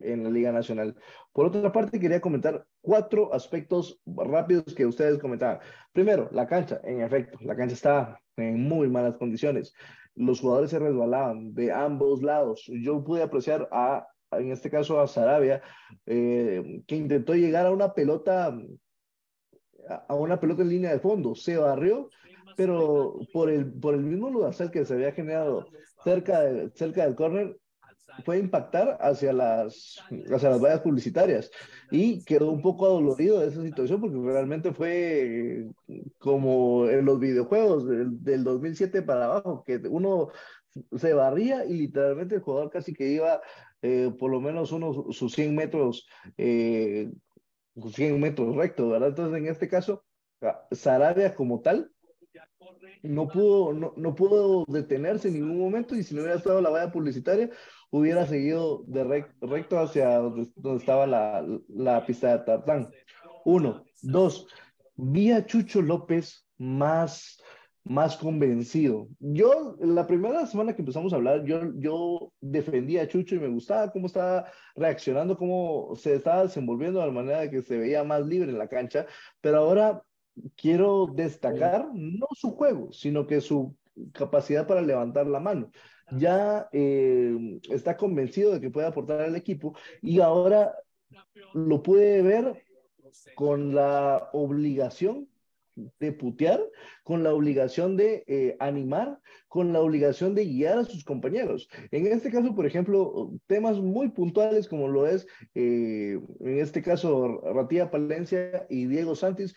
en 0.00 0.24
la 0.24 0.30
Liga 0.30 0.52
Nacional. 0.52 0.94
Por 1.32 1.46
otra 1.46 1.72
parte, 1.72 1.98
quería 1.98 2.20
comentar 2.20 2.66
cuatro 2.88 3.34
aspectos 3.34 4.00
rápidos 4.06 4.74
que 4.74 4.86
ustedes 4.86 5.18
comentaban. 5.18 5.58
Primero, 5.92 6.30
la 6.32 6.46
cancha, 6.46 6.80
en 6.84 7.02
efecto, 7.02 7.36
la 7.42 7.54
cancha 7.54 7.74
está 7.74 8.20
en 8.38 8.62
muy 8.62 8.88
malas 8.88 9.18
condiciones 9.18 9.74
los 10.18 10.40
jugadores 10.40 10.70
se 10.70 10.78
resbalaban 10.78 11.54
de 11.54 11.72
ambos 11.72 12.22
lados. 12.22 12.64
Yo 12.66 13.02
pude 13.04 13.22
apreciar 13.22 13.68
a, 13.70 14.06
en 14.32 14.50
este 14.50 14.70
caso 14.70 15.00
a 15.00 15.06
Sarabia, 15.06 15.62
eh, 16.06 16.82
que 16.86 16.96
intentó 16.96 17.34
llegar 17.34 17.66
a 17.66 17.70
una 17.70 17.94
pelota, 17.94 18.52
a 20.08 20.14
una 20.14 20.40
pelota 20.40 20.62
en 20.62 20.68
línea 20.70 20.92
de 20.92 20.98
fondo, 20.98 21.34
se 21.34 21.56
barrió, 21.56 22.10
pero 22.56 23.20
por 23.32 23.48
el, 23.48 23.72
por 23.72 23.94
el 23.94 24.02
mismo 24.02 24.28
lugar 24.28 24.52
que 24.72 24.84
se 24.84 24.94
había 24.94 25.12
generado 25.12 25.68
cerca, 26.02 26.40
de, 26.40 26.70
cerca 26.74 27.04
del 27.04 27.14
córner, 27.14 27.56
fue 28.24 28.38
impactar 28.38 28.98
hacia 29.00 29.32
las, 29.32 30.02
hacia 30.32 30.50
las 30.50 30.60
vallas 30.60 30.80
publicitarias 30.80 31.50
y 31.90 32.24
quedó 32.24 32.50
un 32.50 32.62
poco 32.62 32.86
adolorido 32.86 33.40
de 33.40 33.48
esa 33.48 33.62
situación 33.62 34.00
porque 34.00 34.16
realmente 34.18 34.72
fue 34.72 35.66
como 36.18 36.88
en 36.88 37.04
los 37.04 37.18
videojuegos 37.18 37.86
del, 37.88 38.22
del 38.22 38.44
2007 38.44 39.02
para 39.02 39.26
abajo, 39.26 39.64
que 39.64 39.76
uno 39.88 40.28
se 40.96 41.12
barría 41.12 41.64
y 41.64 41.74
literalmente 41.74 42.36
el 42.36 42.42
jugador 42.42 42.70
casi 42.70 42.94
que 42.94 43.08
iba 43.08 43.40
eh, 43.82 44.12
por 44.18 44.30
lo 44.30 44.40
menos 44.40 44.72
unos 44.72 45.16
sus 45.16 45.32
100 45.34 45.54
metros, 45.54 46.08
eh, 46.36 47.10
100 47.76 48.20
metros 48.20 48.56
recto, 48.56 48.88
¿verdad? 48.88 49.10
Entonces 49.10 49.38
en 49.38 49.46
este 49.46 49.68
caso, 49.68 50.04
Sarabia 50.72 51.34
como 51.34 51.60
tal 51.60 51.90
no 53.02 53.28
pudo, 53.28 53.72
no, 53.72 53.92
no, 53.96 54.14
pudo 54.14 54.64
detenerse 54.66 55.28
en 55.28 55.34
ningún 55.34 55.58
momento 55.58 55.94
y 55.94 56.02
si 56.02 56.14
no 56.14 56.22
hubiera 56.22 56.38
estado 56.38 56.60
la 56.60 56.70
valla 56.70 56.90
publicitaria, 56.90 57.50
hubiera 57.90 58.26
seguido 58.26 58.84
de 58.86 59.04
recto 59.40 59.78
hacia 59.78 60.18
donde, 60.18 60.48
estaba 60.76 61.06
la, 61.06 61.46
la, 61.68 62.04
pista 62.04 62.36
de 62.36 62.44
tartán. 62.44 62.90
Uno. 63.44 63.84
Dos, 64.02 64.46
vi 64.96 65.32
a 65.32 65.44
Chucho 65.46 65.82
López 65.82 66.46
más, 66.58 67.42
más 67.84 68.16
convencido. 68.16 69.08
Yo, 69.18 69.76
la 69.80 70.06
primera 70.06 70.46
semana 70.46 70.74
que 70.74 70.82
empezamos 70.82 71.12
a 71.12 71.16
hablar, 71.16 71.44
yo, 71.44 71.72
yo 71.76 72.32
defendía 72.40 73.02
a 73.02 73.08
Chucho 73.08 73.34
y 73.34 73.40
me 73.40 73.48
gustaba 73.48 73.90
cómo 73.90 74.06
estaba 74.06 74.46
reaccionando, 74.76 75.36
cómo 75.36 75.94
se 75.96 76.14
estaba 76.14 76.44
desenvolviendo 76.44 77.00
de 77.00 77.06
la 77.06 77.12
manera 77.12 77.40
de 77.40 77.50
que 77.50 77.62
se 77.62 77.78
veía 77.78 78.04
más 78.04 78.26
libre 78.26 78.50
en 78.50 78.58
la 78.58 78.68
cancha, 78.68 79.06
pero 79.40 79.58
ahora 79.58 80.02
quiero 80.56 81.06
destacar 81.12 81.88
no 81.94 82.26
su 82.32 82.52
juego, 82.52 82.92
sino 82.92 83.26
que 83.26 83.40
su 83.40 83.74
capacidad 84.12 84.66
para 84.66 84.82
levantar 84.82 85.26
la 85.26 85.40
mano. 85.40 85.70
Ya 86.12 86.68
eh, 86.72 87.60
está 87.70 87.96
convencido 87.96 88.52
de 88.52 88.60
que 88.60 88.70
puede 88.70 88.86
aportar 88.86 89.20
al 89.20 89.36
equipo 89.36 89.76
y 90.00 90.20
ahora 90.20 90.74
lo 91.54 91.82
puede 91.82 92.22
ver 92.22 92.62
con 93.34 93.74
la 93.74 94.30
obligación 94.32 95.28
de 96.00 96.12
putear, 96.12 96.60
con 97.04 97.22
la 97.22 97.32
obligación 97.32 97.96
de 97.96 98.24
eh, 98.26 98.56
animar, 98.58 99.20
con 99.46 99.72
la 99.72 99.80
obligación 99.80 100.34
de 100.34 100.44
guiar 100.44 100.78
a 100.78 100.84
sus 100.84 101.04
compañeros. 101.04 101.68
En 101.90 102.06
este 102.06 102.30
caso, 102.30 102.54
por 102.54 102.66
ejemplo, 102.66 103.32
temas 103.46 103.78
muy 103.78 104.08
puntuales 104.08 104.68
como 104.68 104.88
lo 104.88 105.06
es, 105.06 105.26
eh, 105.54 106.18
en 106.40 106.58
este 106.58 106.82
caso, 106.82 107.40
Ratía 107.42 107.90
Palencia 107.90 108.66
y 108.68 108.86
Diego 108.86 109.14
Santis, 109.14 109.54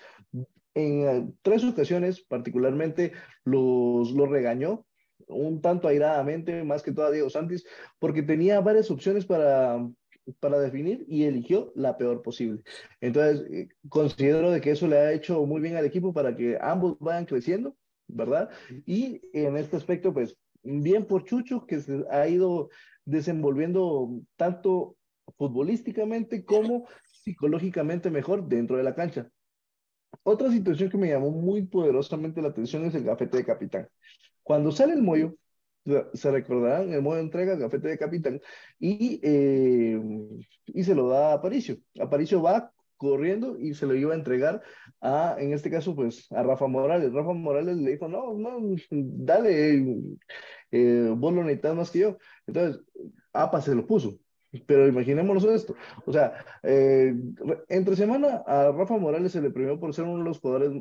en 0.73 1.35
tres 1.41 1.63
ocasiones 1.65 2.21
particularmente 2.21 3.11
los, 3.43 4.11
los 4.11 4.29
regañó 4.29 4.85
un 5.31 5.61
tanto 5.61 5.87
airadamente, 5.87 6.63
más 6.63 6.83
que 6.83 6.91
todo 6.91 7.05
a 7.05 7.11
Diego 7.11 7.29
Santis, 7.29 7.65
porque 7.99 8.23
tenía 8.23 8.59
varias 8.59 8.91
opciones 8.91 9.25
para, 9.25 9.79
para 10.39 10.59
definir 10.59 11.05
y 11.07 11.23
eligió 11.23 11.71
la 11.75 11.97
peor 11.97 12.21
posible. 12.21 12.61
Entonces, 12.99 13.49
eh, 13.51 13.69
considero 13.89 14.51
de 14.51 14.61
que 14.61 14.71
eso 14.71 14.87
le 14.87 14.97
ha 14.97 15.13
hecho 15.13 15.45
muy 15.45 15.61
bien 15.61 15.75
al 15.75 15.85
equipo 15.85 16.13
para 16.13 16.35
que 16.35 16.57
ambos 16.61 16.97
vayan 16.99 17.25
creciendo, 17.25 17.75
¿verdad? 18.07 18.49
Y 18.85 19.21
en 19.33 19.57
este 19.57 19.77
aspecto, 19.77 20.13
pues, 20.13 20.37
bien 20.63 21.05
por 21.05 21.23
Chucho, 21.23 21.65
que 21.65 21.79
se 21.79 22.03
ha 22.09 22.27
ido 22.27 22.69
desenvolviendo 23.05 24.09
tanto 24.35 24.95
futbolísticamente 25.37 26.45
como 26.45 26.87
psicológicamente 27.05 28.09
mejor 28.09 28.47
dentro 28.47 28.77
de 28.77 28.83
la 28.83 28.95
cancha. 28.95 29.29
Otra 30.23 30.51
situación 30.51 30.89
que 30.89 30.97
me 30.97 31.09
llamó 31.09 31.31
muy 31.31 31.63
poderosamente 31.65 32.41
la 32.41 32.49
atención 32.49 32.85
es 32.85 32.95
el 32.95 33.03
gafete 33.03 33.37
de 33.37 33.45
capitán. 33.45 33.87
Cuando 34.43 34.71
sale 34.71 34.93
el 34.93 35.01
mollo, 35.01 35.35
se 36.13 36.31
recordarán, 36.31 36.93
el 36.93 37.01
mollo 37.01 37.19
entrega 37.19 37.53
el 37.53 37.59
gafete 37.59 37.89
de 37.89 37.97
capitán 37.97 38.41
y, 38.79 39.19
eh, 39.23 39.99
y 40.67 40.83
se 40.83 40.95
lo 40.95 41.09
da 41.09 41.31
a 41.31 41.33
Aparicio. 41.33 41.77
Aparicio 41.99 42.41
va 42.41 42.71
corriendo 42.97 43.57
y 43.59 43.73
se 43.73 43.87
lo 43.87 43.95
iba 43.95 44.13
a 44.13 44.15
entregar 44.17 44.61
a, 45.01 45.35
en 45.39 45.53
este 45.53 45.71
caso, 45.71 45.95
pues 45.95 46.31
a 46.31 46.43
Rafa 46.43 46.67
Morales. 46.67 47.11
Rafa 47.11 47.33
Morales 47.33 47.77
le 47.77 47.91
dijo, 47.91 48.07
no, 48.07 48.33
no, 48.35 48.59
dale, 48.91 49.87
eh, 50.71 51.13
vos 51.17 51.33
lo 51.33 51.43
necesitas 51.43 51.75
más 51.75 51.89
que 51.89 51.99
yo. 51.99 52.17
Entonces, 52.45 52.83
APA 53.33 53.61
se 53.61 53.73
lo 53.75 53.87
puso. 53.87 54.19
Pero 54.67 54.87
imaginémonos 54.87 55.45
esto. 55.45 55.75
O 56.05 56.11
sea, 56.11 56.33
eh, 56.63 57.13
entre 57.69 57.95
semana 57.95 58.43
a 58.45 58.71
Rafa 58.71 58.97
Morales 58.97 59.31
se 59.31 59.41
le 59.41 59.49
premió 59.51 59.79
por 59.79 59.93
ser 59.93 60.05
uno 60.05 60.17
de 60.19 60.25
los 60.25 60.39
jugadores 60.39 60.71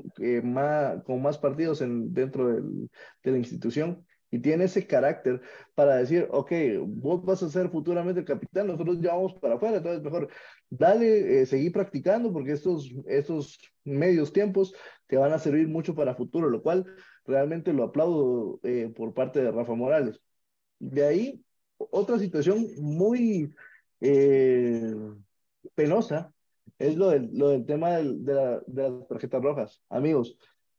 más, 0.42 1.02
con 1.04 1.22
más 1.22 1.38
partidos 1.38 1.80
en, 1.80 2.12
dentro 2.12 2.48
del, 2.48 2.90
de 3.22 3.30
la 3.30 3.38
institución. 3.38 4.04
y 4.30 4.38
tiene 4.40 4.64
ese 4.64 4.86
carácter 4.86 5.40
para 5.74 5.96
decir, 5.96 6.28
ok, 6.30 6.52
vos 6.86 7.24
vas 7.24 7.42
a 7.42 7.48
ser 7.50 7.68
futuramente 7.70 8.20
el 8.20 8.26
capitán, 8.26 8.68
nosotros 8.68 9.00
ya 9.00 9.14
vamos 9.14 9.34
para 9.34 9.54
afuera, 9.56 9.78
entonces 9.78 10.02
mejor 10.02 10.28
dale, 10.68 11.42
eh, 11.42 11.46
seguir 11.46 11.72
practicando 11.72 12.32
porque 12.32 12.52
estos, 12.52 12.90
estos 13.06 13.58
medios 13.84 14.32
tiempos 14.32 14.72
te 15.06 15.16
van 15.16 15.32
a 15.32 15.38
servir 15.38 15.68
mucho 15.68 15.94
para 15.94 16.14
futuro, 16.14 16.48
lo 16.48 16.62
cual 16.62 16.86
realmente 17.26 17.72
lo 17.72 17.84
aplaudo 17.84 18.60
eh, 18.62 18.92
por 18.94 19.14
parte 19.14 19.42
de 19.42 19.50
Rafa 19.50 19.74
Morales. 19.74 20.20
De 20.78 21.04
ahí, 21.04 21.44
otra 21.90 22.18
situación 22.18 22.66
muy 22.78 23.54
eh, 24.00 24.94
penosa 25.74 26.32
es 26.78 26.96
lo 26.96 27.10
del, 27.10 27.30
lo 27.32 27.48
del 27.50 27.66
tema 27.66 27.96
del, 27.96 28.24
de, 28.24 28.34
la, 28.34 28.62
de 28.66 28.90
las 28.90 29.08
tarjetas 29.08 29.42
rojas. 29.42 29.82
Amigos, 29.88 30.36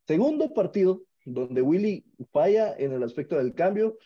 segundo 0.08 0.54
partido 0.54 1.04
donde 1.26 1.62
Willy 1.62 2.06
falla 2.32 2.76
en 2.78 2.94
el 2.94 3.04
aspecto 3.04 3.38
del 3.38 3.54
cambio. 3.54 3.98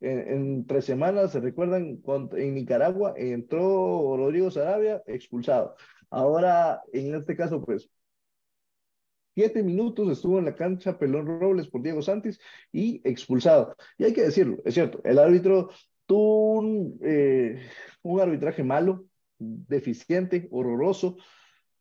En, 0.00 0.66
tres 0.66 0.84
semanas, 0.84 1.32
se 1.32 1.40
recuerdan, 1.40 2.02
en 2.32 2.54
Nicaragua 2.54 3.14
entró 3.16 4.16
Rodrigo 4.18 4.50
Sarabia 4.50 5.02
expulsado. 5.06 5.76
Ahora, 6.10 6.82
en 6.92 7.14
este 7.14 7.36
caso, 7.36 7.64
pues, 7.64 7.88
siete 9.34 9.62
minutos 9.62 10.10
estuvo 10.10 10.38
en 10.38 10.44
la 10.44 10.54
cancha 10.54 10.98
Pelón 10.98 11.40
Robles 11.40 11.68
por 11.68 11.82
Diego 11.82 12.02
Santis 12.02 12.38
y 12.70 13.00
expulsado. 13.08 13.76
Y 13.96 14.04
hay 14.04 14.12
que 14.12 14.22
decirlo, 14.22 14.58
es 14.64 14.74
cierto, 14.74 15.00
el 15.04 15.18
árbitro 15.18 15.70
tuvo 16.06 16.58
un, 16.58 16.98
eh, 17.02 17.62
un 18.02 18.20
arbitraje 18.20 18.62
malo, 18.62 19.06
deficiente, 19.38 20.48
horroroso, 20.50 21.16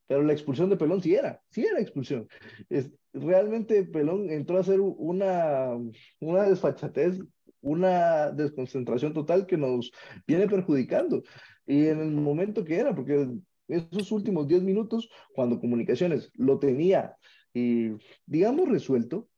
pero 0.08 0.24
la 0.24 0.34
expulsión 0.34 0.70
de 0.70 0.78
Pelón 0.78 1.02
sí 1.02 1.16
era, 1.16 1.42
sí 1.50 1.66
era 1.66 1.80
expulsión. 1.80 2.28
Es, 2.70 2.92
realmente 3.14 3.84
Pelón 3.84 4.30
entró 4.30 4.58
a 4.58 4.62
hacer 4.62 4.80
una, 4.80 5.78
una 6.20 6.44
desfachatez, 6.44 7.20
una 7.62 8.32
desconcentración 8.32 9.14
total 9.14 9.46
que 9.46 9.58
nos 9.58 9.92
viene 10.28 10.48
perjudicando. 10.48 11.24
Y 11.66 11.88
en 11.88 12.00
el 12.00 12.12
momento 12.12 12.64
que 12.66 12.76
era, 12.76 12.94
porque 12.94 13.30
esos 13.68 14.12
últimos 14.12 14.48
10 14.48 14.64
minutos, 14.64 15.10
cuando 15.34 15.60
Comunicaciones 15.60 16.30
lo 16.36 16.60
tenía, 16.60 17.16
y, 17.54 17.92
digamos, 18.26 18.68
resuelto, 18.68 19.30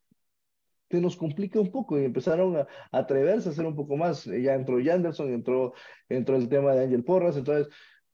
se 0.89 1.01
nos 1.01 1.15
complica 1.15 1.59
un 1.59 1.71
poco 1.71 1.99
y 1.99 2.05
empezaron 2.05 2.57
a, 2.57 2.67
atreverse 2.91 3.49
a 3.49 3.51
hacer 3.51 3.65
un 3.65 3.75
poco 3.75 3.97
más. 3.97 4.25
Ya 4.25 4.53
entró 4.55 4.79
Yanderson, 4.79 5.33
entró, 5.33 5.73
entró 6.09 6.35
el 6.35 6.49
tema 6.49 6.73
de 6.73 6.83
Ángel 6.85 7.03
Porras, 7.03 7.37
entonces 7.37 7.67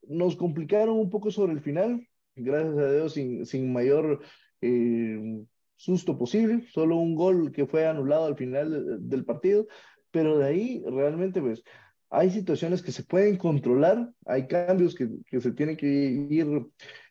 nos 0.04 0.36
complicaron 0.36 0.98
un 0.98 1.10
poco 1.10 1.32
sobre 1.32 1.54
el 1.54 1.62
final, 1.62 2.08
gracias 2.36 2.78
a 2.78 2.92
Dios, 2.92 3.14
sin, 3.14 3.46
sin 3.46 3.72
mayor 3.72 4.22
eh, 4.62 5.44
susto 5.76 6.18
posible, 6.18 6.66
solo 6.72 6.98
un 6.98 7.16
gol 7.16 7.52
que 7.52 7.66
fue 7.66 7.88
anulado 7.88 8.26
al 8.26 8.36
final 8.36 9.08
del 9.08 9.26
partido, 9.26 9.68
pero 10.12 10.38
de 10.38 10.46
ahí 10.46 10.84
realmente 10.86 11.42
pues 11.42 11.64
hay 12.10 12.30
situaciones 12.30 12.82
que 12.82 12.92
se 12.92 13.04
pueden 13.04 13.38
controlar, 13.38 14.12
hay 14.26 14.48
cambios 14.48 14.96
que, 14.96 15.10
que 15.28 15.40
se 15.40 15.54
tienen 15.54 15.78
que 15.78 15.88
ir 15.88 16.48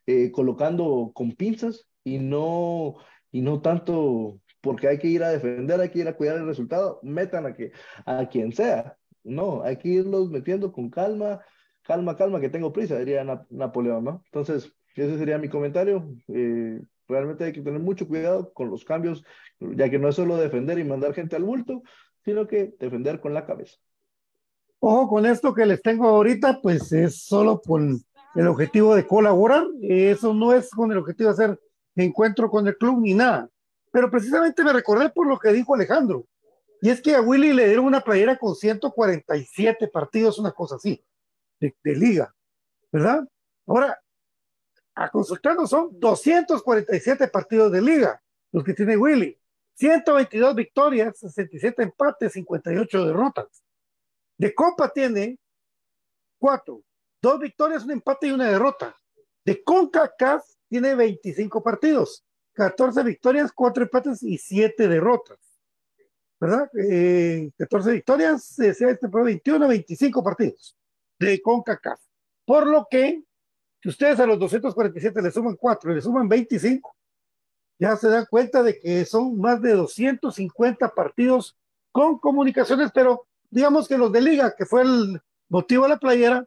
eh, 0.07 0.31
colocando 0.31 1.11
con 1.15 1.33
pinzas 1.33 1.89
y 2.05 2.19
no, 2.19 2.97
y 3.33 3.41
no 3.41 3.63
tanto 3.63 4.41
porque 4.61 4.89
hay 4.89 4.99
que 4.99 5.09
ir 5.09 5.23
a 5.23 5.31
defender, 5.31 5.81
hay 5.81 5.89
que 5.91 6.01
ir 6.01 6.09
a 6.09 6.17
cuidar 6.17 6.37
el 6.37 6.47
resultado, 6.47 7.01
metan 7.03 7.47
a, 7.47 7.55
que, 7.55 7.73
a 8.05 8.29
quien 8.29 8.53
sea. 8.53 8.97
No, 9.23 9.63
hay 9.63 9.77
que 9.77 9.89
irlos 9.89 10.31
metiendo 10.31 10.73
con 10.73 10.91
calma, 10.91 11.41
calma, 11.83 12.17
calma, 12.17 12.41
que 12.41 12.49
tengo 12.49 12.73
prisa, 12.73 12.99
diría 12.99 13.25
Napoleón, 13.51 14.05
¿no? 14.05 14.23
Entonces, 14.27 14.73
ese 14.95 15.19
sería 15.19 15.39
mi 15.39 15.49
comentario. 15.49 16.15
Eh, 16.29 16.81
realmente 17.09 17.45
hay 17.45 17.53
que 17.53 17.63
tener 17.63 17.81
mucho 17.81 18.07
cuidado 18.07 18.53
con 18.53 18.71
los 18.71 18.85
cambios, 18.85 19.25
ya 19.59 19.91
que 19.91 19.99
no 19.99 20.09
es 20.09 20.17
solo 20.17 20.37
defender 20.37 20.79
y 20.79 20.85
mandar 20.85 21.15
gente 21.15 21.37
al 21.37 21.45
bulto, 21.45 21.83
sino 22.25 22.47
que 22.47 22.75
defender 22.79 23.21
con 23.21 23.35
la 23.35 23.47
cabeza. 23.47 23.77
Ojo 24.79 25.09
con 25.09 25.27
esto 25.27 25.53
que 25.53 25.67
les 25.67 25.83
tengo 25.83 26.09
ahorita, 26.09 26.61
pues 26.63 26.91
es 26.93 27.23
solo 27.25 27.61
con 27.61 28.01
el 28.35 28.47
objetivo 28.47 28.95
de 28.95 29.07
colaborar, 29.07 29.67
eso 29.83 30.33
no 30.33 30.53
es 30.53 30.71
con 30.71 30.91
el 30.93 30.99
objetivo 30.99 31.29
de 31.29 31.33
hacer 31.35 31.61
encuentro 31.97 32.49
con 32.49 32.67
el 32.67 32.77
club 32.77 33.01
ni 33.01 33.15
nada. 33.15 33.49
Pero 33.91 34.11
precisamente 34.11 34.63
me 34.65 34.73
recordé 34.73 35.11
por 35.11 35.27
lo 35.27 35.39
que 35.39 35.53
dijo 35.53 35.75
Alejandro, 35.75 36.27
y 36.81 36.91
es 36.91 37.03
que 37.03 37.15
a 37.15 37.21
Willy 37.21 37.53
le 37.53 37.67
dieron 37.67 37.85
una 37.85 38.01
playera 38.01 38.39
con 38.39 38.55
147 38.55 39.89
partidos, 39.89 40.39
una 40.39 40.53
cosa 40.53 40.77
así, 40.77 41.05
de, 41.59 41.77
de 41.85 41.95
liga, 41.95 42.35
¿verdad? 42.91 43.29
Ahora, 43.67 44.01
a 44.95 45.11
consultarnos 45.11 45.71
son 45.71 45.99
247 45.99 47.29
partidos 47.29 47.71
de 47.73 47.83
liga, 47.83 48.23
los 48.53 48.65
que 48.65 48.75
tiene 48.75 48.97
Willy. 48.97 49.39
122 49.75 50.55
victorias, 50.55 51.19
67 51.19 51.83
empates, 51.83 52.33
58 52.35 53.07
derrotas. 53.07 53.65
De 54.37 54.55
Copa 54.55 54.91
tiene 54.93 55.39
cuatro, 56.39 56.83
dos 57.23 57.39
victorias, 57.41 57.85
un 57.85 57.93
empate 57.93 58.27
y 58.27 58.33
una 58.33 58.51
derrota. 58.51 58.95
De 59.45 59.63
CONCACAF 59.63 60.45
tiene 60.69 60.95
25 60.95 61.63
partidos, 61.63 62.25
14 62.61 63.03
victorias, 63.05 63.53
4 63.53 63.85
empates 63.85 64.23
y 64.23 64.37
7 64.37 64.87
derrotas. 64.87 65.39
¿Verdad? 66.39 66.71
14 67.57 67.91
eh, 67.91 67.93
victorias, 67.95 68.59
eh, 68.59 68.75
sea 68.75 68.91
este 68.91 69.09
21, 69.09 69.67
25 69.67 70.23
partidos 70.23 70.77
de 71.19 71.41
CONCACAF. 71.41 71.99
Por 72.45 72.67
lo 72.67 72.87
que 72.91 73.23
si 73.83 73.89
ustedes 73.89 74.21
a 74.21 74.27
los 74.27 74.39
247 74.39 75.23
le 75.23 75.31
suman 75.31 75.57
4 75.57 75.91
y 75.91 75.95
le 75.95 76.03
suman 76.03 76.29
25, 76.29 76.95
ya 77.79 77.97
se 77.97 78.09
dan 78.09 78.27
cuenta 78.29 78.63
de 78.63 78.79
que 78.79 79.07
son 79.07 79.39
más 79.39 79.63
de 79.63 79.73
250 79.73 80.95
partidos 80.95 81.57
con 81.93 82.19
comunicaciones, 82.19 82.91
pero 82.93 83.27
digamos 83.49 83.89
que 83.89 83.97
los 83.97 84.13
de 84.13 84.21
liga, 84.21 84.55
que 84.55 84.67
fue 84.67 84.83
el 84.83 85.23
motivo 85.49 85.85
de 85.85 85.89
la 85.89 85.99
playera, 85.99 86.47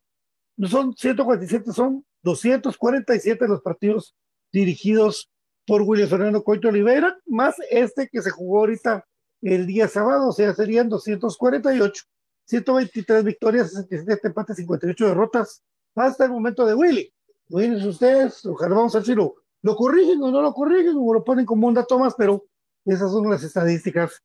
no 0.57 0.67
son 0.67 0.95
147, 0.95 1.71
son 1.73 2.05
247 2.21 3.47
los 3.47 3.61
partidos 3.63 4.15
dirigidos 4.51 5.32
por 5.65 5.81
William 5.81 6.09
Fernando 6.09 6.43
Coito 6.43 6.67
Oliveira, 6.67 7.17
más 7.25 7.55
este 7.69 8.09
que 8.11 8.21
se 8.21 8.31
jugó 8.31 8.59
ahorita 8.59 9.05
el 9.41 9.65
día 9.65 9.87
sábado, 9.87 10.29
o 10.29 10.31
sea, 10.31 10.53
serían 10.53 10.89
248, 10.89 12.03
123 12.45 13.23
victorias, 13.23 13.71
67 13.71 14.27
empates, 14.27 14.57
58 14.57 15.07
derrotas, 15.07 15.63
hasta 15.95 16.25
el 16.25 16.31
momento 16.31 16.65
de 16.65 16.73
Willy. 16.73 17.13
Imagínense 17.49 17.87
ustedes, 17.87 18.45
ojalá 18.45 18.75
vamos 18.75 18.95
a 18.95 19.03
si 19.03 19.13
lo, 19.13 19.35
corrigen 19.75 20.21
o 20.23 20.31
no 20.31 20.41
lo 20.41 20.53
corrigen 20.53 20.95
o 20.97 21.13
lo 21.13 21.23
ponen 21.23 21.45
como 21.45 21.67
un 21.67 21.73
dato 21.73 21.99
más, 21.99 22.15
pero 22.17 22.45
esas 22.85 23.11
son 23.11 23.29
las 23.29 23.43
estadísticas 23.43 24.23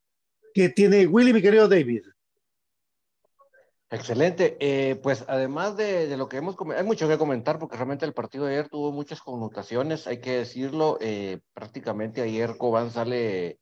que 0.55 0.69
tiene 0.69 1.07
Willy, 1.07 1.33
mi 1.33 1.43
querido 1.43 1.69
David. 1.69 2.03
Excelente. 3.91 4.57
Eh, 4.61 4.97
pues 4.97 5.25
además 5.29 5.77
de, 5.77 6.15
lo 6.17 6.29
que 6.29 6.37
hemos 6.37 6.57
comentado, 6.57 6.83
hay 6.83 6.87
mucho 6.87 7.09
que 7.09 7.17
comentar 7.17 7.59
porque 7.59 7.77
realmente 7.77 8.05
el 8.05 8.13
partido 8.13 8.45
de 8.45 8.53
ayer 8.55 8.69
tuvo 8.69 8.93
muchas 8.93 9.23
connotaciones, 9.23 10.07
hay 10.07 10.21
que 10.21 10.39
decirlo. 10.39 10.99
Eh, 11.01 11.41
prácticamente 11.55 12.21
ayer 12.21 12.57
Cobán 12.59 12.91
sale 12.91 13.59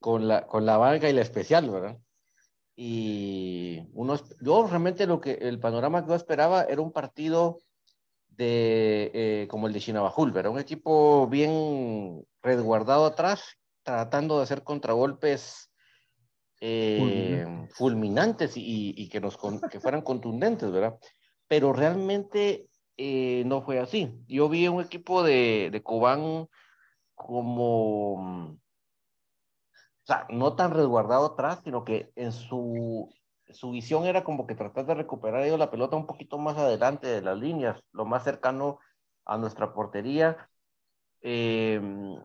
con 0.00 0.28
la, 0.28 0.46
con 0.46 0.64
la 0.64 0.78
banca 0.78 1.10
y 1.10 1.12
la 1.12 1.20
especial, 1.20 1.70
¿verdad? 1.70 1.98
Y 2.74 3.86
unos, 3.92 4.24
yo 4.40 4.66
realmente 4.66 5.06
lo 5.06 5.20
que 5.20 5.32
el 5.32 5.60
panorama 5.60 6.02
que 6.02 6.10
yo 6.10 6.14
esperaba 6.14 6.64
era 6.64 6.80
un 6.80 6.92
partido 6.92 7.58
de, 8.28 9.10
eh, 9.12 9.48
como 9.50 9.66
el 9.66 9.74
de 9.74 9.80
Chinabajul, 9.80 10.32
¿verdad? 10.32 10.52
Un 10.52 10.60
equipo 10.60 11.28
bien 11.28 12.24
resguardado 12.42 13.04
atrás, 13.04 13.58
tratando 13.82 14.38
de 14.38 14.44
hacer 14.44 14.62
contragolpes 14.62 15.69
eh, 16.60 17.66
fulminantes 17.72 18.52
y, 18.56 19.08
que, 19.08 19.20
nos, 19.20 19.36
fueran 19.36 20.02
contundentes, 20.02 20.70
¿verdad? 20.70 20.98
Pero 21.48 21.72
realmente 21.72 22.68
eh, 22.96 23.44
no 23.46 23.62
fue 23.62 23.78
así. 23.78 24.12
Yo 24.28 24.48
vi 24.48 24.68
un 24.68 24.82
equipo 24.82 25.22
de, 25.22 25.80
Cobán 25.82 26.46
como, 27.14 28.14
o 28.52 28.58
sea, 30.04 30.26
no 30.28 30.54
tan 30.54 30.72
resguardado 30.72 31.26
atrás, 31.26 31.60
sino 31.64 31.84
que 31.84 32.12
en 32.14 32.32
su, 32.32 33.08
su 33.48 33.70
visión 33.70 34.04
era 34.04 34.22
como 34.24 34.46
que 34.46 34.54
tratar 34.54 34.86
de 34.86 34.94
recuperar 34.94 35.42
ellos 35.42 35.58
la 35.58 35.70
pelota 35.70 35.96
un 35.96 36.06
poquito 36.06 36.38
más 36.38 36.56
adelante 36.58 37.06
de 37.06 37.22
las 37.22 37.38
líneas, 37.38 37.82
lo 37.92 38.04
más 38.04 38.24
cercano 38.24 38.78
a 39.24 39.38
nuestra 39.38 39.72
portería. 39.72 40.48
Em, 41.22 42.16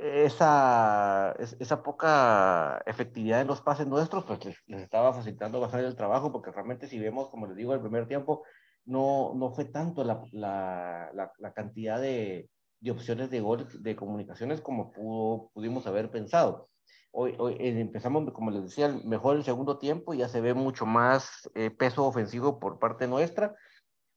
esa, 0.00 1.34
esa 1.38 1.82
poca 1.82 2.82
efectividad 2.86 3.40
en 3.40 3.46
los 3.46 3.60
pases 3.60 3.86
nuestros, 3.86 4.24
pues 4.24 4.44
les, 4.44 4.80
estaba 4.80 5.12
facilitando 5.12 5.60
bastante 5.60 5.86
el 5.86 5.96
trabajo, 5.96 6.32
porque 6.32 6.50
realmente 6.50 6.86
si 6.86 6.98
vemos, 6.98 7.28
como 7.28 7.46
les 7.46 7.56
digo, 7.56 7.74
el 7.74 7.80
primer 7.80 8.08
tiempo, 8.08 8.42
no, 8.86 9.32
no 9.34 9.50
fue 9.50 9.66
tanto 9.66 10.02
la, 10.04 10.22
la, 10.32 11.10
la, 11.38 11.52
cantidad 11.52 12.00
de, 12.00 12.48
de, 12.80 12.90
opciones 12.90 13.30
de 13.30 13.40
gol 13.40 13.66
de 13.82 13.94
comunicaciones 13.94 14.60
como 14.60 14.90
pudo, 14.90 15.50
pudimos 15.52 15.86
haber 15.86 16.10
pensado. 16.10 16.68
Hoy, 17.12 17.34
hoy 17.38 17.54
eh, 17.60 17.78
empezamos, 17.80 18.32
como 18.32 18.50
les 18.50 18.62
decía, 18.62 18.88
mejor 19.04 19.36
el 19.36 19.44
segundo 19.44 19.78
tiempo, 19.78 20.14
ya 20.14 20.28
se 20.28 20.40
ve 20.40 20.54
mucho 20.54 20.86
más 20.86 21.50
eh, 21.54 21.70
peso 21.70 22.06
ofensivo 22.06 22.58
por 22.58 22.78
parte 22.78 23.06
nuestra. 23.06 23.54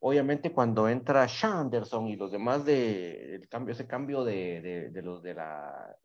Obviamente 0.05 0.51
cuando 0.51 0.89
entra 0.89 1.25
Shanderson 1.27 2.07
y 2.07 2.17
los 2.17 2.31
demás 2.31 2.65
de 2.65 3.35
el 3.35 3.47
cambio, 3.47 3.71
ese 3.71 3.87
cambio 3.87 4.25
de, 4.25 4.89
de, 4.91 5.01
los 5.01 5.23
de 5.23 5.33
la, 5.33 5.95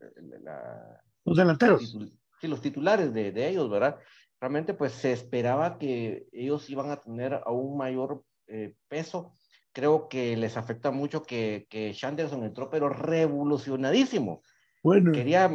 los 1.24 1.36
delanteros. 1.36 1.96
sí, 2.40 2.46
los 2.46 2.60
titulares 2.60 3.12
de, 3.12 3.32
de 3.32 3.48
ellos, 3.48 3.68
¿verdad? 3.68 3.98
realmente 4.40 4.74
pues 4.74 4.92
se 4.92 5.12
esperaba 5.12 5.78
que 5.78 6.26
ellos 6.32 6.68
iban 6.70 6.90
a 6.90 7.00
tener 7.00 7.40
aún 7.44 7.76
mayor 7.76 8.22
eh, 8.46 8.74
peso. 8.88 9.32
Creo 9.72 10.08
que 10.08 10.36
les 10.36 10.56
afecta 10.56 10.90
mucho 10.90 11.22
que, 11.22 11.66
que 11.68 11.92
Shanderson 11.92 12.44
entró, 12.44 12.70
pero 12.70 12.88
revolucionadísimo. 12.88 14.42
Bueno. 14.82 15.12
Quería, 15.12 15.50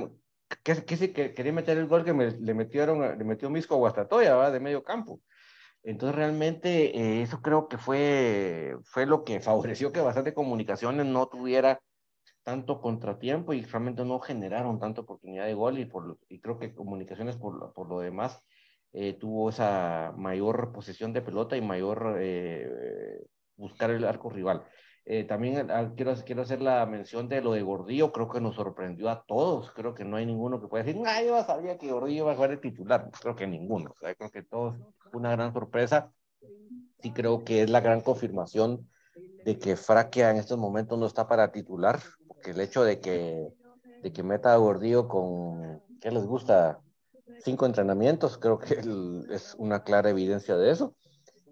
que, 0.63 0.83
que, 0.85 1.33
quería 1.33 1.53
meter 1.53 1.77
el 1.77 1.87
gol 1.87 2.03
que 2.03 2.13
le 2.13 2.53
metieron, 2.53 3.17
le 3.17 3.23
metió 3.23 3.49
Misco 3.49 3.75
a 3.75 3.77
Guastatoya, 3.77 4.35
¿va? 4.35 4.51
de 4.51 4.59
medio 4.59 4.83
campo. 4.83 5.21
Entonces 5.83 6.15
realmente 6.15 6.97
eh, 6.97 7.21
eso 7.23 7.41
creo 7.41 7.67
que 7.67 7.77
fue, 7.77 8.75
fue 8.83 9.05
lo 9.05 9.23
que 9.23 9.39
favoreció 9.41 9.91
que 9.91 10.01
bastante 10.01 10.33
comunicaciones 10.33 11.05
no 11.05 11.27
tuviera 11.27 11.79
tanto 12.43 12.81
contratiempo 12.81 13.53
y 13.53 13.61
realmente 13.63 14.05
no 14.05 14.19
generaron 14.19 14.79
tanta 14.79 15.01
oportunidad 15.01 15.45
de 15.45 15.53
gol 15.53 15.79
y, 15.79 15.85
por, 15.85 16.19
y 16.29 16.39
creo 16.39 16.59
que 16.59 16.73
comunicaciones 16.73 17.37
por, 17.37 17.73
por 17.73 17.89
lo 17.89 17.99
demás 17.99 18.41
eh, 18.93 19.13
tuvo 19.13 19.49
esa 19.49 20.13
mayor 20.17 20.71
posesión 20.73 21.13
de 21.13 21.21
pelota 21.21 21.57
y 21.57 21.61
mayor 21.61 22.17
eh, 22.19 23.25
buscar 23.55 23.91
el 23.91 24.05
arco 24.05 24.29
rival. 24.29 24.65
Eh, 25.05 25.25
también 25.25 25.67
quiero, 25.97 26.15
quiero 26.25 26.43
hacer 26.43 26.61
la 26.61 26.85
mención 26.85 27.27
de 27.27 27.41
lo 27.41 27.51
de 27.51 27.61
Gordillo, 27.61 28.13
creo 28.13 28.29
que 28.29 28.39
nos 28.39 28.55
sorprendió 28.55 29.09
a 29.09 29.25
todos, 29.25 29.69
creo 29.71 29.93
que 29.93 30.05
no 30.05 30.15
hay 30.15 30.25
ninguno 30.25 30.61
que 30.61 30.67
pueda 30.67 30.85
decir, 30.85 30.99
no, 30.99 31.09
yo 31.21 31.43
sabía 31.43 31.77
que 31.77 31.91
Gordillo 31.91 32.23
iba 32.23 32.31
a 32.31 32.35
jugar 32.35 32.51
el 32.51 32.61
titular, 32.61 33.09
creo 33.21 33.35
que 33.35 33.45
ninguno, 33.45 33.93
creo 33.99 34.31
que 34.31 34.43
todos, 34.43 34.75
una 35.11 35.31
gran 35.31 35.51
sorpresa, 35.51 36.09
sí 37.01 37.11
creo 37.11 37.43
que 37.43 37.63
es 37.63 37.69
la 37.69 37.81
gran 37.81 37.99
confirmación 37.99 38.89
de 39.43 39.59
que 39.59 39.75
Fraquia 39.75 40.31
en 40.31 40.37
estos 40.37 40.57
momentos 40.57 40.97
no 40.97 41.05
está 41.05 41.27
para 41.27 41.51
titular, 41.51 41.99
porque 42.25 42.51
el 42.51 42.61
hecho 42.61 42.85
de 42.85 43.01
que, 43.01 43.49
de 44.01 44.13
que 44.13 44.23
meta 44.23 44.53
a 44.53 44.57
Gordillo 44.57 45.09
con, 45.09 45.81
¿qué 45.99 46.11
les 46.11 46.25
gusta? 46.25 46.79
Cinco 47.39 47.65
entrenamientos, 47.65 48.37
creo 48.37 48.57
que 48.57 48.79
es 49.31 49.53
una 49.57 49.83
clara 49.83 50.11
evidencia 50.11 50.55
de 50.55 50.71
eso 50.71 50.95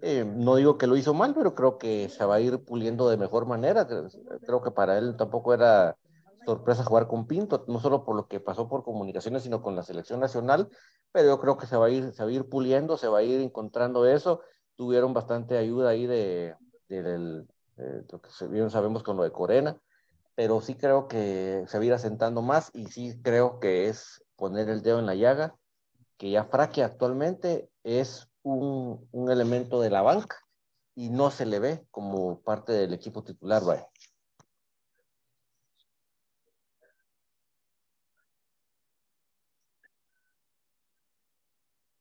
eh, 0.02 0.26
no 0.26 0.56
digo 0.56 0.78
que 0.78 0.88
lo 0.88 0.98
hizo 0.98 1.14
mal, 1.14 1.34
pero 1.36 1.54
creo 1.54 1.78
que 1.78 2.10
se 2.10 2.26
va 2.26 2.36
a 2.36 2.42
ir 2.42 2.64
puliendo 2.64 3.08
de 3.10 3.18
mejor 3.18 3.46
manera. 3.46 3.88
Creo 3.88 4.62
que 4.62 4.72
para 4.72 4.98
él 4.98 5.16
tampoco 5.16 5.54
era 5.54 5.96
sorpresa 6.46 6.84
jugar 6.84 7.08
con 7.08 7.28
Pinto, 7.28 7.66
no 7.68 7.80
solo 7.80 8.04
por 8.04 8.16
lo 8.16 8.28
que 8.28 8.40
pasó 8.40 8.68
por 8.68 8.84
comunicaciones, 8.84 9.44
sino 9.44 9.62
con 9.62 9.76
la 9.76 9.84
selección 9.84 10.20
nacional, 10.20 10.70
pero 11.12 11.28
yo 11.28 11.40
creo 11.40 11.58
que 11.58 11.68
se 11.68 11.78
va 11.78 11.86
a 11.86 11.90
ir, 11.92 12.14
se 12.14 12.24
va 12.24 12.30
a 12.30 12.34
ir 12.34 12.50
puliendo, 12.50 12.98
se 12.98 13.08
va 13.08 13.20
a 13.20 13.24
ir 13.24 13.40
encontrando 13.42 14.08
eso. 14.08 14.42
Tuvieron 14.76 15.14
bastante 15.14 15.58
ayuda 15.58 15.90
ahí 15.90 16.08
de, 16.08 16.56
lo 16.90 18.22
que 18.22 18.70
sabemos 18.70 19.04
con 19.04 19.18
lo 19.18 19.24
de 19.24 19.32
Corena, 19.32 19.78
pero 20.34 20.62
sí 20.62 20.74
creo 20.74 21.08
que 21.08 21.64
se 21.68 21.78
va 21.78 21.84
a 21.84 21.86
ir 21.86 21.94
asentando 21.94 22.42
más 22.42 22.72
y 22.74 22.88
sí 22.88 23.22
creo 23.22 23.60
que 23.60 23.88
es 23.88 24.24
poner 24.36 24.70
el 24.70 24.82
dedo 24.82 24.98
en 24.98 25.06
la 25.06 25.14
llaga, 25.14 25.56
que 26.18 26.32
ya 26.32 26.46
Fraque 26.46 26.84
actualmente 26.84 27.70
es 27.84 28.31
un, 28.44 29.08
un, 29.12 29.32
elemento 29.32 29.82
de 29.82 29.90
la 29.90 30.02
banca 30.02 30.38
y 30.96 31.10
no 31.10 31.32
se 31.32 31.46
le 31.46 31.60
ve 31.60 31.86
como 31.92 32.42
parte 32.42 32.74
del 32.74 32.94
equipo 32.94 33.24
titular, 33.24 33.64
vaya. 33.64 33.88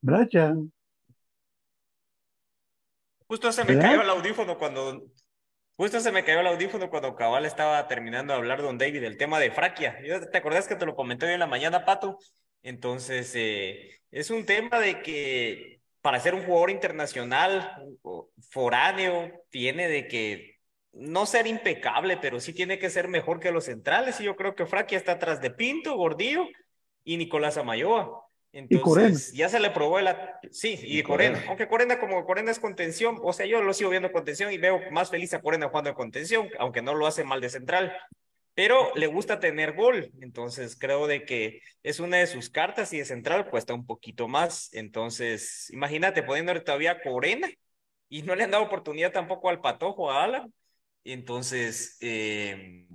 Brian. 0.02 0.72
Justo 3.26 3.52
se 3.52 3.64
me 3.64 3.78
cayó 3.78 4.02
el 4.02 4.10
audífono 4.10 4.58
cuando 4.58 5.04
Justo 5.76 5.98
se 6.00 6.12
me 6.12 6.24
cayó 6.24 6.40
el 6.40 6.46
audífono 6.46 6.90
cuando 6.90 7.16
Cabal 7.16 7.46
estaba 7.46 7.88
terminando 7.88 8.34
de 8.34 8.38
hablar 8.38 8.60
Don 8.60 8.76
David 8.76 9.00
del 9.00 9.16
tema 9.16 9.38
de 9.38 9.50
Fraquia. 9.50 9.98
¿Te 10.30 10.36
acordás 10.36 10.68
que 10.68 10.76
te 10.76 10.84
lo 10.84 10.94
comenté 10.94 11.24
hoy 11.24 11.32
en 11.32 11.40
la 11.40 11.46
mañana, 11.46 11.86
Pato? 11.86 12.18
Entonces, 12.62 13.32
eh, 13.34 14.02
es 14.10 14.30
un 14.30 14.44
tema 14.44 14.78
de 14.78 15.00
que 15.00 15.79
para 16.02 16.20
ser 16.20 16.34
un 16.34 16.44
jugador 16.44 16.70
internacional, 16.70 17.76
foráneo, 18.50 19.30
tiene 19.50 19.88
de 19.88 20.08
que 20.08 20.58
no 20.92 21.26
ser 21.26 21.46
impecable, 21.46 22.16
pero 22.16 22.40
sí 22.40 22.52
tiene 22.52 22.78
que 22.78 22.90
ser 22.90 23.08
mejor 23.08 23.40
que 23.40 23.52
los 23.52 23.64
centrales. 23.64 24.20
Y 24.20 24.24
yo 24.24 24.36
creo 24.36 24.54
que 24.54 24.66
Fraquia 24.66 24.98
está 24.98 25.12
atrás 25.12 25.40
de 25.40 25.50
Pinto, 25.50 25.96
Gordillo 25.96 26.46
y 27.04 27.16
Nicolás 27.16 27.56
Amayoa. 27.56 28.26
Entonces, 28.52 29.32
ya 29.32 29.48
se 29.48 29.60
le 29.60 29.70
probó 29.70 30.00
el... 30.00 30.08
Sí, 30.50 30.78
y, 30.82 31.02
Corena. 31.02 31.44
Aunque 31.46 31.68
Corena, 31.68 32.00
como 32.00 32.24
Corena 32.24 32.50
es 32.50 32.58
contención, 32.58 33.18
o 33.22 33.32
sea, 33.32 33.46
yo 33.46 33.62
lo 33.62 33.72
sigo 33.72 33.90
viendo 33.90 34.10
contención 34.10 34.52
y 34.52 34.58
veo 34.58 34.80
más 34.90 35.10
feliz 35.10 35.32
a 35.34 35.40
Corena 35.40 35.68
jugando 35.68 35.90
de 35.90 35.94
contención, 35.94 36.48
aunque 36.58 36.82
no 36.82 36.94
lo 36.94 37.06
hace 37.06 37.22
mal 37.22 37.40
de 37.40 37.50
central 37.50 37.96
pero 38.54 38.92
le 38.94 39.06
gusta 39.06 39.40
tener 39.40 39.74
gol, 39.74 40.10
entonces 40.20 40.76
creo 40.78 41.06
de 41.06 41.24
que 41.24 41.60
es 41.82 42.00
una 42.00 42.18
de 42.18 42.26
sus 42.26 42.50
cartas 42.50 42.92
y 42.92 42.98
de 42.98 43.04
central 43.04 43.48
cuesta 43.48 43.74
un 43.74 43.86
poquito 43.86 44.28
más, 44.28 44.72
entonces 44.74 45.70
imagínate 45.70 46.22
poniéndole 46.22 46.60
todavía 46.60 46.92
a 46.92 47.00
Corena 47.00 47.48
y 48.08 48.22
no 48.22 48.34
le 48.34 48.44
han 48.44 48.50
dado 48.50 48.64
oportunidad 48.64 49.12
tampoco 49.12 49.48
al 49.48 49.60
Patojo, 49.60 50.10
a 50.10 50.24
Alan, 50.24 50.52
entonces 51.04 51.96
eh, 52.00 52.86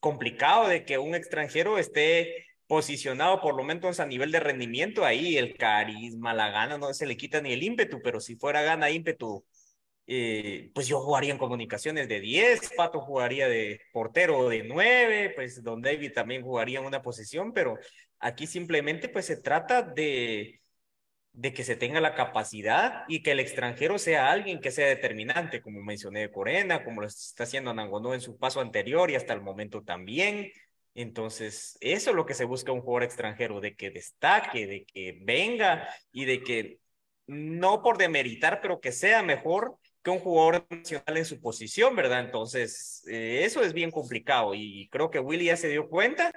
complicado 0.00 0.68
de 0.68 0.84
que 0.84 0.98
un 0.98 1.14
extranjero 1.14 1.78
esté 1.78 2.46
posicionado 2.66 3.40
por 3.40 3.56
lo 3.56 3.64
menos 3.64 4.00
a 4.00 4.06
nivel 4.06 4.32
de 4.32 4.40
rendimiento, 4.40 5.04
ahí 5.04 5.36
el 5.36 5.56
carisma, 5.56 6.34
la 6.34 6.50
gana, 6.50 6.78
no 6.78 6.92
se 6.94 7.06
le 7.06 7.16
quita 7.16 7.40
ni 7.40 7.52
el 7.52 7.62
ímpetu, 7.62 8.00
pero 8.02 8.20
si 8.20 8.36
fuera 8.36 8.62
gana 8.62 8.90
ímpetu 8.90 9.44
eh, 10.06 10.70
pues 10.74 10.86
yo 10.86 11.00
jugaría 11.00 11.32
en 11.32 11.38
comunicaciones 11.38 12.08
de 12.08 12.20
10, 12.20 12.72
Pato 12.76 13.00
jugaría 13.00 13.48
de 13.48 13.80
portero 13.92 14.48
de 14.48 14.62
9, 14.62 15.32
pues 15.34 15.62
Don 15.62 15.82
David 15.82 16.12
también 16.12 16.42
jugaría 16.42 16.78
en 16.78 16.86
una 16.86 17.02
posición, 17.02 17.52
pero 17.52 17.78
aquí 18.20 18.46
simplemente 18.46 19.08
pues 19.08 19.26
se 19.26 19.36
trata 19.36 19.82
de, 19.82 20.60
de 21.32 21.52
que 21.52 21.64
se 21.64 21.76
tenga 21.76 22.00
la 22.00 22.14
capacidad 22.14 23.04
y 23.08 23.22
que 23.22 23.32
el 23.32 23.40
extranjero 23.40 23.98
sea 23.98 24.30
alguien 24.30 24.60
que 24.60 24.70
sea 24.70 24.88
determinante, 24.88 25.60
como 25.60 25.82
mencioné 25.82 26.20
de 26.20 26.30
Corena, 26.32 26.84
como 26.84 27.02
lo 27.02 27.06
está 27.06 27.44
haciendo 27.44 27.74
Nangonó 27.74 28.14
en 28.14 28.20
su 28.20 28.38
paso 28.38 28.60
anterior 28.60 29.10
y 29.10 29.16
hasta 29.16 29.34
el 29.34 29.42
momento 29.42 29.82
también. 29.82 30.50
Entonces, 30.94 31.76
eso 31.80 32.10
es 32.10 32.16
lo 32.16 32.24
que 32.24 32.32
se 32.34 32.46
busca 32.46 32.72
un 32.72 32.80
jugador 32.80 33.02
extranjero, 33.02 33.60
de 33.60 33.76
que 33.76 33.90
destaque, 33.90 34.66
de 34.66 34.86
que 34.86 35.18
venga 35.22 35.88
y 36.10 36.24
de 36.24 36.42
que 36.42 36.80
no 37.26 37.82
por 37.82 37.98
demeritar, 37.98 38.60
pero 38.62 38.80
que 38.80 38.92
sea 38.92 39.22
mejor 39.22 39.76
un 40.10 40.20
jugador 40.20 40.66
nacional 40.70 41.16
en 41.16 41.24
su 41.24 41.40
posición, 41.40 41.96
¿verdad? 41.96 42.20
Entonces, 42.20 43.04
eh, 43.08 43.42
eso 43.44 43.62
es 43.62 43.72
bien 43.72 43.90
complicado 43.90 44.54
y 44.54 44.88
creo 44.90 45.10
que 45.10 45.18
Willy 45.20 45.46
ya 45.46 45.56
se 45.56 45.68
dio 45.68 45.88
cuenta. 45.88 46.32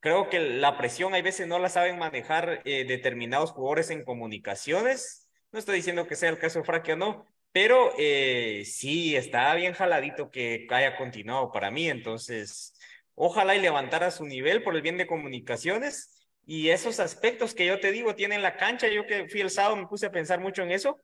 Creo 0.00 0.28
que 0.28 0.38
la 0.40 0.78
presión 0.78 1.14
hay 1.14 1.22
veces 1.22 1.48
no 1.48 1.58
la 1.58 1.68
saben 1.68 1.98
manejar 1.98 2.62
eh, 2.64 2.84
determinados 2.84 3.50
jugadores 3.50 3.90
en 3.90 4.04
comunicaciones. 4.04 5.28
No 5.52 5.58
estoy 5.58 5.76
diciendo 5.76 6.06
que 6.06 6.16
sea 6.16 6.30
el 6.30 6.38
caso 6.38 6.60
de 6.60 6.64
Fraque 6.64 6.92
o 6.92 6.96
no, 6.96 7.26
pero 7.52 7.92
eh, 7.98 8.62
sí, 8.66 9.16
está 9.16 9.54
bien 9.54 9.72
jaladito 9.72 10.30
que 10.30 10.66
haya 10.70 10.96
continuado 10.96 11.50
para 11.50 11.70
mí. 11.70 11.88
Entonces, 11.88 12.74
ojalá 13.14 13.56
y 13.56 13.60
levantara 13.60 14.10
su 14.10 14.24
nivel 14.26 14.62
por 14.62 14.76
el 14.76 14.82
bien 14.82 14.98
de 14.98 15.06
comunicaciones. 15.06 16.12
Y 16.44 16.68
esos 16.68 17.00
aspectos 17.00 17.54
que 17.54 17.66
yo 17.66 17.80
te 17.80 17.90
digo 17.90 18.14
tienen 18.14 18.42
la 18.42 18.56
cancha, 18.56 18.88
yo 18.88 19.06
que 19.06 19.28
fui 19.28 19.40
el 19.40 19.50
sábado 19.50 19.76
me 19.76 19.86
puse 19.88 20.06
a 20.06 20.12
pensar 20.12 20.40
mucho 20.40 20.62
en 20.62 20.70
eso 20.70 21.00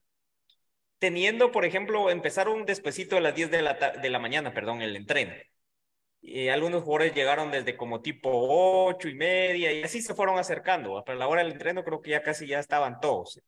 teniendo, 1.02 1.50
por 1.50 1.64
ejemplo, 1.64 2.10
empezar 2.10 2.48
un 2.48 2.64
de 3.16 3.20
las 3.20 3.34
10 3.34 3.50
de 3.50 3.60
la, 3.60 3.74
de 3.74 4.08
la 4.08 4.20
mañana, 4.20 4.54
perdón, 4.54 4.82
el 4.82 4.94
entreno. 4.94 5.34
Y 6.20 6.46
algunos 6.46 6.84
jugadores 6.84 7.12
llegaron 7.12 7.50
desde 7.50 7.76
como 7.76 8.02
tipo 8.02 8.30
8 8.86 9.08
y 9.08 9.14
media 9.16 9.72
y 9.72 9.82
así 9.82 10.00
se 10.00 10.14
fueron 10.14 10.38
acercando. 10.38 11.02
Para 11.04 11.18
la 11.18 11.26
hora 11.26 11.42
del 11.42 11.50
entreno 11.50 11.82
creo 11.82 12.00
que 12.00 12.12
ya 12.12 12.22
casi 12.22 12.46
ya 12.46 12.60
estaban 12.60 13.00
todos. 13.00 13.40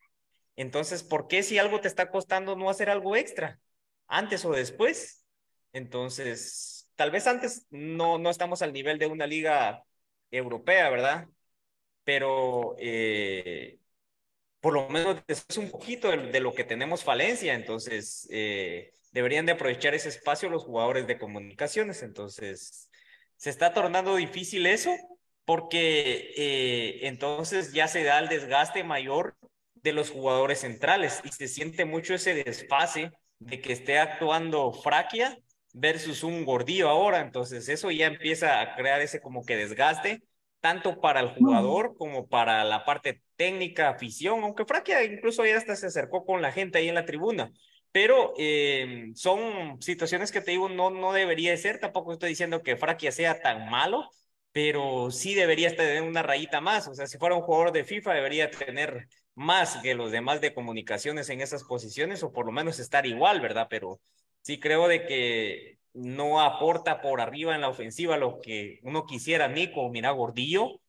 Entonces, 0.57 1.05
¿por 1.05 1.29
qué 1.29 1.45
si 1.45 1.57
algo 1.59 1.81
te 1.81 1.87
está 1.87 2.11
costando 2.11 2.57
no 2.57 2.71
hacer 2.71 2.91
algo 2.91 3.15
extra? 3.15 3.61
Antes 4.09 4.45
o 4.45 4.51
después. 4.51 5.25
Entonces, 5.73 6.91
tal 6.97 7.13
vez 7.13 7.29
antes 7.29 7.69
no, 7.71 8.19
no 8.19 8.31
estamos 8.31 8.63
al 8.63 8.73
nivel 8.73 8.99
de 8.99 9.07
una 9.07 9.29
liga 9.29 9.85
europea, 10.33 10.91
¿verdad? 10.91 11.29
Pero 12.03 12.75
eh, 12.81 13.79
por 14.65 14.73
lo 14.73 14.89
menos 14.89 15.19
es 15.29 15.45
un 15.59 15.71
poquito 15.71 16.11
de, 16.11 16.41
lo 16.41 16.55
que 16.55 16.65
tenemos 16.65 17.05
falencia, 17.05 17.53
entonces 17.53 18.27
eh, 18.31 18.95
deberían 19.12 19.45
de 19.45 19.53
aprovechar 19.53 19.95
ese 19.95 20.09
espacio 20.09 20.49
los 20.49 20.65
jugadores 20.65 21.07
de 21.07 21.19
comunicaciones, 21.19 22.03
entonces 22.03 22.89
se 23.37 23.51
está 23.51 23.75
tornando 23.75 24.17
difícil 24.17 24.65
eso 24.65 24.97
porque 25.45 26.33
eh, 26.39 27.01
entonces 27.03 27.75
ya 27.75 27.89
se 27.89 28.05
da 28.05 28.19
el 28.19 28.31
desgaste 28.31 28.85
mayor 28.85 29.37
de 29.75 29.93
los 29.93 30.11
jugadores 30.11 30.61
centrales 30.61 31.21
y 31.25 31.29
se 31.29 31.47
siente 31.47 31.85
mucho 31.85 32.15
ese 32.15 32.33
desfase 32.33 33.11
de 33.41 33.61
que 33.61 33.75
esté 33.75 33.99
actuando 33.99 34.73
Fraquia 34.73 35.37
versus 35.75 36.23
un 36.23 36.47
gordillo 36.47 36.89
ahora, 36.89 37.21
entonces 37.21 37.69
eso 37.69 37.91
ya 37.91 38.07
empieza 38.07 38.62
a 38.62 38.77
crear 38.77 39.03
ese 39.03 39.21
como 39.21 39.45
que 39.45 39.57
desgaste 39.57 40.23
tanto 40.65 40.99
para 40.99 41.21
el 41.21 41.29
jugador 41.29 41.95
como 41.95 42.27
para 42.27 42.65
la 42.65 42.87
parte 42.87 43.21
técnica, 43.37 43.91
afición, 43.91 44.43
aunque 44.43 44.65
Fraquia 44.65 45.05
incluso 45.05 45.45
ya 45.45 45.59
hasta 45.59 45.77
se 45.77 45.89
acercó 45.89 46.25
con 46.25 46.41
la 46.41 46.53
gente 46.53 46.79
ahí 46.79 46.89
en 46.89 46.95
la 46.95 47.05
tribuna. 47.05 47.53
Pero 47.93 48.33
eh, 48.39 49.11
son 49.15 49.83
situaciones 49.83 50.33
que 50.33 50.41
te 50.41 50.53
digo, 50.53 50.71
no, 50.71 50.89
no 50.89 51.12
debería 51.12 51.55
ser. 51.59 51.81
Tampoco 51.81 52.15
estoy 52.15 52.31
diciendo 52.31 52.62
que 52.62 52.79
Fraquia 52.79 53.12
sea 53.12 53.43
tan 53.43 53.69
malo, 53.69 54.09
pero 54.53 55.11
sí 55.11 55.35
debería 55.35 55.77
tener 55.77 56.03
una 56.03 56.23
rayita 56.23 56.62
más. 56.62 56.89
O 56.89 56.95
sea, 56.95 57.07
si 57.07 57.19
fuera 57.19 57.35
un 57.35 57.43
jugador 57.43 57.71
de 57.71 57.85
FIFA, 57.85 58.15
debería 58.15 58.51
tener 58.51 59.07
más 59.35 59.77
que 59.83 59.95
los 59.95 60.12
demás 60.12 60.41
de 60.41 60.55
comunicaciones 60.55 61.29
en 61.29 61.43
esas 61.43 61.65
posiciones, 61.65 62.23
o 62.23 62.33
por 62.33 62.47
lo 62.47 62.53
menos 62.53 62.79
estar 62.79 63.05
igual, 63.05 63.43
¿verdad? 63.43 63.67
Pero 63.69 64.01
sí 64.41 64.59
creo 64.59 64.89
de 64.89 65.05
que 65.05 65.79
no 65.95 66.41
aporta 66.43 67.01
por 67.01 67.21
arriba 67.21 67.55
en 67.55 67.63
la 67.63 67.69
ofensiva 67.69 68.17
lo 68.17 68.41
que 68.41 68.81
uno 68.83 69.07
quisiera, 69.07 69.49
Nico, 69.49 69.89
mira, 69.91 70.11
Gordillo, 70.11 70.81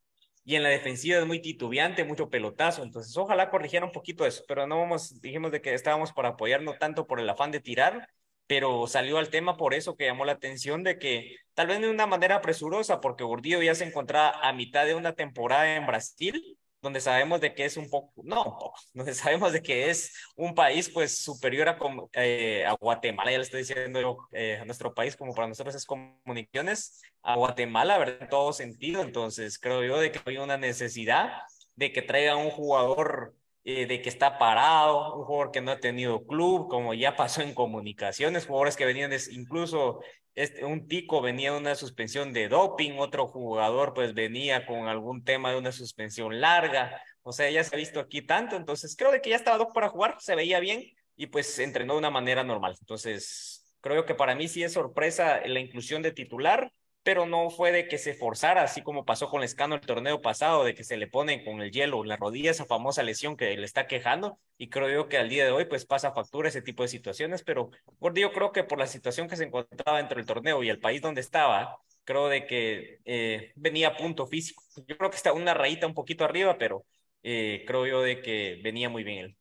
y 0.44 0.56
en 0.56 0.64
la 0.64 0.70
defensiva 0.70 1.20
es 1.20 1.26
muy 1.26 1.42
titubeante, 1.42 2.04
mucho 2.04 2.30
pelotazo, 2.30 2.84
entonces 2.84 3.16
ojalá 3.18 3.50
corrigiera 3.50 3.86
un 3.86 3.92
poquito 3.92 4.26
eso, 4.26 4.44
pero 4.48 4.68
no 4.68 4.80
vamos, 4.80 5.22
dijimos 5.22 5.52
de 5.52 5.62
que 5.62 5.74
estábamos 5.74 6.12
por 6.12 6.26
apoyar, 6.26 6.62
no 6.62 6.74
tanto 6.78 7.08
por 7.08 7.20
el 7.20 7.30
afán 7.30 7.52
de 7.52 7.62
tirar, 7.62 8.08
pero 8.48 8.86
salió 8.88 9.18
al 9.18 9.30
tema 9.30 9.58
por 9.58 9.74
eso 9.74 9.96
que 9.96 10.06
llamó 10.06 10.26
la 10.26 10.34
atención 10.34 10.84
de 10.84 11.00
que 11.00 11.36
tal 11.54 11.68
vez 11.68 11.82
de 11.82 11.90
una 11.90 12.06
manera 12.06 12.42
presurosa, 12.42 13.02
porque 13.02 13.24
Gordillo 13.24 13.62
ya 13.62 13.74
se 13.76 13.86
encontraba 13.86 14.40
a 14.42 14.54
mitad 14.54 14.86
de 14.86 14.96
una 14.96 15.14
temporada 15.14 15.76
en 15.76 15.88
Brasil, 15.88 16.58
donde 16.86 17.02
sabemos 17.02 17.42
de 17.42 17.56
que 17.56 17.66
es 17.66 17.78
un 17.78 17.90
poco, 17.90 18.14
no, 18.24 18.60
donde 18.94 19.16
sabemos 19.16 19.52
de 19.54 19.62
que 19.64 19.90
es 19.90 20.14
un 20.36 20.54
país 20.54 20.88
pues 20.88 21.18
superior 21.18 21.68
a, 21.68 21.80
eh, 22.14 22.64
Guatemala, 22.80 23.32
ya 23.32 23.40
le 23.40 23.44
estoy 23.44 23.62
diciendo 23.62 24.28
eh, 24.32 24.62
nuestro 24.68 24.94
país 24.94 25.16
como 25.18 25.34
para 25.34 25.48
nosotros 25.48 25.74
es 25.74 25.84
comunicaciones, 25.84 27.02
a 27.24 27.36
Guatemala, 27.36 27.98
¿verdad? 27.98 28.18
En 28.22 28.30
todo 28.30 28.54
sentido, 28.54 29.02
entonces 29.02 29.58
creo 29.58 29.84
yo 29.84 29.98
de 29.98 30.12
que 30.12 30.20
hay 30.26 30.38
una 30.38 30.58
necesidad 30.58 31.32
de 31.76 31.92
que 31.92 32.04
traiga 32.04 32.36
un 32.36 32.52
jugador 32.52 33.34
eh, 33.66 33.88
de 33.88 34.00
que 34.02 34.10
está 34.10 34.38
parado, 34.38 35.16
un 35.16 35.26
jugador 35.26 35.52
que 35.52 35.60
no 35.60 35.72
ha 35.72 35.80
tenido 35.80 36.26
club, 36.26 36.70
como 36.70 36.94
ya 36.94 37.16
pasó 37.16 37.42
en 37.42 37.56
comunicaciones, 37.56 38.46
jugadores 38.46 38.76
que 38.76 38.86
venían 38.86 39.12
incluso 39.32 40.02
este, 40.36 40.64
un 40.66 40.88
tico 40.88 41.22
venía 41.22 41.52
de 41.52 41.58
una 41.58 41.74
suspensión 41.74 42.32
de 42.32 42.48
doping, 42.48 43.00
otro 43.00 43.26
jugador 43.28 43.94
pues 43.96 44.14
venía 44.14 44.68
con 44.68 44.88
algún 44.88 45.24
tema 45.24 45.50
de 45.52 45.58
una 45.58 45.72
suspensión 45.72 46.40
larga, 46.40 47.02
o 47.24 47.32
sea, 47.32 47.50
ya 47.50 47.64
se 47.64 47.76
ha 47.76 47.80
visto 47.80 48.00
aquí 48.00 48.22
tanto, 48.22 48.56
entonces 48.56 48.96
creo 48.96 49.12
de 49.12 49.20
que 49.22 49.32
ya 49.32 49.36
estaba 49.36 49.58
Doc 49.58 49.74
para 49.74 49.90
jugar, 49.90 50.18
se 50.20 50.36
veía 50.36 50.60
bien 50.60 50.84
y 51.16 51.28
pues 51.28 51.58
entrenó 51.58 51.94
de 51.94 52.00
una 52.00 52.12
manera 52.12 52.44
normal, 52.44 52.76
entonces 52.80 53.66
creo 53.82 54.06
que 54.06 54.14
para 54.14 54.36
mí 54.36 54.48
sí 54.48 54.62
es 54.62 54.74
sorpresa 54.74 55.42
la 55.48 55.60
inclusión 55.60 56.04
de 56.04 56.12
titular, 56.12 56.72
pero 57.06 57.28
no 57.28 57.52
fue 57.52 57.72
de 57.72 57.88
que 57.88 58.00
se 58.00 58.16
forzara, 58.16 58.64
así 58.64 58.82
como 58.82 59.06
pasó 59.06 59.30
con 59.30 59.42
Lescano 59.42 59.76
el 59.76 59.82
torneo 59.82 60.24
pasado, 60.24 60.64
de 60.64 60.74
que 60.74 60.84
se 60.84 60.98
le 60.98 61.06
ponen 61.06 61.46
con 61.46 61.62
el 61.62 61.70
hielo 61.70 62.02
en 62.02 62.10
la 62.10 62.18
rodilla, 62.18 62.50
esa 62.50 62.66
famosa 62.66 63.04
lesión 63.04 63.38
que 63.38 63.56
le 63.56 63.64
está 63.64 63.86
quejando, 63.86 64.40
y 64.58 64.70
creo 64.70 64.90
yo 64.90 65.08
que 65.08 65.20
al 65.20 65.30
día 65.30 65.46
de 65.46 65.52
hoy 65.52 65.66
pues 65.66 65.86
pasa 65.86 66.14
factura 66.14 66.50
ese 66.50 66.64
tipo 66.64 66.82
de 66.82 66.90
situaciones, 66.90 67.44
pero 67.44 67.70
yo 68.16 68.34
creo 68.34 68.52
que 68.52 68.64
por 68.64 68.80
la 68.80 68.88
situación 68.88 69.28
que 69.28 69.36
se 69.36 69.44
encontraba 69.44 70.00
dentro 70.00 70.18
del 70.18 70.26
torneo 70.26 70.64
y 70.64 70.70
el 70.70 70.80
país 70.80 71.00
donde 71.00 71.22
estaba, 71.22 71.78
creo 72.06 72.28
de 72.28 72.48
que 72.48 73.02
eh, 73.06 73.52
venía 73.56 73.90
a 73.90 73.98
punto 73.98 74.26
físico. 74.26 74.64
Yo 74.88 74.98
creo 74.98 75.12
que 75.12 75.18
está 75.18 75.32
una 75.32 75.54
rayita 75.54 75.86
un 75.86 75.94
poquito 75.94 76.26
arriba, 76.26 76.58
pero 76.58 76.86
eh, 77.22 77.66
creo 77.68 77.86
yo 77.86 78.02
de 78.02 78.24
que 78.24 78.60
venía 78.64 78.90
muy 78.90 79.04
bien 79.04 79.26
él. 79.26 79.38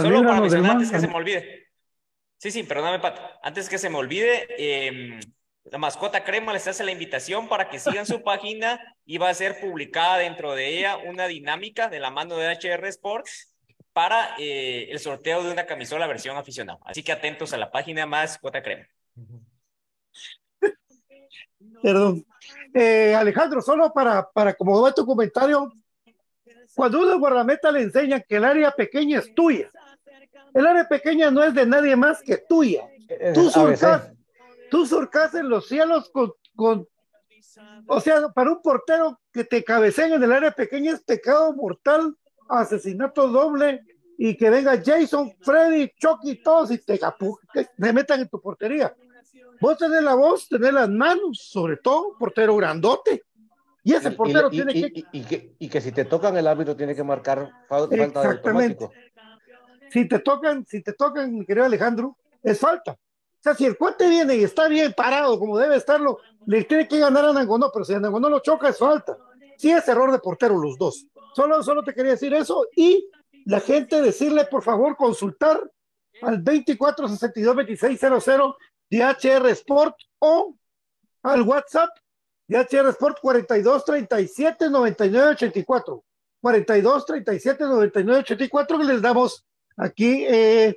Solo 0.00 0.22
para 0.22 0.40
mencionar 0.40 0.70
antes 0.72 0.92
que 0.92 1.00
se 1.00 1.08
me 1.08 1.14
olvide. 1.14 1.66
Sí, 2.36 2.52
sí, 2.52 2.62
perdóname, 2.62 3.00
Pato. 3.00 3.20
Antes 3.42 3.68
que 3.68 3.78
se 3.78 3.90
me 3.90 3.96
olvide, 3.96 4.46
eh, 4.56 5.18
la 5.70 5.78
mascota 5.78 6.24
crema 6.24 6.52
les 6.52 6.66
hace 6.66 6.84
la 6.84 6.92
invitación 6.92 7.48
para 7.48 7.68
que 7.68 7.78
sigan 7.78 8.06
su 8.06 8.22
página 8.22 8.80
y 9.04 9.18
va 9.18 9.28
a 9.28 9.34
ser 9.34 9.60
publicada 9.60 10.18
dentro 10.18 10.54
de 10.54 10.78
ella 10.78 10.96
una 10.96 11.26
dinámica 11.26 11.88
de 11.88 12.00
la 12.00 12.10
mano 12.10 12.36
de 12.36 12.52
HR 12.52 12.86
Sports 12.86 13.54
para 13.92 14.36
eh, 14.38 14.88
el 14.90 14.98
sorteo 14.98 15.42
de 15.42 15.52
una 15.52 15.66
camisola 15.66 16.06
versión 16.06 16.36
aficionado. 16.36 16.80
Así 16.84 17.02
que 17.02 17.12
atentos 17.12 17.52
a 17.52 17.56
la 17.58 17.70
página 17.70 18.06
mascota 18.06 18.62
crema. 18.62 18.86
Perdón. 21.82 22.24
Eh, 22.74 23.14
Alejandro, 23.14 23.60
solo 23.60 23.92
para, 23.92 24.30
para 24.30 24.54
como 24.54 24.80
va 24.80 24.94
tu 24.94 25.04
comentario, 25.04 25.72
cuando 26.74 27.00
uno 27.00 27.18
guardameta 27.18 27.72
le 27.72 27.82
enseña 27.82 28.20
que 28.20 28.36
el 28.36 28.44
área 28.44 28.70
pequeña 28.70 29.18
es 29.18 29.34
tuya, 29.34 29.70
el 30.54 30.66
área 30.66 30.88
pequeña 30.88 31.30
no 31.30 31.42
es 31.42 31.54
de 31.54 31.66
nadie 31.66 31.96
más 31.96 32.22
que 32.22 32.36
tuya. 32.36 32.88
Eh, 33.08 33.32
Tú 33.34 33.50
surcas, 33.50 34.12
Tú 34.70 34.86
surcas 34.86 35.34
en 35.34 35.48
los 35.48 35.68
cielos 35.68 36.10
con, 36.10 36.32
con, 36.54 36.86
o 37.86 38.00
sea, 38.00 38.28
para 38.30 38.50
un 38.50 38.62
portero 38.62 39.20
que 39.32 39.44
te 39.44 39.64
cabeceen 39.64 40.12
en 40.12 40.22
el 40.22 40.32
área 40.32 40.50
pequeña 40.50 40.92
es 40.92 41.02
pecado 41.02 41.54
mortal, 41.54 42.16
asesinato 42.48 43.28
doble 43.28 43.82
y 44.16 44.36
que 44.36 44.50
venga 44.50 44.82
Jason, 44.84 45.32
Freddy, 45.40 45.92
Chucky, 45.96 46.42
todos 46.42 46.70
y 46.70 46.78
te, 46.78 46.98
te 46.98 47.92
metan 47.92 48.20
en 48.20 48.28
tu 48.28 48.40
portería. 48.40 48.94
Vos 49.60 49.78
tenés 49.78 50.02
la 50.02 50.14
voz, 50.14 50.48
tenés 50.48 50.72
las 50.72 50.88
manos, 50.88 51.48
sobre 51.50 51.76
todo, 51.76 52.16
portero 52.18 52.56
grandote. 52.56 53.24
Y 53.82 53.94
ese 53.94 54.10
portero 54.10 54.50
tiene 54.50 54.72
que... 54.72 55.04
Y, 55.12 55.24
que... 55.24 55.54
y 55.58 55.68
que 55.68 55.80
si 55.80 55.92
te 55.92 56.04
tocan 56.04 56.36
el 56.36 56.46
árbitro 56.46 56.76
tiene 56.76 56.94
que 56.94 57.02
marcar 57.02 57.50
falta 57.68 57.96
Exactamente. 57.96 58.88
Si 59.90 60.06
te 60.06 60.18
tocan, 60.18 60.66
si 60.66 60.82
te 60.82 60.92
tocan, 60.92 61.34
mi 61.34 61.46
querido 61.46 61.64
Alejandro, 61.64 62.16
es 62.42 62.58
falta. 62.58 62.96
O 63.38 63.42
sea, 63.42 63.54
si 63.54 63.64
el 63.64 63.78
cuate 63.78 64.08
viene 64.08 64.34
y 64.36 64.42
está 64.42 64.66
bien 64.66 64.92
parado 64.92 65.38
como 65.38 65.56
debe 65.56 65.76
estarlo, 65.76 66.18
le 66.46 66.64
tiene 66.64 66.88
que 66.88 66.98
ganar 66.98 67.24
a 67.24 67.32
Nangonó, 67.32 67.70
pero 67.72 67.84
si 67.84 67.94
a 67.94 68.00
Nangonó 68.00 68.28
lo 68.28 68.40
choca 68.40 68.68
es 68.68 68.78
falta. 68.78 69.16
Sí 69.56 69.70
es 69.70 69.86
error 69.86 70.10
de 70.10 70.18
portero 70.18 70.58
los 70.58 70.76
dos. 70.76 71.06
Solo, 71.34 71.62
solo 71.62 71.84
te 71.84 71.94
quería 71.94 72.10
decir 72.12 72.34
eso 72.34 72.66
y 72.74 73.08
la 73.44 73.60
gente 73.60 74.02
decirle 74.02 74.46
por 74.46 74.64
favor 74.64 74.96
consultar 74.96 75.60
al 76.22 76.42
2462-2600 76.44 78.56
de 78.90 79.04
HR 79.04 79.50
Sport 79.50 79.94
o 80.18 80.56
al 81.22 81.42
WhatsApp 81.42 81.90
de 82.48 82.58
HR 82.58 82.88
Sport 82.88 83.18
4237 83.20 84.70
9984 84.70 86.04
4237 86.40 87.64
9984 87.64 88.78
que 88.78 88.84
les 88.84 89.02
damos 89.02 89.46
aquí 89.76 90.24
eh, 90.26 90.76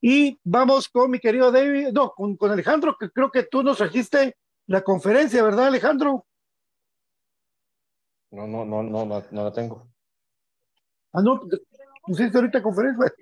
y 0.00 0.38
vamos 0.44 0.88
con 0.88 1.10
mi 1.10 1.18
querido 1.18 1.50
David, 1.50 1.88
no, 1.92 2.12
con, 2.12 2.36
con 2.36 2.50
Alejandro, 2.50 2.96
que 2.98 3.10
creo 3.10 3.30
que 3.30 3.44
tú 3.44 3.62
nos 3.62 3.78
trajiste 3.78 4.36
la 4.66 4.82
conferencia, 4.82 5.42
¿verdad, 5.42 5.66
Alejandro? 5.66 6.26
No, 8.30 8.46
no, 8.46 8.64
no, 8.64 8.82
no, 8.82 9.06
no, 9.06 9.24
no 9.30 9.44
la 9.44 9.52
tengo. 9.52 9.88
Ah, 11.12 11.22
no, 11.22 11.40
pusiste 12.02 12.36
ahorita 12.36 12.62
conferencia. 12.62 13.12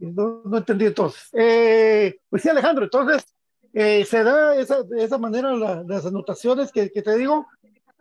No, 0.00 0.42
no 0.44 0.58
entendí 0.58 0.86
entonces. 0.86 1.28
Eh, 1.32 2.18
pues 2.28 2.42
sí, 2.42 2.48
Alejandro, 2.48 2.84
entonces 2.84 3.24
eh, 3.72 4.04
se 4.04 4.22
da 4.22 4.56
esa, 4.56 4.82
de 4.82 5.04
esa 5.04 5.18
manera 5.18 5.52
las 5.54 6.04
anotaciones 6.04 6.72
que, 6.72 6.90
que, 6.90 7.02
te 7.02 7.16
digo. 7.16 7.46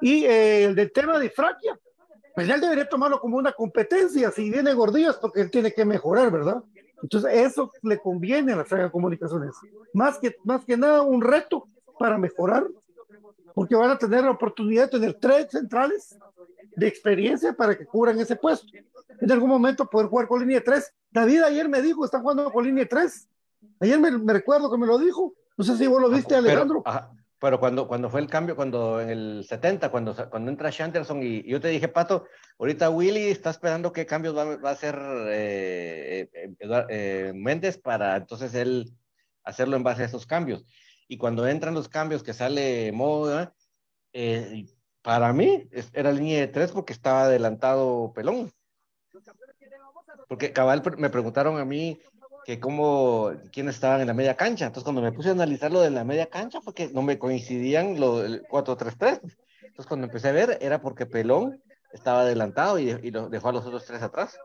Y 0.02 0.26
eh, 0.26 0.66
el 0.66 0.76
del 0.76 0.92
tema 0.92 1.18
de 1.20 1.30
Fraquia, 1.30 1.80
pues 2.36 2.50
él 2.50 2.62
debería 2.62 2.90
tomarlo 2.90 3.20
como 3.20 3.38
una 3.38 3.54
competencia. 3.54 4.32
Si 4.32 4.50
viene 4.50 4.74
gordillo 4.74 5.12
es 5.12 5.18
porque 5.18 5.42
él 5.42 5.52
tiene 5.52 5.72
que 5.72 5.86
mejorar, 5.86 6.32
¿verdad? 6.32 6.64
Entonces, 7.02 7.32
eso 7.34 7.72
le 7.84 8.00
conviene 8.00 8.54
a 8.54 8.58
la 8.58 8.66
saga 8.66 8.86
de 8.86 8.92
comunicaciones. 8.92 9.56
Más 9.94 10.18
que, 10.18 10.36
más 10.44 10.66
que 10.66 10.78
nada, 10.78 11.02
un 11.02 11.22
reto 11.22 11.68
para 12.00 12.18
mejorar, 12.18 12.68
porque 13.54 13.76
van 13.76 13.92
a 13.92 13.98
tener 13.98 14.24
la 14.24 14.32
oportunidad 14.32 14.84
de 14.84 15.00
tener 15.00 15.14
tres 15.16 15.48
centrales 15.52 16.18
de 16.76 16.88
experiencia 16.88 17.54
para 17.54 17.78
que 17.78 17.86
cubran 17.86 18.20
ese 18.20 18.36
puesto. 18.36 18.68
En 19.20 19.32
algún 19.32 19.50
momento 19.50 19.90
poder 19.90 20.08
jugar 20.08 20.28
con 20.28 20.40
línea 20.40 20.64
3. 20.64 20.94
David 21.10 21.42
ayer 21.42 21.68
me 21.68 21.82
dijo, 21.82 22.06
están 22.06 22.22
jugando 22.22 22.52
con 22.52 22.64
línea 22.64 22.88
3. 22.88 23.28
Ayer 23.80 24.00
me, 24.00 24.12
me 24.12 24.34
recuerdo 24.34 24.70
que 24.72 24.78
me 24.78 24.86
lo 24.86 24.98
dijo. 25.00 25.34
No 25.58 25.64
sé 25.64 25.76
si 25.76 25.88
vos 25.88 26.00
lo 26.00 26.10
viste, 26.10 26.36
Alejandro. 26.36 26.84
Pero 27.40 27.60
cuando, 27.60 27.88
cuando 27.88 28.10
fue 28.10 28.22
el 28.22 28.28
cambio, 28.28 28.56
cuando 28.56 29.00
en 29.00 29.10
el 29.10 29.46
70, 29.48 29.92
cuando, 29.92 30.16
cuando 30.30 30.50
entra 30.50 30.72
Shanterson 30.72 31.22
y, 31.22 31.44
yo 31.44 31.62
te 31.62 31.68
dije, 31.68 31.88
Pato, 31.88 32.26
ahorita 32.58 32.90
Willy 32.90 33.28
está 33.28 33.52
esperando 33.52 33.92
qué 33.92 34.08
cambios 34.08 34.36
va, 34.36 34.58
va 34.58 34.70
a 34.70 34.74
hacer 34.74 34.96
eh, 35.28 36.30
eh, 36.34 36.86
eh, 36.90 37.32
Méndez 37.36 37.78
para 37.78 38.16
entonces 38.16 38.56
él 38.56 38.92
hacerlo 39.44 39.78
en 39.78 39.84
base 39.84 40.02
a 40.02 40.06
esos 40.06 40.26
cambios. 40.26 40.66
Y 41.08 41.18
cuando 41.18 41.48
entran 41.48 41.76
los 41.76 41.88
cambios 41.88 42.24
que 42.24 42.34
sale 42.34 42.92
Moda, 42.92 43.54
para 45.04 45.32
mí 45.32 45.70
era 45.94 46.12
línea 46.12 46.40
de 46.40 46.48
tres 46.48 46.72
porque 46.72 46.94
estaba 46.94 47.24
adelantado 47.24 48.12
Pelón. 48.14 48.52
Porque 50.28 50.52
cabal 50.52 50.82
me 50.98 51.10
preguntaron 51.10 51.60
a 51.60 51.66
mí 51.66 52.02
que 52.48 52.62
cómo, 52.62 53.30
quiénes 53.52 53.76
estaban 53.76 54.00
en 54.00 54.08
la 54.08 54.14
media 54.14 54.38
cancha. 54.38 54.68
Entonces, 54.68 54.86
cuando 54.86 55.02
me 55.02 55.12
puse 55.12 55.28
a 55.28 55.34
analizar 55.34 55.70
lo 55.70 55.82
de 55.82 55.90
la 55.90 56.06
media 56.06 56.28
cancha, 56.28 56.62
fue 56.62 56.74
que 56.74 56.88
no 56.88 57.02
me 57.02 57.20
coincidían 57.20 58.00
los 58.00 58.24
4-3-3. 58.50 59.20
Entonces, 59.64 59.86
cuando 59.86 60.06
empecé 60.06 60.30
a 60.30 60.32
ver, 60.32 60.58
era 60.62 60.80
porque 60.80 61.06
Pelón 61.06 61.62
estaba 61.92 62.22
adelantado 62.22 62.80
y, 62.80 62.92
y 63.04 63.12
lo 63.12 63.28
dejó 63.28 63.50
a 63.50 63.52
los 63.52 63.66
otros 63.66 63.84
tres 63.86 64.02
atrás. 64.02 64.40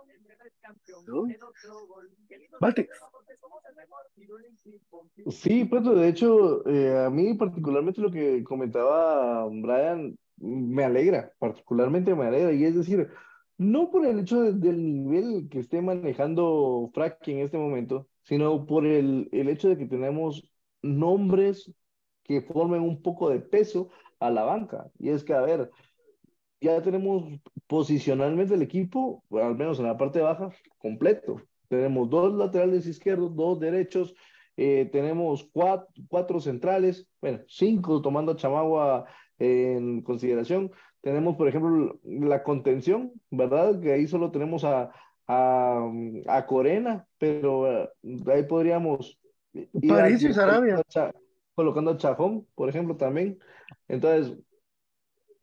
Sí, 5.31 5.65
pues 5.65 5.85
de 5.85 6.09
hecho, 6.09 6.67
eh, 6.67 7.05
a 7.07 7.09
mí 7.09 7.35
particularmente 7.35 8.01
lo 8.01 8.11
que 8.11 8.43
comentaba 8.43 9.47
Brian 9.47 10.19
me 10.39 10.83
alegra, 10.83 11.33
particularmente 11.39 12.17
me 12.17 12.27
alegra, 12.27 12.53
y 12.53 12.65
es 12.65 12.75
decir, 12.75 13.09
no 13.63 13.91
por 13.91 14.07
el 14.07 14.21
hecho 14.21 14.53
del 14.53 15.05
nivel 15.05 15.49
que 15.49 15.61
esté 15.61 15.81
manejando 15.81 16.91
Frack 16.95 17.27
en 17.29 17.39
este 17.39 17.59
momento, 17.59 18.09
sino 18.25 18.67
por 18.67 18.87
el, 18.87 19.29
el 19.33 19.49
hecho 19.49 19.69
de 19.69 19.77
que 19.77 19.87
tenemos 19.87 20.49
nombres 20.83 21.73
que 22.25 22.43
formen 22.43 22.83
un 22.83 23.03
poco 23.03 23.31
de 23.31 23.41
peso 23.41 23.91
a 24.21 24.31
la 24.31 24.45
banca. 24.45 24.91
Y 24.99 25.11
es 25.11 25.25
que, 25.25 25.35
a 25.35 25.41
ver, 25.41 25.71
ya 26.61 26.81
tenemos 26.83 27.25
posicionalmente 27.67 28.55
el 28.55 28.63
equipo, 28.63 29.25
al 29.31 29.57
menos 29.57 29.79
en 29.79 29.87
la 29.87 29.97
parte 29.97 30.21
baja, 30.21 30.51
completo. 30.79 31.41
Tenemos 31.69 32.09
dos 32.09 32.33
laterales 32.35 32.87
izquierdos, 32.87 33.35
dos 33.35 33.59
derechos, 33.59 34.15
eh, 34.57 34.89
tenemos 34.93 35.49
cuatro, 35.53 35.89
cuatro, 36.09 36.41
centrales, 36.41 37.09
bueno, 37.21 37.41
cinco 37.49 38.03
tomando 38.03 38.33
a 38.33 38.37
Chamagua 38.37 39.07
en 39.39 40.03
consideración. 40.03 40.71
Tenemos, 41.03 41.37
por 41.37 41.49
ejemplo, 41.49 41.99
la 42.05 42.43
contención, 42.43 43.13
¿verdad? 43.31 43.81
Que 43.81 43.93
ahí 43.93 44.07
solo 44.07 44.31
tenemos 44.31 44.65
a, 44.65 44.93
a, 45.27 45.91
a 46.29 46.47
Corena, 46.47 47.07
pero 47.19 47.69
eh, 47.69 47.91
ahí 48.33 48.45
podríamos... 48.45 49.19
París 49.87 50.23
y 50.23 50.33
Sarabia. 50.33 50.81
Colocando 51.55 51.91
a 51.91 51.97
Chajón, 51.99 52.47
por 52.55 52.69
ejemplo, 52.69 52.97
también. 52.97 53.39
Entonces, 53.89 54.39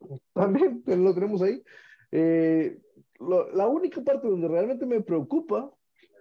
también 0.32 0.82
lo 0.86 1.14
tenemos 1.14 1.42
ahí. 1.42 1.62
Eh, 2.10 2.78
lo, 3.20 3.52
la 3.52 3.68
única 3.68 4.02
parte 4.02 4.28
donde 4.28 4.48
realmente 4.48 4.86
me 4.86 5.02
preocupa 5.02 5.70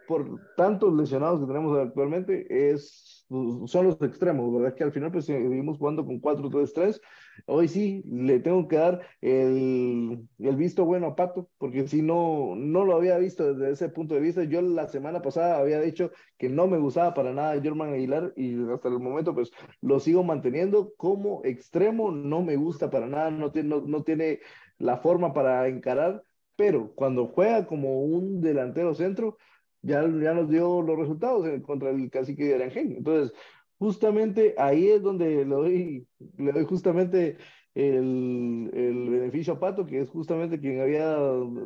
por 0.10 0.26
tantos 0.57 0.91
lesionados 0.95 1.39
que 1.39 1.45
tenemos 1.45 1.78
actualmente 1.78 2.72
es, 2.72 3.28
son 3.30 3.86
los 3.86 4.01
extremos, 4.01 4.51
¿verdad? 4.51 4.74
Que 4.74 4.84
al 4.84 4.91
final 4.91 5.12
pues 5.12 5.26
seguimos 5.26 5.78
jugando 5.78 6.03
con 6.03 6.20
4-3-3. 6.20 6.99
Hoy 7.45 7.68
sí 7.68 8.01
le 8.07 8.39
tengo 8.39 8.68
que 8.68 8.78
dar 8.78 9.01
el, 9.22 10.28
el, 10.39 10.55
visto 10.55 10.84
bueno 10.84 11.05
a 11.05 11.16
Pato, 11.16 11.47
porque 11.60 11.88
si 11.88 12.01
no, 12.01 12.55
no 12.55 12.86
lo 12.86 12.95
había 12.95 13.20
visto 13.20 13.53
desde 13.53 13.72
ese 13.72 13.89
punto 13.89 14.16
de 14.16 14.22
vista. 14.22 14.43
Yo 14.45 14.64
la 14.64 14.88
semana 14.88 15.22
pasada 15.22 15.60
había 15.60 15.80
dicho 15.80 16.10
que 16.39 16.49
no 16.49 16.66
me 16.66 16.80
gustaba 16.80 17.14
para 17.14 17.32
nada 17.32 17.62
Germán 17.62 17.93
Aguilar 17.93 18.34
y 18.36 18.68
hasta 18.72 18.88
el 18.88 18.97
momento 18.97 19.36
pues 19.36 19.51
lo 19.80 19.99
sigo 19.99 20.24
manteniendo 20.24 20.91
como 20.97 21.41
extremo, 21.45 22.10
no 22.10 22.41
me 22.41 22.55
gusta 22.55 22.89
para 22.89 23.05
nada, 23.05 23.30
no 23.30 23.51
tiene, 23.51 23.70
no, 23.70 23.82
no 23.82 24.01
tiene 24.01 24.39
la 24.80 24.97
forma 24.97 25.34
para 25.34 25.68
encarar, 25.68 26.24
pero 26.55 26.93
cuando 26.95 27.28
juega 27.28 27.68
como 27.68 28.01
un 28.01 28.41
delantero 28.41 28.95
centro, 28.95 29.38
ya, 29.82 30.02
ya 30.02 30.34
nos 30.34 30.50
dio 30.50 30.82
los 30.82 30.98
resultados 30.98 31.48
contra 31.64 31.90
el 31.92 32.10
cacique 32.10 32.46
de 32.46 32.56
Arangén. 32.56 32.96
Entonces, 32.98 33.34
justamente 33.78 34.56
ahí 34.58 34.90
es 34.90 35.02
donde 35.02 35.46
le 35.46 35.46
doy, 35.46 36.08
le 36.38 36.52
doy 36.52 36.66
justamente 36.66 37.38
el, 37.76 38.70
el, 38.74 39.10
beneficio 39.10 39.54
a 39.54 39.60
Pato, 39.60 39.86
que 39.86 40.02
es 40.02 40.10
justamente 40.10 40.60
quien 40.60 40.82
había 40.82 41.18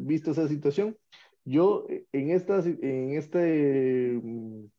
visto 0.01 0.32
esa 0.32 0.47
situación. 0.47 0.97
Yo 1.45 1.86
en, 2.11 2.32
estas, 2.32 2.66
en, 2.66 3.14
este, 3.16 4.14
en, 4.14 4.72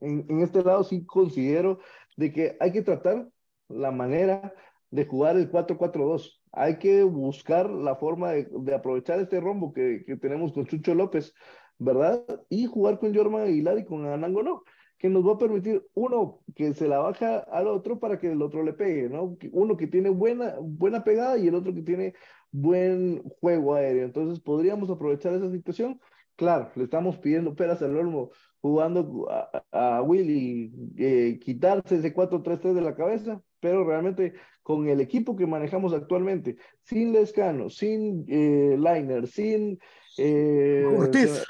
en 0.00 0.40
este 0.40 0.62
lado 0.62 0.84
sí 0.84 1.04
considero 1.04 1.80
de 2.16 2.32
que 2.32 2.56
hay 2.60 2.72
que 2.72 2.82
tratar 2.82 3.28
la 3.68 3.90
manera 3.90 4.52
de 4.90 5.06
jugar 5.06 5.36
el 5.36 5.50
4-4-2. 5.50 6.40
Hay 6.52 6.78
que 6.78 7.02
buscar 7.02 7.70
la 7.70 7.96
forma 7.96 8.32
de, 8.32 8.48
de 8.50 8.74
aprovechar 8.74 9.18
este 9.20 9.40
rombo 9.40 9.72
que, 9.72 10.04
que, 10.06 10.16
tenemos 10.16 10.52
con 10.52 10.66
Chucho 10.66 10.94
López 10.94 11.34
¿verdad? 11.82 12.24
Y 12.48 12.66
jugar 12.66 12.98
con 12.98 13.14
Jorma 13.14 13.42
Aguilar 13.42 13.78
y 13.78 13.84
con 13.84 14.06
Anango 14.06 14.42
no, 14.42 14.62
que 14.98 15.08
nos 15.08 15.26
va 15.26 15.32
a 15.32 15.38
permitir 15.38 15.84
uno 15.94 16.40
que 16.54 16.74
se 16.74 16.88
la 16.88 16.98
baja 16.98 17.38
al 17.38 17.66
otro 17.66 17.98
para 17.98 18.18
que 18.18 18.30
el 18.30 18.40
otro 18.42 18.62
le 18.62 18.72
pegue, 18.72 19.08
¿no? 19.08 19.36
Uno 19.52 19.76
que 19.76 19.86
tiene 19.88 20.10
buena, 20.10 20.56
buena 20.60 21.02
pegada 21.04 21.36
y 21.38 21.48
el 21.48 21.54
otro 21.54 21.74
que 21.74 21.82
tiene 21.82 22.14
buen 22.52 23.22
juego 23.40 23.74
aéreo. 23.74 24.04
Entonces 24.04 24.40
podríamos 24.40 24.90
aprovechar 24.90 25.34
esa 25.34 25.50
situación. 25.50 26.00
Claro, 26.36 26.70
le 26.76 26.84
estamos 26.84 27.18
pidiendo 27.18 27.54
peras 27.54 27.82
al 27.82 27.96
olmo, 27.96 28.30
jugando 28.60 29.28
a, 29.30 29.96
a 29.98 30.02
Willy, 30.02 30.72
eh, 30.96 31.38
quitarse 31.40 31.96
ese 31.96 32.14
4-3-3 32.14 32.74
de 32.74 32.80
la 32.80 32.94
cabeza, 32.94 33.42
pero 33.62 33.84
realmente 33.84 34.34
con 34.62 34.88
el 34.88 35.00
equipo 35.00 35.36
que 35.36 35.46
manejamos 35.46 35.94
actualmente, 35.94 36.56
sin 36.82 37.12
Lescano, 37.12 37.70
sin 37.70 38.26
eh, 38.28 38.76
Liner, 38.76 39.26
sin 39.28 39.78
eh, 40.18 40.84
Ortiz. 40.84 41.44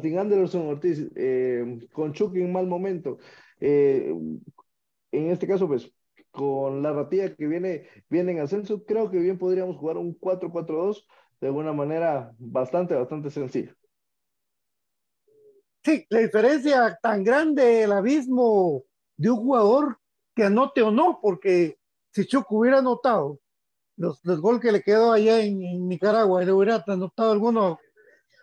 Sin 0.00 0.18
Anderson 0.18 0.68
Ortiz, 0.68 1.06
eh, 1.14 1.86
con 1.92 2.14
Chuck 2.14 2.34
en 2.36 2.50
mal 2.50 2.66
momento. 2.66 3.18
Eh, 3.60 4.14
en 5.12 5.30
este 5.30 5.46
caso, 5.46 5.68
pues, 5.68 5.92
con 6.30 6.82
la 6.82 6.94
ratilla 6.94 7.34
que 7.34 7.46
viene, 7.46 7.86
viene 8.08 8.32
en 8.32 8.40
ascenso, 8.40 8.82
creo 8.84 9.10
que 9.10 9.18
bien 9.18 9.36
podríamos 9.36 9.76
jugar 9.76 9.98
un 9.98 10.18
4-4-2 10.18 11.06
de 11.42 11.50
una 11.50 11.74
manera 11.74 12.32
bastante, 12.38 12.94
bastante 12.94 13.28
sencilla. 13.28 13.76
Sí, 15.84 16.06
la 16.08 16.20
diferencia 16.20 16.98
tan 17.02 17.22
grande, 17.22 17.82
el 17.82 17.92
abismo 17.92 18.84
de 19.18 19.30
un 19.30 19.36
jugador 19.36 19.98
que 20.34 20.44
anote 20.44 20.82
o 20.82 20.90
no, 20.90 21.18
porque 21.20 21.78
si 22.10 22.26
Chuck 22.26 22.50
hubiera 22.50 22.78
anotado 22.78 23.40
los, 23.96 24.20
los 24.24 24.40
goles 24.40 24.60
que 24.60 24.72
le 24.72 24.82
quedó 24.82 25.12
allá 25.12 25.40
en, 25.40 25.62
en 25.62 25.88
Nicaragua, 25.88 26.42
le 26.42 26.52
hubiera 26.52 26.82
anotado 26.86 27.32
alguno 27.32 27.78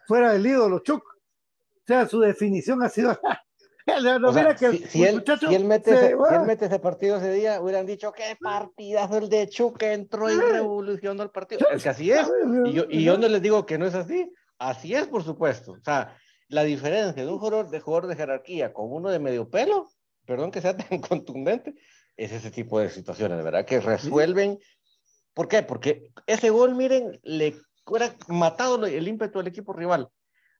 fuera 0.07 0.33
del 0.33 0.45
ídolo, 0.45 0.79
Chuck. 0.79 1.03
O 1.03 1.85
sea, 1.85 2.07
su 2.07 2.19
definición 2.19 2.83
ha 2.83 2.89
sido. 2.89 3.17
no, 4.19 4.33
sea, 4.33 4.55
que 4.55 4.71
si, 4.71 4.77
si, 4.77 5.03
él, 5.03 5.23
si, 5.39 5.55
él, 5.55 5.65
mete 5.65 5.91
se, 5.91 6.05
ese, 6.07 6.15
si 6.15 6.35
él 6.35 6.41
mete 6.45 6.65
ese 6.65 6.79
partido 6.79 7.17
ese 7.17 7.31
día, 7.33 7.61
hubieran 7.61 7.85
dicho 7.85 8.11
qué 8.11 8.37
partidazo 8.39 9.17
el 9.17 9.29
de 9.29 9.47
Chuck 9.49 9.77
que 9.77 9.93
entró 9.93 10.29
y 10.29 10.39
revolucionó 10.39 11.23
el 11.23 11.31
partido. 11.31 11.67
Es 11.71 11.83
que 11.83 11.89
así 11.89 12.11
es. 12.11 12.31
Y 12.65 12.73
yo, 12.73 12.85
y 12.89 13.03
yo 13.03 13.17
no 13.17 13.27
les 13.27 13.41
digo 13.41 13.65
que 13.65 13.77
no 13.77 13.85
es 13.85 13.95
así. 13.95 14.31
Así 14.57 14.93
es, 14.93 15.07
por 15.07 15.23
supuesto. 15.23 15.73
O 15.73 15.81
sea, 15.83 16.15
la 16.49 16.63
diferencia 16.63 17.23
de 17.23 17.31
un 17.31 17.39
jugador 17.39 17.69
de, 17.69 17.79
jugador 17.79 18.07
de 18.07 18.15
jerarquía 18.15 18.73
con 18.73 18.91
uno 18.91 19.09
de 19.09 19.19
medio 19.19 19.49
pelo, 19.49 19.89
perdón 20.29 20.51
que 20.51 20.61
sea 20.61 20.77
tan 20.77 20.99
contundente, 21.01 21.73
es 22.15 22.31
ese 22.31 22.51
tipo 22.51 22.79
de 22.79 22.91
situaciones, 22.91 23.39
de 23.39 23.43
verdad, 23.43 23.65
que 23.65 23.79
resuelven. 23.79 24.59
¿Por 25.33 25.47
qué? 25.47 25.63
Porque 25.63 26.11
ese 26.27 26.51
gol, 26.51 26.75
miren, 26.75 27.19
le 27.23 27.55
hubiera 27.87 28.13
matado 28.27 28.85
el 28.85 29.07
ímpetu 29.07 29.39
del 29.39 29.47
equipo 29.47 29.73
rival. 29.73 30.07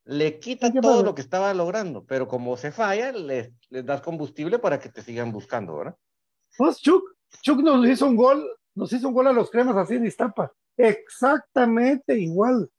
Le 0.06 0.40
quita 0.40 0.72
todo 0.82 1.04
lo 1.04 1.14
que 1.14 1.22
estaba 1.22 1.54
logrando, 1.54 2.04
pero 2.04 2.28
como 2.28 2.58
se 2.58 2.72
falla, 2.72 3.12
les, 3.12 3.52
les 3.70 3.86
das 3.86 4.02
combustible 4.02 4.58
para 4.58 4.80
que 4.80 4.90
te 4.90 5.04
sigan 5.04 5.32
buscando, 5.32 5.78
¿verdad? 5.78 5.96
Pues 6.58 6.78
Chuck, 6.82 7.04
Chuck 7.44 7.60
nos 7.60 7.88
hizo 7.88 8.08
un 8.08 8.16
gol, 8.16 8.44
nos 8.74 8.92
hizo 8.92 9.08
un 9.08 9.14
gol 9.14 9.28
a 9.28 9.34
los 9.34 9.52
cremas 9.52 9.78
así 9.78 9.96
en 9.96 10.08
Iztapa. 10.08 10.52
Exactamente 10.78 12.18
igual. 12.18 12.72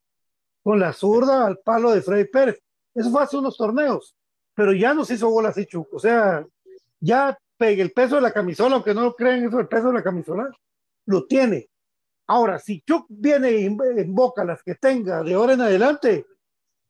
Con 0.65 0.81
la 0.81 0.93
zurda 0.93 1.47
al 1.47 1.59
palo 1.59 1.93
de 1.93 2.03
Freddy 2.03 2.25
Pérez. 2.25 2.61
Eso 2.93 3.11
fue 3.11 3.23
hace 3.23 3.37
unos 3.37 3.57
torneos. 3.57 4.17
Pero 4.55 4.73
ya 4.73 4.93
nos 4.93 5.11
hizo 5.11 5.29
gol 5.29 5.47
así, 5.47 5.67
Chuck. 5.67 5.89
O 5.95 5.99
sea, 6.01 6.45
ya 7.01 7.37
pegue 7.57 7.83
el 7.83 7.93
peso 7.93 8.17
de 8.17 8.23
la 8.23 8.33
camisola, 8.33 8.77
aunque 8.77 8.95
no 8.95 9.03
lo 9.03 9.15
crean, 9.15 9.45
eso 9.45 9.59
el 9.59 9.69
peso 9.69 9.89
de 9.89 9.95
la 9.95 10.03
camisola, 10.03 10.51
lo 11.07 11.27
tiene. 11.27 11.69
Ahora, 12.27 12.59
si 12.59 12.81
Chuck 12.83 13.07
viene 13.09 13.51
y 13.53 13.65
invoca 13.65 14.45
las 14.45 14.63
que 14.63 14.77
tenga 14.77 15.23
de 15.23 15.35
ahora 15.35 15.55
en 15.55 15.63
adelante, 15.63 16.27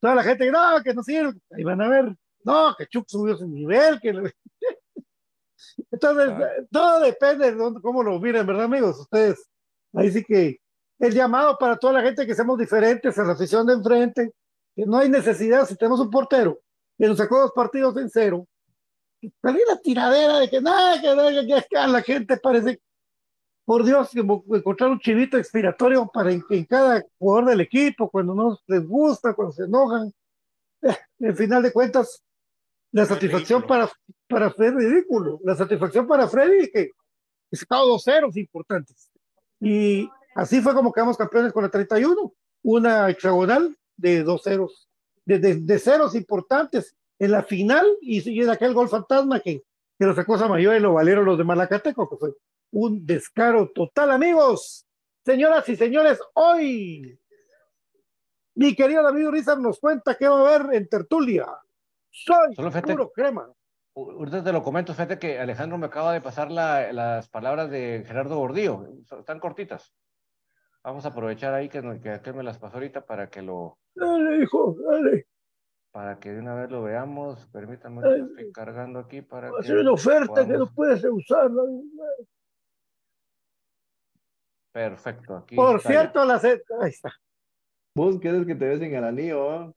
toda 0.01 0.15
la 0.15 0.23
gente, 0.23 0.51
no, 0.51 0.83
que 0.85 0.95
no 0.95 1.03
sirve, 1.03 1.39
ahí 1.51 1.65
van 1.65 1.81
a 1.81 1.89
ver, 1.89 2.15
no, 2.45 2.75
que 2.77 2.87
Chuck 2.87 3.07
subió 3.09 3.37
su 3.37 3.49
nivel, 3.49 4.01
que... 4.01 4.11
Entonces, 5.91 6.67
todo 6.71 7.01
depende 7.01 7.51
de 7.51 7.57
dónde, 7.57 7.81
cómo 7.81 8.03
lo 8.03 8.19
miren, 8.21 8.47
¿verdad, 8.47 8.65
amigos? 8.65 8.99
Ustedes, 9.01 9.49
ahí 9.95 10.11
sí 10.11 10.25
que 10.25 10.61
el 10.99 11.15
llamado 11.15 11.57
para 11.59 11.77
toda 11.77 11.95
la 11.95 12.03
gente 12.03 12.27
que 12.27 12.35
seamos 12.35 12.59
diferentes 12.59 13.17
en 13.17 13.27
la 13.27 13.33
afición 13.33 13.67
de 13.67 13.75
enfrente, 13.75 14.33
que 14.77 14.87
no 14.87 14.99
hay 14.99 15.09
necesidad, 15.09 15.67
si 15.67 15.77
tenemos 15.77 16.01
un 16.01 16.11
portero 16.11 16.61
que 16.99 17.07
nos 17.07 17.17
sacó 17.17 17.41
dos 17.41 17.53
partidos 17.53 17.97
en 17.97 18.11
cero, 18.11 18.47
perdí 19.41 19.61
la 19.69 19.77
tiradera 19.81 20.39
de 20.39 20.49
que 20.51 20.61
nada, 20.61 21.01
que, 21.01 21.47
que, 21.47 21.67
que, 21.69 21.77
la 21.87 22.03
gente 22.03 22.37
parece 22.39 22.81
por 23.65 23.85
Dios, 23.85 24.11
encontrar 24.15 24.91
un 24.91 24.99
chivito 24.99 25.39
expiratorio 25.39 26.11
para 26.13 26.33
en, 26.33 26.43
en, 26.51 26.65
cada 26.65 27.05
jugador 27.19 27.51
del 27.51 27.61
equipo, 27.61 28.11
cuando 28.11 28.35
no 28.35 28.59
les 28.67 28.85
gusta, 28.85 29.35
cuando 29.35 29.53
se 29.53 29.65
enojan. 29.65 30.13
En 31.21 31.37
final 31.37 31.63
de 31.63 31.73
cuentas, 31.73 32.25
la 32.93 33.05
satisfacción 33.05 33.65
para, 33.67 33.89
para 34.27 34.51
Freddy 34.51 34.87
ridículo. 34.87 35.39
La 35.45 35.55
satisfacción 35.55 36.07
para 36.07 36.27
Freddy 36.27 36.65
es 36.65 36.73
que 36.73 36.91
he 37.51 37.57
sacado 37.57 37.87
dos 37.87 38.03
ceros 38.03 38.37
importantes. 38.37 39.11
Y 39.61 40.09
así 40.35 40.61
fue 40.61 40.75
como 40.75 40.93
quedamos 40.93 41.17
campeones 41.17 41.53
con 41.53 41.65
el 41.65 41.71
31, 41.71 42.33
una 42.63 43.11
hexagonal 43.11 43.77
de 43.97 44.25
dos 44.25 44.43
ceros, 44.43 44.89
de, 45.25 45.39
de, 45.39 45.57
de 45.57 45.79
ceros 45.79 46.15
importantes 46.15 46.97
en 47.21 47.31
la 47.31 47.45
final 47.45 47.87
y, 48.01 48.29
y 48.29 48.43
en 48.43 48.51
aquel 48.51 48.75
gol 48.75 48.89
fantasma 48.89 49.39
que, 49.39 49.63
que 49.99 50.07
lo 50.07 50.15
sacó 50.15 50.39
Samayoa 50.39 50.77
y 50.77 50.81
lo 50.81 50.95
valieron 50.95 51.27
los 51.27 51.39
de 51.39 51.45
Malacateco, 51.45 52.09
que 52.09 52.17
fue 52.17 52.31
un 52.73 53.07
descaro 53.07 53.71
total, 53.71 54.11
amigos. 54.11 54.87
Señoras 55.25 55.69
y 55.69 55.77
señores, 55.77 56.19
hoy 56.35 57.21
mi 58.55 58.75
querido 58.75 59.03
David 59.03 59.29
Urizar 59.29 59.59
nos 59.59 59.79
cuenta 59.79 60.17
qué 60.17 60.27
va 60.27 60.41
a 60.41 60.57
haber 60.57 60.75
en 60.75 60.89
tertulia. 60.89 61.47
Soy 62.11 62.55
Solo 62.55 62.71
fíjate, 62.71 62.93
puro 62.93 63.13
crema. 63.13 63.53
Ahorita 63.95 64.43
te 64.43 64.53
lo 64.53 64.63
comento, 64.63 64.95
fíjate 64.95 65.19
que 65.19 65.39
Alejandro 65.39 65.77
me 65.77 65.87
acaba 65.87 66.15
de 66.15 66.23
pasar 66.23 66.51
la, 66.51 66.91
las 66.93 67.29
palabras 67.29 67.71
de 67.71 68.03
Gerardo 68.07 68.39
Gordillo, 68.39 68.87
están 69.19 69.41
cortitas. 69.41 69.93
Vamos 70.83 71.05
a 71.05 71.09
aprovechar 71.09 71.53
ahí 71.53 71.69
que, 71.69 71.83
que, 72.03 72.21
que 72.23 72.33
me 72.33 72.43
las 72.43 72.59
pasó 72.59 72.77
ahorita 72.77 73.05
para 73.05 73.29
que 73.29 73.43
lo... 73.43 73.79
Dale, 73.95 74.43
hijo, 74.43 74.75
dale. 74.89 75.27
Para 75.93 76.21
que 76.21 76.31
de 76.31 76.39
una 76.39 76.55
vez 76.55 76.71
lo 76.71 76.83
veamos, 76.83 77.47
permítanme, 77.47 78.01
estoy 78.07 78.53
cargando 78.53 79.01
aquí 79.01 79.23
para... 79.23 79.49
A 79.49 79.63
ser 79.63 79.79
una 79.79 79.93
oferta 79.93 80.47
que 80.47 80.53
no 80.53 80.73
puedes 80.73 81.05
usar. 81.05 81.51
Perfecto. 84.73 85.37
Aquí 85.37 85.57
Por 85.57 85.77
está 85.79 85.89
cierto, 85.89 86.25
la 86.25 86.39
se- 86.39 86.63
ahí 86.81 86.91
está. 86.91 87.13
Vos 87.97 88.21
querés 88.21 88.47
que 88.47 88.55
te 88.55 88.69
besen 88.69 88.95
el 88.95 89.03
anillo, 89.05 89.51
¿ah? 89.51 89.73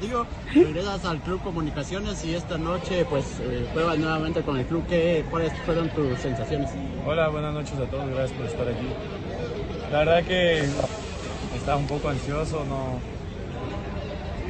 Digo, 0.00 0.26
regresas 0.52 1.04
al 1.04 1.20
Club 1.20 1.42
Comunicaciones 1.42 2.24
y 2.24 2.34
esta 2.34 2.58
noche 2.58 3.04
pues 3.08 3.40
eh, 3.40 3.68
pruebas 3.72 3.98
nuevamente 3.98 4.42
con 4.42 4.56
el 4.56 4.66
club. 4.66 4.84
¿Qué, 4.88 5.24
¿Cuáles 5.30 5.52
fueron 5.62 5.88
tus 5.90 6.18
sensaciones? 6.18 6.70
Hola, 7.06 7.28
buenas 7.28 7.54
noches 7.54 7.74
a 7.78 7.86
todos, 7.88 8.08
gracias 8.08 8.32
por 8.38 8.46
estar 8.46 8.68
aquí. 8.68 8.88
La 9.92 9.98
verdad 10.00 10.24
que 10.24 10.60
estaba 11.56 11.76
un 11.76 11.86
poco 11.86 12.08
ansioso, 12.08 12.64
no 12.64 13.17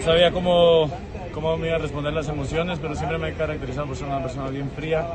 sabía 0.05 0.31
cómo, 0.33 0.91
cómo 1.33 1.57
me 1.57 1.69
iba 1.69 1.77
a 1.77 1.81
responder 1.81 2.13
las 2.13 2.29
emociones, 2.29 2.79
pero 2.81 2.95
siempre 2.95 3.19
me 3.19 3.31
he 3.31 3.35
caracterizado 3.35 3.87
por 3.87 3.97
ser 3.97 4.09
una 4.09 4.23
persona 4.23 4.49
bien 4.51 4.71
fría 4.71 5.07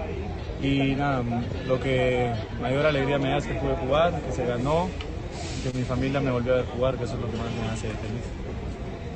y 0.61 0.95
nada, 0.95 1.23
lo 1.67 1.79
que 1.79 2.31
mayor 2.61 2.85
alegría 2.85 3.17
me 3.19 3.29
da 3.29 3.37
es 3.37 3.45
que 3.45 3.53
pude 3.55 3.75
jugar, 3.75 4.13
que 4.21 4.31
se 4.31 4.45
ganó, 4.45 4.89
que 5.63 5.77
mi 5.77 5.83
familia 5.83 6.19
me 6.19 6.31
volvió 6.31 6.53
a 6.53 6.57
ver 6.57 6.65
jugar, 6.65 6.95
que 6.95 7.03
eso 7.05 7.15
es 7.15 7.19
lo 7.21 7.29
que 7.31 7.37
más 7.37 7.47
me 7.51 7.69
hace 7.69 7.87
feliz. 7.87 8.23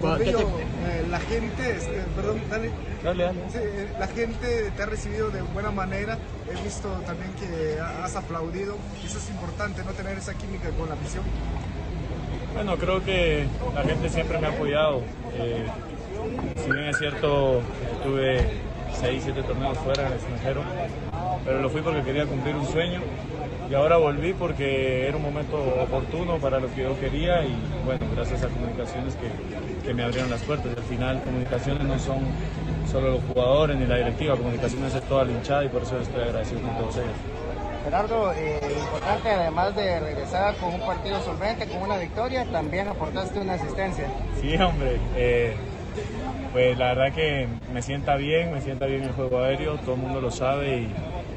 ¿Cuál- 0.01 0.18
qué 0.20 0.26
te- 0.26 0.32
Rodrigo, 0.34 0.59
eh, 0.59 1.05
la 1.09 1.20
gente, 1.20 1.72
este, 1.76 2.03
perdón, 2.15 2.41
dale. 2.49 2.70
Dale, 3.03 3.24
dale. 3.24 3.39
Eh, 3.55 3.88
la 3.99 4.07
gente 4.07 4.72
te 4.76 4.84
ha 4.84 4.86
recibido 4.86 5.32
de 5.32 5.41
buena 5.41 5.72
manera. 5.72 6.20
He 6.51 6.63
visto 6.63 6.89
también 7.05 7.32
que 7.34 7.80
ha- 7.80 8.05
has 8.05 8.15
aplaudido. 8.15 8.78
Eso 9.03 9.18
es 9.18 9.30
importante, 9.30 9.84
no 9.84 9.91
tener 9.93 10.18
esa 10.18 10.36
química 10.36 10.70
con 10.78 10.88
la 10.89 10.93
afición. 10.95 11.24
Bueno, 12.58 12.76
creo 12.76 13.05
que 13.05 13.45
la 13.76 13.84
gente 13.84 14.10
siempre 14.10 14.39
me 14.39 14.47
ha 14.47 14.49
apoyado. 14.49 15.03
Eh, 15.36 15.64
si 16.66 16.72
bien 16.72 16.86
es 16.86 16.97
cierto, 16.97 17.62
tuve 18.03 18.49
6, 18.99 19.22
7 19.26 19.43
torneos 19.43 19.78
fuera 19.78 20.01
en 20.01 20.08
el 20.08 20.14
extranjero, 20.14 20.62
pero 21.45 21.62
lo 21.62 21.70
fui 21.70 21.82
porque 21.82 22.01
quería 22.01 22.26
cumplir 22.26 22.55
un 22.55 22.66
sueño 22.66 22.99
y 23.70 23.76
ahora 23.76 23.97
volví 23.97 24.34
porque 24.34 25.08
era 25.08 25.18
un 25.18 25.22
momento 25.22 25.55
oportuno 25.84 26.38
para 26.38 26.60
lo 26.60 26.74
que 26.74 26.82
yo 26.82 26.99
quería 26.99 27.45
y 27.45 27.55
bueno, 27.86 28.08
gracias 28.16 28.41
a 28.41 28.47
comunicaciones 28.47 29.16
que, 29.18 29.86
que 29.86 29.93
me 29.93 30.03
abrieron 30.03 30.32
las 30.32 30.41
puertas. 30.41 30.76
Al 30.76 30.84
final, 30.84 31.22
comunicaciones 31.22 31.84
no 31.84 31.99
son 31.99 32.22
solo 32.91 33.12
los 33.12 33.24
jugadores 33.32 33.78
ni 33.78 33.86
la 33.86 33.97
directiva, 33.97 34.36
comunicaciones 34.36 34.95
es 34.95 35.03
toda 35.03 35.26
la 35.26 35.32
hinchada 35.32 35.64
y 35.64 35.70
por 35.70 35.84
eso 35.84 35.99
estoy 35.99 36.24
agradecido 36.24 36.62
con 36.62 36.76
todos 36.80 36.97
ellos. 36.97 37.46
Gerardo, 37.88 38.33
eh, 38.33 38.59
importante 38.81 39.29
además 39.29 39.73
de 39.73 39.97
regresar 40.01 40.55
con 40.57 40.73
un 40.73 40.81
partido 40.81 41.21
solvente, 41.21 41.65
con 41.67 41.81
una 41.83 41.95
victoria, 41.97 42.43
también 42.51 42.89
aportaste 42.89 43.39
una 43.39 43.53
asistencia. 43.53 44.09
Sí, 44.41 44.57
hombre. 44.57 44.99
eh, 45.15 45.55
pues 46.51 46.77
la 46.77 46.88
verdad 46.93 47.13
que 47.13 47.47
me 47.71 47.81
sienta 47.81 48.17
bien, 48.17 48.51
me 48.51 48.59
sienta 48.59 48.88
bien 48.88 49.03
el 49.03 49.13
juego 49.13 49.41
aéreo, 49.41 49.77
todo 49.77 49.95
el 49.95 50.01
mundo 50.01 50.19
lo 50.19 50.31
sabe 50.31 50.79
y, 50.79 50.93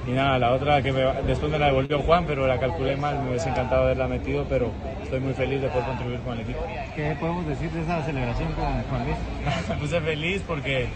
y 0.09 0.11
nada, 0.11 0.41
la 0.41 0.51
otra 0.53 0.83
que 0.83 0.91
me- 0.91 1.23
después 1.23 1.53
me 1.53 1.59
la 1.61 1.67
devolvió 1.67 2.01
Juan, 2.03 2.25
pero 2.27 2.49
la 2.49 2.59
calculé 2.59 2.97
mal, 2.97 3.21
me 3.21 3.29
hubiese 3.31 3.49
encantado 3.51 3.85
haberla 3.85 4.09
metido, 4.09 4.45
pero 4.49 4.73
estoy 5.05 5.21
muy 5.21 5.35
feliz 5.35 5.61
de 5.63 5.69
poder 5.69 5.85
contribuir 5.85 6.19
con 6.19 6.33
el 6.35 6.41
equipo. 6.41 6.59
¿Qué 6.97 7.15
podemos 7.21 7.47
decir 7.47 7.71
de 7.71 7.83
esa 7.83 8.03
celebración 8.03 8.53
con 8.55 8.65
Juan 8.65 9.05
Luis? 9.05 9.17
me 9.69 9.77
puse 9.77 10.01
feliz 10.01 10.43
porque 10.45 10.89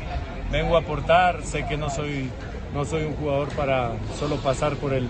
vengo 0.50 0.74
a 0.74 0.80
aportar, 0.80 1.42
sé 1.44 1.64
que 1.64 1.76
no 1.76 1.90
soy, 1.90 2.28
no 2.74 2.84
soy 2.84 3.05
un 3.05 3.14
jugador 3.14 3.50
para 3.50 3.92
solo 4.18 4.34
pasar 4.38 4.74
por 4.78 4.92
el, 4.92 5.09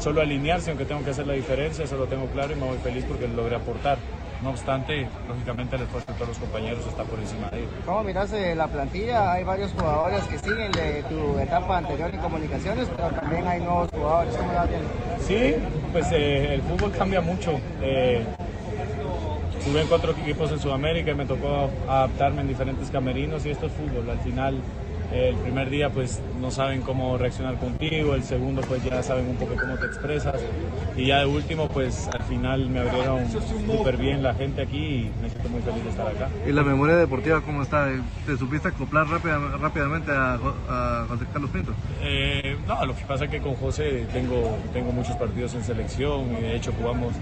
solo 0.00 0.20
alinearse, 0.20 0.70
aunque 0.70 0.84
tengo 0.84 1.04
que 1.04 1.10
hacer 1.10 1.26
la 1.26 1.34
diferencia, 1.34 1.84
eso 1.84 1.96
lo 1.96 2.06
tengo 2.06 2.26
claro 2.26 2.52
y 2.52 2.56
me 2.56 2.66
voy 2.66 2.78
feliz 2.78 3.04
porque 3.08 3.28
logré 3.28 3.56
aportar. 3.56 3.98
No 4.42 4.50
obstante, 4.50 5.08
lógicamente 5.26 5.74
el 5.74 5.82
esfuerzo 5.82 6.12
de 6.12 6.18
todos 6.18 6.28
los 6.28 6.38
compañeros 6.38 6.86
está 6.86 7.02
por 7.02 7.18
encima 7.18 7.50
de 7.50 7.58
ellos. 7.58 7.70
¿Cómo 7.84 8.04
miras 8.04 8.32
eh, 8.32 8.54
la 8.54 8.68
plantilla? 8.68 9.32
Hay 9.32 9.42
varios 9.42 9.72
jugadores 9.72 10.22
que 10.24 10.38
siguen 10.38 10.70
de 10.70 11.02
tu 11.08 11.38
etapa 11.40 11.78
anterior 11.78 12.08
en 12.14 12.20
comunicaciones, 12.20 12.86
pero 12.96 13.08
también 13.10 13.48
hay 13.48 13.60
nuevos 13.60 13.90
jugadores. 13.90 14.36
¿Cómo 14.36 14.52
la 14.52 14.64
ves? 14.64 14.80
Sí, 15.26 15.56
pues 15.90 16.06
eh, 16.12 16.54
el 16.54 16.62
fútbol 16.62 16.92
cambia 16.92 17.20
mucho. 17.20 17.58
Eh, 17.82 18.24
Jugué 19.64 19.82
en 19.82 19.88
cuatro 19.88 20.12
equipos 20.12 20.50
en 20.50 20.58
Sudamérica 20.60 21.10
y 21.10 21.14
me 21.14 21.26
tocó 21.26 21.68
adaptarme 21.88 22.40
en 22.40 22.48
diferentes 22.48 22.90
camerinos 22.90 23.44
y 23.44 23.50
esto 23.50 23.66
es 23.66 23.72
fútbol. 23.72 24.08
Al 24.08 24.18
final, 24.20 24.56
el 25.12 25.34
primer 25.36 25.70
día 25.70 25.90
pues 25.90 26.20
no 26.40 26.50
saben 26.50 26.82
cómo 26.82 27.16
reaccionar 27.16 27.56
contigo, 27.56 28.14
el 28.14 28.22
segundo 28.22 28.60
pues 28.62 28.82
ya 28.84 29.02
saben 29.02 29.26
un 29.28 29.36
poco 29.36 29.54
cómo 29.58 29.76
te 29.76 29.86
expresas 29.86 30.34
y 30.96 31.06
ya 31.06 31.20
de 31.20 31.26
último 31.26 31.68
pues 31.68 32.08
al 32.08 32.22
final 32.22 32.68
me 32.68 32.80
abrieron 32.80 33.20
súper 33.66 33.96
bien 33.96 34.22
la 34.22 34.34
gente 34.34 34.60
aquí 34.62 34.76
y 34.78 35.10
me 35.22 35.30
siento 35.30 35.48
muy 35.48 35.62
feliz 35.62 35.82
de 35.84 35.90
estar 35.90 36.08
acá. 36.08 36.28
¿Y 36.46 36.52
la 36.52 36.62
memoria 36.62 36.96
deportiva 36.96 37.40
cómo 37.40 37.62
está? 37.62 37.88
¿Te 38.26 38.36
supiste 38.36 38.68
acoplar 38.68 39.06
rápida- 39.06 39.56
rápidamente 39.58 40.10
a, 40.12 40.34
a 40.34 41.06
José 41.08 41.24
Carlos 41.32 41.50
Pinto? 41.50 41.72
Eh, 42.02 42.56
no, 42.66 42.84
lo 42.84 42.94
que 42.94 43.04
pasa 43.04 43.24
es 43.24 43.30
que 43.30 43.40
con 43.40 43.54
José 43.54 44.06
tengo, 44.12 44.58
tengo 44.72 44.92
muchos 44.92 45.16
partidos 45.16 45.54
en 45.54 45.62
selección 45.64 46.36
y 46.38 46.42
de 46.42 46.56
hecho 46.56 46.72
jugamos 46.78 47.12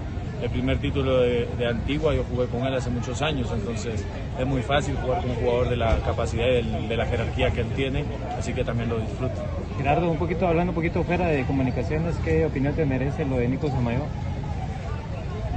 el 0.41 0.49
primer 0.49 0.77
título 0.77 1.19
de, 1.19 1.47
de 1.57 1.67
Antigua, 1.67 2.13
yo 2.13 2.23
jugué 2.23 2.47
con 2.47 2.65
él 2.65 2.73
hace 2.75 2.89
muchos 2.89 3.21
años, 3.21 3.49
entonces 3.51 4.05
es 4.39 4.45
muy 4.45 4.61
fácil 4.61 4.95
jugar 4.97 5.21
con 5.21 5.31
un 5.31 5.35
jugador 5.37 5.69
de 5.69 5.77
la 5.77 5.97
capacidad 5.99 6.45
y 6.47 6.87
de 6.87 6.97
la 6.97 7.05
jerarquía 7.05 7.51
que 7.51 7.61
él 7.61 7.69
tiene, 7.75 8.05
así 8.37 8.53
que 8.53 8.63
también 8.63 8.89
lo 8.89 8.99
disfruto. 8.99 9.35
Gerardo, 9.77 10.09
un 10.09 10.17
poquito 10.17 10.47
hablando 10.47 10.71
un 10.71 10.75
poquito 10.75 11.03
fuera 11.03 11.27
de 11.27 11.45
comunicaciones, 11.45 12.15
¿qué 12.23 12.45
opinión 12.45 12.73
te 12.73 12.85
merece 12.85 13.25
lo 13.25 13.37
de 13.37 13.47
Nico 13.47 13.69
Samayo? 13.69 14.03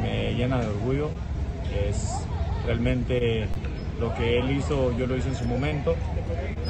me 0.00 0.34
llena 0.34 0.60
de 0.60 0.66
orgullo. 0.66 1.10
Es 1.88 2.24
realmente 2.66 3.46
lo 4.00 4.14
que 4.14 4.38
él 4.38 4.50
hizo, 4.50 4.96
yo 4.96 5.06
lo 5.06 5.16
hice 5.16 5.28
en 5.28 5.36
su 5.36 5.44
momento, 5.44 5.94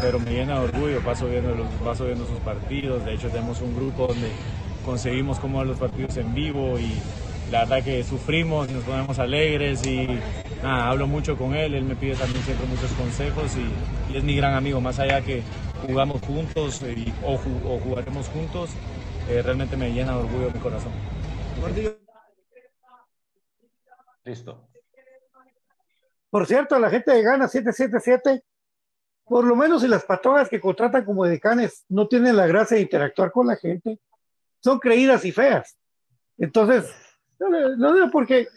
pero 0.01 0.19
me 0.19 0.33
llena 0.33 0.59
de 0.59 0.65
orgullo. 0.67 1.01
Paso 1.01 1.27
viendo, 1.29 1.55
los, 1.55 1.67
paso 1.85 2.07
viendo 2.07 2.27
sus 2.27 2.39
partidos. 2.41 3.05
De 3.05 3.15
hecho, 3.15 3.29
tenemos 3.29 3.61
un 3.61 3.75
grupo 3.75 4.09
donde 4.09 4.29
conseguimos 4.85 5.39
cómo 5.39 5.59
ver 5.59 5.69
los 5.69 5.79
partidos 5.79 6.17
en 6.17 6.35
vivo 6.35 6.79
y 6.79 6.93
la 7.51 7.61
verdad 7.64 7.82
que 7.84 8.03
sufrimos 8.05 8.70
y 8.70 8.74
nos 8.74 8.84
ponemos 8.84 9.18
alegres 9.18 9.84
y 9.86 10.07
nada, 10.62 10.88
hablo 10.90 11.07
mucho 11.07 11.36
con 11.36 11.55
él. 11.55 11.74
Él 11.74 11.84
me 11.84 11.96
pide 11.96 12.14
también 12.14 12.42
siempre 12.44 12.66
muchos 12.66 12.90
consejos 12.92 13.57
y, 13.57 14.12
y 14.12 14.16
es 14.18 14.24
mi 14.24 14.36
gran 14.36 14.55
amigo. 14.55 14.80
Más 14.80 14.98
allá 14.98 15.20
que 15.22 15.42
jugamos 15.86 16.22
juntos 16.22 16.82
y- 16.82 17.12
o, 17.24 17.34
o 17.34 17.78
jugaremos 17.80 18.28
juntos, 18.28 18.70
eh, 19.28 19.42
realmente 19.42 19.76
me 19.76 19.92
llena 19.92 20.12
de 20.12 20.18
orgullo 20.18 20.51
mi 20.53 20.61
corazón. 20.61 20.93
Listo. 24.24 24.68
Por 26.31 26.47
cierto, 26.47 26.78
la 26.78 26.90
gente 26.90 27.10
de 27.12 27.22
Gana 27.22 27.48
777, 27.48 28.44
por 29.24 29.44
lo 29.44 29.56
menos 29.56 29.82
si 29.82 29.89
las 29.89 30.05
patogas 30.05 30.48
que 30.48 30.60
contratan 30.60 31.05
como 31.05 31.24
decanes 31.24 31.85
no 31.89 32.06
tienen 32.06 32.36
la 32.36 32.47
gracia 32.47 32.77
de 32.77 32.82
interactuar 32.85 33.32
con 33.32 33.47
la 33.48 33.56
gente, 33.56 33.98
son 34.60 34.78
creídas 34.78 35.24
y 35.24 35.32
feas. 35.32 35.77
Entonces, 36.39 36.94
no, 37.49 37.95
no 37.97 38.11
porque 38.11 38.49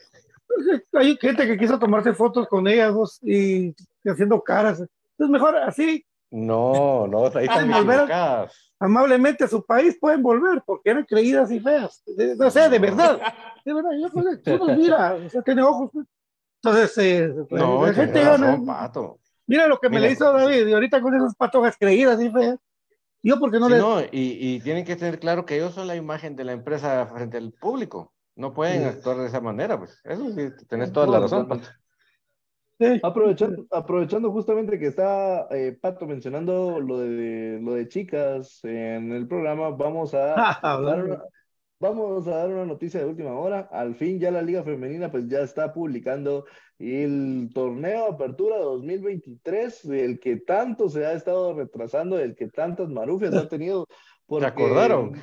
hay 0.93 1.17
gente 1.17 1.47
que 1.47 1.57
quiso 1.57 1.79
tomarse 1.79 2.13
fotos 2.13 2.47
con 2.47 2.67
ellas 2.67 2.93
vos, 2.93 3.19
y 3.23 3.73
haciendo 4.05 4.41
caras. 4.41 4.79
Entonces, 4.79 5.31
mejor 5.31 5.55
así, 5.57 6.05
No, 6.31 7.07
no, 7.07 7.25
ahí 7.35 7.45
están 7.45 7.71
volver 7.71 8.11
a- 8.11 8.47
amablemente 8.79 9.43
a 9.43 9.47
su 9.47 9.63
país 9.63 9.97
pueden 9.99 10.21
volver 10.21 10.61
porque 10.65 10.89
eran 10.89 11.05
creídas 11.05 11.51
y 11.51 11.59
feas. 11.59 12.03
No 12.37 12.49
sé, 12.49 12.69
de 12.69 12.79
verdad. 12.79 13.21
De 13.63 13.73
verdad, 13.73 13.91
yo 14.01 14.09
que 14.41 14.51
uno 14.53 14.75
mira, 14.75 15.13
o 15.13 15.29
sea, 15.29 15.41
tiene 15.41 15.61
ojos. 15.63 15.89
pues. 15.93 16.07
Entonces, 16.63 16.97
eh, 16.97 17.33
No, 17.49 17.85
la 17.85 17.93
gente 17.93 18.23
razón, 18.23 18.41
gana. 18.41 18.65
Pato. 18.65 19.19
Mira 19.45 19.67
lo 19.67 19.77
que 19.79 19.89
me 19.89 19.97
Mira. 19.97 20.07
le 20.07 20.13
hizo 20.13 20.31
David, 20.31 20.67
y 20.67 20.73
ahorita 20.73 21.01
con 21.01 21.13
esas 21.13 21.35
patojas 21.35 21.75
creídas 21.77 22.21
y 22.21 22.29
feas. 22.31 22.57
Yo 23.21 23.37
porque 23.39 23.59
no 23.59 23.67
Sí, 23.67 23.73
le. 23.73 23.79
no, 23.79 23.99
y, 24.01 24.07
y 24.11 24.59
tienen 24.61 24.85
que 24.85 24.95
tener 24.95 25.19
claro 25.19 25.45
que 25.45 25.55
ellos 25.55 25.73
son 25.73 25.87
la 25.87 25.95
imagen 25.95 26.35
de 26.35 26.43
la 26.45 26.53
empresa 26.53 27.05
frente 27.07 27.37
al 27.37 27.51
público. 27.51 28.12
No 28.35 28.53
pueden 28.53 28.81
Sí. 28.81 28.87
actuar 28.89 29.17
de 29.17 29.27
esa 29.27 29.41
manera, 29.41 29.77
pues. 29.77 29.99
Eso 30.03 30.29
sí, 30.31 30.49
tenés 30.67 30.91
toda 30.91 31.07
la 31.07 31.19
razón, 31.19 31.47
Pato. 31.47 31.69
Aprovechando, 33.01 33.65
aprovechando 33.71 34.31
justamente 34.31 34.77
que 34.77 34.87
está 34.87 35.47
eh, 35.51 35.77
Pato 35.79 36.05
mencionando 36.05 36.79
lo 36.79 36.99
de, 36.99 37.59
lo 37.61 37.73
de 37.75 37.87
chicas 37.87 38.59
en 38.63 39.11
el 39.13 39.27
programa, 39.27 39.69
vamos 39.69 40.13
a 40.13 40.35
dar 40.63 41.03
una, 41.05 41.23
vamos 41.79 42.27
a 42.27 42.31
dar 42.37 42.49
una 42.49 42.65
noticia 42.65 42.99
de 42.99 43.05
última 43.05 43.33
hora. 43.33 43.69
Al 43.71 43.95
fin 43.95 44.19
ya 44.19 44.31
la 44.31 44.41
Liga 44.41 44.63
Femenina 44.63 45.09
pues 45.11 45.27
ya 45.27 45.39
está 45.41 45.71
publicando 45.71 46.45
el 46.79 47.51
torneo 47.53 48.07
Apertura 48.07 48.57
2023, 48.57 49.85
el 49.85 50.19
que 50.19 50.37
tanto 50.37 50.89
se 50.89 51.05
ha 51.05 51.13
estado 51.13 51.53
retrasando, 51.53 52.19
el 52.19 52.35
que 52.35 52.47
tantas 52.47 52.89
marufias 52.89 53.35
ha 53.35 53.47
tenido. 53.47 53.87
Porque 54.25 54.45
acordaron? 54.45 55.21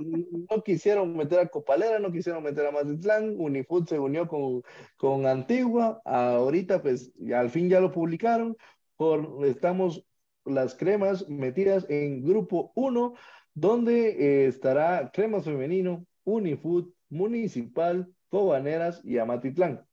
No 0.00 0.62
quisieron 0.62 1.16
meter 1.16 1.40
a 1.40 1.48
Copalera, 1.48 1.98
no 1.98 2.12
quisieron 2.12 2.42
meter 2.42 2.66
a 2.66 2.70
Mazatlán, 2.70 3.34
Unifood 3.38 3.88
se 3.88 3.98
unió 3.98 4.26
con, 4.28 4.62
con 4.96 5.26
Antigua, 5.26 6.00
ahorita 6.04 6.82
pues 6.82 7.12
al 7.34 7.50
fin 7.50 7.68
ya 7.68 7.80
lo 7.80 7.92
publicaron, 7.92 8.56
por, 8.96 9.44
estamos 9.46 10.04
las 10.44 10.74
cremas 10.74 11.28
metidas 11.28 11.86
en 11.88 12.22
grupo 12.24 12.72
1, 12.74 13.14
donde 13.54 14.10
eh, 14.10 14.46
estará 14.46 15.10
Cremas 15.12 15.44
Femenino, 15.44 16.06
Unifood, 16.24 16.90
Municipal, 17.08 18.12
Cobaneras 18.28 19.00
y 19.04 19.18
Amatitlán. 19.18 19.86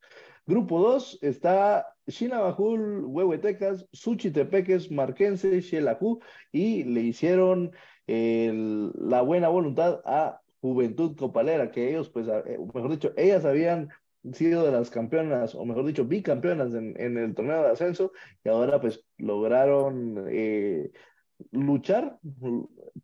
Grupo 0.46 0.80
2 0.80 1.20
está 1.22 1.88
Shinabajul, 2.08 3.06
Huehuetecas, 3.06 3.88
Suchitepeques, 3.94 4.92
Marquense, 4.92 5.62
Xelajú 5.62 6.20
y 6.52 6.84
le 6.84 7.02
hicieron 7.02 7.72
el- 8.08 8.92
la 8.96 9.22
buena 9.22 9.50
voluntad 9.50 10.02
a 10.06 10.42
Juventud 10.62 11.16
Copalera, 11.18 11.72
que 11.72 11.90
ellos, 11.90 12.10
pues, 12.10 12.28
eh, 12.28 12.58
mejor 12.74 12.92
dicho, 12.92 13.14
ellas 13.18 13.46
habían 13.46 13.90
sido 14.34 14.64
de 14.66 14.72
las 14.72 14.90
campeonas, 14.92 15.56
o 15.56 15.66
mejor 15.66 15.86
dicho, 15.86 16.06
bicampeonas 16.06 16.74
en, 16.76 17.00
en 17.02 17.18
el 17.18 17.34
torneo 17.34 17.64
de 17.64 17.70
ascenso, 17.72 18.12
y 18.44 18.50
ahora 18.50 18.80
pues 18.80 19.04
lograron 19.18 20.26
eh, 20.30 20.92
luchar 21.52 22.20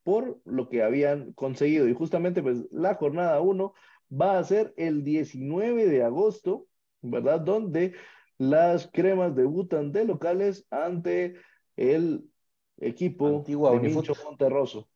por 0.04 0.40
lo 0.46 0.70
que 0.70 0.84
habían 0.84 1.34
conseguido. 1.34 1.88
Y 1.88 1.94
justamente 1.94 2.42
pues 2.44 2.68
la 2.72 2.96
jornada 2.96 3.42
1 3.42 3.74
va 4.12 4.38
a 4.40 4.44
ser 4.44 4.74
el 4.78 5.04
19 5.04 5.88
de 5.88 6.04
agosto, 6.04 6.68
¿verdad? 7.02 7.42
Donde 7.42 7.94
las 8.38 8.90
cremas 8.92 9.36
debutan 9.36 9.92
de 9.92 10.06
locales 10.06 10.68
ante 10.70 11.36
el 11.76 12.30
equipo 12.78 13.28
Antigua 13.28 13.72
de 13.72 13.78
Unifut. 13.78 14.08
Mincho 14.08 14.24
Monterroso. 14.24 14.88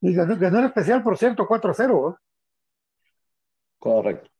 Y 0.00 0.14
ganó, 0.14 0.36
ganó 0.38 0.58
el 0.58 0.66
especial, 0.66 1.02
por 1.02 1.16
cierto, 1.16 1.46
4-0. 1.46 2.12
¿eh? 2.12 2.16
Correcto. 3.78 4.30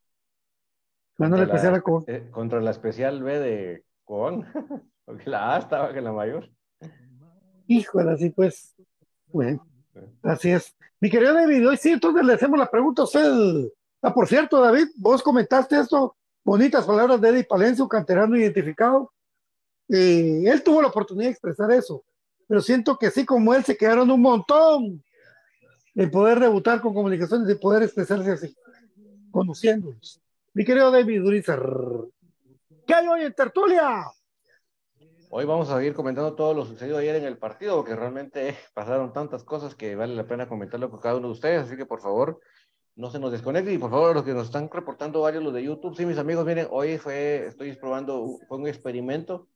Ganó 1.17 1.37
el 1.37 1.49
Contra 1.49 1.57
especial 1.57 1.73
la, 1.73 1.79
a 1.79 1.83
Cobán. 1.83 2.05
eh, 2.09 2.29
contra 2.31 2.61
la 2.61 2.71
especial 2.71 3.23
B 3.23 3.39
de 3.39 3.85
Cobán, 4.05 4.53
porque 5.05 5.31
la 5.31 5.55
A 5.55 5.59
estaba 5.59 5.93
que 5.93 6.01
la 6.01 6.13
mayor. 6.13 6.51
Híjole, 7.67 8.11
así 8.13 8.31
pues. 8.31 8.75
Bueno, 9.29 9.67
así 10.23 10.51
es. 10.51 10.77
Mi 11.01 11.11
querido 11.11 11.35
David, 11.35 11.69
hoy 11.69 11.77
sí, 11.77 11.91
entonces 11.91 12.25
le 12.25 12.35
hacemos 12.35 12.59
la 12.59 12.71
pregunta 12.71 13.03
a 13.03 13.05
usted. 13.05 13.71
Ah, 14.03 14.13
por 14.13 14.27
cierto, 14.29 14.61
David, 14.61 14.89
vos 14.97 15.23
comentaste 15.23 15.79
esto, 15.79 16.17
bonitas 16.45 16.85
palabras 16.85 17.21
de 17.21 17.29
Eddie 17.31 17.45
Palencia, 17.45 17.83
un 17.85 17.89
canterano 17.89 18.37
identificado. 18.37 19.14
Él 19.89 20.63
tuvo 20.65 20.81
la 20.81 20.89
oportunidad 20.89 21.27
de 21.27 21.33
expresar 21.33 21.71
eso, 21.73 22.05
pero 22.49 22.61
siento 22.61 22.97
que 22.97 23.07
así 23.07 23.25
como 23.25 23.55
él 23.55 23.65
se 23.65 23.77
quedaron 23.77 24.11
un 24.11 24.21
montón 24.21 25.03
de 25.95 26.09
poder 26.09 26.41
debutar 26.41 26.81
con 26.81 26.95
comunicaciones, 26.95 27.47
de 27.47 27.57
poder 27.57 27.83
expresarse 27.83 28.33
así, 28.33 28.57
conociéndolos. 29.31 30.21
Mi 30.53 30.65
querido 30.65 30.91
David 30.91 31.25
Urizar, 31.25 31.63
¿qué 32.87 32.95
hay 32.95 33.07
hoy 33.07 33.23
en 33.23 33.35
Tertulia? 33.35 34.05
Hoy 35.31 35.45
vamos 35.45 35.69
a 35.69 35.79
seguir 35.79 35.95
comentando 35.95 36.35
todo 36.35 36.55
lo 36.55 36.65
sucedido 36.65 36.99
ayer 36.99 37.17
en 37.17 37.25
el 37.25 37.39
partido, 37.39 37.77
porque 37.77 37.97
realmente 37.97 38.57
pasaron 38.73 39.13
tantas 39.13 39.43
cosas 39.43 39.75
que 39.75 39.97
vale 39.97 40.15
la 40.15 40.27
pena 40.27 40.49
comentarlo 40.49 40.91
con 40.91 41.01
cada 41.01 41.17
uno 41.17 41.29
de 41.29 41.33
ustedes, 41.33 41.63
así 41.65 41.77
que 41.77 41.87
por 41.87 42.01
favor 42.01 42.41
no 42.97 43.11
se 43.11 43.19
nos 43.19 43.33
desconecten 43.33 43.75
y 43.75 43.79
por 43.79 43.91
favor 43.91 44.15
los 44.15 44.25
que 44.25 44.33
nos 44.33 44.47
están 44.47 44.71
reportando 44.71 45.21
varios 45.21 45.43
los 45.43 45.53
de 45.53 45.65
YouTube, 45.65 45.97
sí 45.97 46.07
mis 46.07 46.19
amigos, 46.19 46.47
miren, 46.47 46.69
hoy 46.71 46.99
fue, 46.99 47.47
estoy 47.47 47.73
probando, 47.75 48.39
fue 48.47 48.59
un 48.59 48.69
experimento 48.69 49.49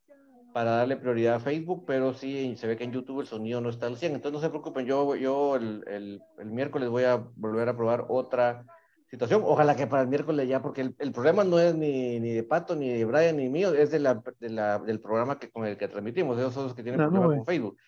para 0.52 0.72
darle 0.72 0.96
prioridad 0.96 1.36
a 1.36 1.40
Facebook, 1.40 1.84
pero 1.86 2.14
sí 2.14 2.56
se 2.56 2.66
ve 2.66 2.76
que 2.76 2.84
en 2.84 2.92
YouTube 2.92 3.20
el 3.20 3.26
sonido 3.26 3.60
no 3.60 3.68
está 3.68 3.86
al 3.86 3.96
100, 3.96 4.14
entonces 4.14 4.32
no 4.32 4.40
se 4.40 4.50
preocupen, 4.50 4.86
yo, 4.86 5.14
yo 5.16 5.56
el, 5.56 5.84
el, 5.86 6.22
el 6.38 6.50
miércoles 6.50 6.88
voy 6.88 7.04
a 7.04 7.16
volver 7.36 7.68
a 7.68 7.76
probar 7.76 8.06
otra 8.08 8.64
situación. 9.10 9.42
Ojalá 9.44 9.76
que 9.76 9.86
para 9.86 10.02
el 10.02 10.08
miércoles 10.08 10.48
ya, 10.48 10.60
porque 10.60 10.80
el, 10.82 10.94
el 10.98 11.12
problema 11.12 11.44
no 11.44 11.58
es 11.58 11.74
ni, 11.74 12.18
ni 12.20 12.32
de 12.32 12.42
Pato, 12.42 12.74
ni 12.76 12.88
de 12.90 13.04
Brian, 13.04 13.36
ni 13.36 13.48
mío, 13.48 13.72
es 13.74 13.90
de 13.90 14.00
la, 14.00 14.22
de 14.40 14.50
la, 14.50 14.78
del 14.78 15.00
programa 15.00 15.38
que, 15.38 15.50
con 15.50 15.64
el 15.66 15.76
que 15.76 15.88
transmitimos. 15.88 16.36
Ellos 16.38 16.54
son 16.54 16.64
los 16.64 16.74
que 16.74 16.82
tienen 16.82 17.00
Ah, 17.00 17.04
problemas 17.04 17.26
bueno. 17.28 17.42
con 17.44 17.46
Facebook. 17.46 17.78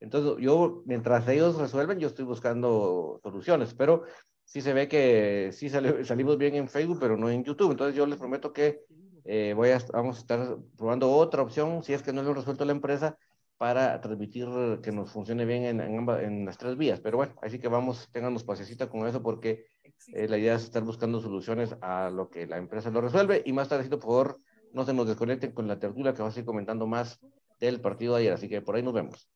Entonces, 0.00 0.34
yo, 0.44 0.82
mientras 0.86 1.26
ellos 1.28 1.56
resuelven, 1.58 1.98
yo 1.98 2.08
estoy 2.08 2.24
buscando 2.24 3.18
soluciones, 3.22 3.74
pero 3.74 4.04
sí 4.44 4.60
se 4.60 4.72
ve 4.72 4.86
que 4.86 5.50
sí 5.52 5.68
sali- 5.68 6.04
salimos 6.04 6.38
bien 6.38 6.54
en 6.54 6.68
Facebook, 6.68 6.98
pero 7.00 7.16
no 7.16 7.28
en 7.30 7.42
YouTube. 7.42 7.72
Entonces, 7.72 7.96
yo 7.96 8.06
les 8.06 8.18
prometo 8.18 8.52
que 8.52 8.82
eh, 9.28 9.52
voy 9.54 9.70
a, 9.70 9.78
vamos 9.92 10.16
a 10.16 10.20
estar 10.20 10.56
probando 10.76 11.12
otra 11.12 11.42
opción, 11.42 11.82
si 11.84 11.92
es 11.92 12.02
que 12.02 12.12
no 12.12 12.22
lo 12.22 12.34
resuelto 12.34 12.64
la 12.64 12.72
empresa, 12.72 13.16
para 13.58 14.00
transmitir 14.00 14.46
que 14.82 14.92
nos 14.92 15.10
funcione 15.10 15.44
bien 15.44 15.64
en, 15.64 15.80
en, 15.80 15.98
ambas- 15.98 16.22
en 16.22 16.44
las 16.46 16.56
tres 16.58 16.76
vías. 16.76 17.00
Pero 17.00 17.16
bueno, 17.18 17.34
así 17.42 17.58
que 17.58 17.68
vamos, 17.68 18.08
téngannos 18.12 18.44
paciencia 18.44 18.88
con 18.88 19.06
eso, 19.06 19.20
porque 19.22 19.66
eh, 20.12 20.28
la 20.28 20.38
idea 20.38 20.54
es 20.54 20.62
estar 20.62 20.82
buscando 20.84 21.20
soluciones 21.20 21.76
a 21.80 22.08
lo 22.08 22.30
que 22.30 22.46
la 22.46 22.56
empresa 22.56 22.90
lo 22.90 23.00
resuelve. 23.00 23.42
Y 23.44 23.52
más 23.52 23.68
tardecito, 23.68 23.98
por 23.98 24.10
favor, 24.10 24.36
no 24.72 24.84
se 24.84 24.94
nos 24.94 25.08
desconecten 25.08 25.52
con 25.52 25.66
la 25.66 25.78
tertulia 25.78 26.14
que 26.14 26.22
vamos 26.22 26.36
a 26.36 26.40
ir 26.40 26.46
comentando 26.46 26.86
más 26.86 27.18
del 27.58 27.80
partido 27.80 28.14
de 28.14 28.20
ayer. 28.20 28.32
Así 28.32 28.48
que 28.48 28.62
por 28.62 28.76
ahí 28.76 28.82
nos 28.82 28.94
vemos. 28.94 29.28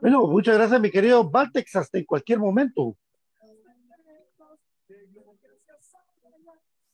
Bueno, 0.00 0.26
muchas 0.26 0.56
gracias, 0.56 0.80
mi 0.80 0.90
querido 0.90 1.28
Valtex, 1.28 1.76
hasta 1.76 1.98
en 1.98 2.06
cualquier 2.06 2.38
momento. 2.38 2.96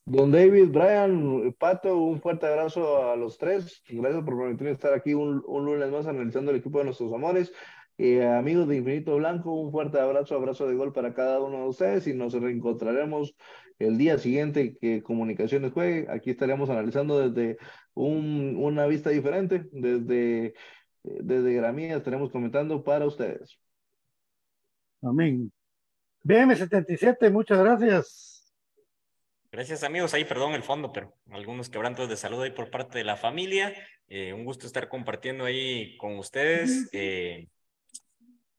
Don 0.08 0.30
David, 0.30 0.68
Brian, 0.70 1.52
Pato, 1.58 1.98
un 1.98 2.20
fuerte 2.20 2.46
abrazo 2.46 3.10
a 3.10 3.16
los 3.16 3.38
tres. 3.38 3.82
Gracias 3.88 4.22
por 4.24 4.38
permitirme 4.38 4.70
estar 4.70 4.94
aquí 4.94 5.14
un, 5.14 5.42
un 5.46 5.64
lunes 5.66 5.90
más 5.90 6.06
analizando 6.06 6.52
el 6.52 6.58
equipo 6.58 6.78
de 6.78 6.84
nuestros 6.84 7.12
amores. 7.12 7.52
Eh, 7.98 8.24
amigos 8.24 8.68
de 8.68 8.76
Infinito 8.76 9.16
Blanco, 9.16 9.52
un 9.52 9.72
fuerte 9.72 9.98
abrazo, 9.98 10.36
abrazo 10.36 10.68
de 10.68 10.76
gol 10.76 10.92
para 10.92 11.12
cada 11.12 11.40
uno 11.40 11.58
de 11.62 11.68
ustedes 11.68 12.06
y 12.06 12.14
nos 12.14 12.34
reencontraremos 12.34 13.34
el 13.80 13.98
día 13.98 14.16
siguiente 14.18 14.76
que 14.80 15.02
Comunicaciones 15.02 15.72
juegue. 15.72 16.06
Aquí 16.08 16.30
estaremos 16.30 16.70
analizando 16.70 17.28
desde 17.28 17.58
un- 17.94 18.54
una 18.58 18.86
vista 18.86 19.10
diferente, 19.10 19.66
desde, 19.72 20.54
desde 21.02 21.94
estaremos 21.96 22.30
comentando 22.30 22.84
para 22.84 23.06
ustedes. 23.06 23.58
Amén. 25.02 25.50
BM77, 26.22 27.30
muchas 27.32 27.58
gracias. 27.58 28.35
Gracias 29.56 29.82
amigos, 29.84 30.12
ahí 30.12 30.26
perdón 30.26 30.52
el 30.52 30.62
fondo, 30.62 30.92
pero 30.92 31.16
algunos 31.30 31.70
quebrantos 31.70 32.10
de 32.10 32.18
salud 32.18 32.42
ahí 32.42 32.50
por 32.50 32.70
parte 32.70 32.98
de 32.98 33.04
la 33.04 33.16
familia. 33.16 33.72
Eh, 34.06 34.34
un 34.34 34.44
gusto 34.44 34.66
estar 34.66 34.90
compartiendo 34.90 35.46
ahí 35.46 35.96
con 35.96 36.18
ustedes. 36.18 36.90
Eh, 36.92 37.48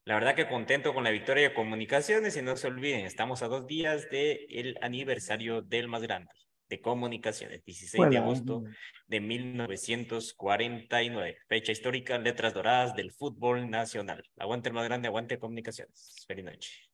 la 0.05 0.15
verdad 0.15 0.33
que 0.33 0.47
contento 0.47 0.95
con 0.95 1.03
la 1.03 1.11
victoria 1.11 1.49
de 1.49 1.53
comunicaciones 1.53 2.35
y 2.35 2.41
no 2.41 2.57
se 2.57 2.65
olviden, 2.65 3.05
estamos 3.05 3.43
a 3.43 3.47
dos 3.47 3.67
días 3.67 4.09
del 4.09 4.75
aniversario 4.81 5.61
del 5.61 5.87
más 5.87 6.01
grande 6.01 6.31
de 6.67 6.81
comunicaciones, 6.81 7.63
16 7.63 8.09
de 8.09 8.17
agosto 8.17 8.63
de 9.05 9.19
1949, 9.19 11.37
fecha 11.47 11.71
histórica, 11.71 12.17
letras 12.17 12.55
doradas 12.55 12.95
del 12.95 13.11
fútbol 13.11 13.69
nacional. 13.69 14.23
Aguante 14.39 14.69
el 14.69 14.73
más 14.73 14.85
grande, 14.85 15.09
aguante 15.09 15.37
comunicaciones. 15.37 16.25
Feliz 16.27 16.43
noche. 16.43 16.89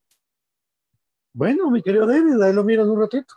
Bueno, 1.31 1.71
mi 1.71 1.81
querido 1.81 2.05
David, 2.05 2.41
ahí 2.41 2.51
lo 2.51 2.65
miran 2.65 2.89
un 2.89 2.99
ratito. 2.99 3.35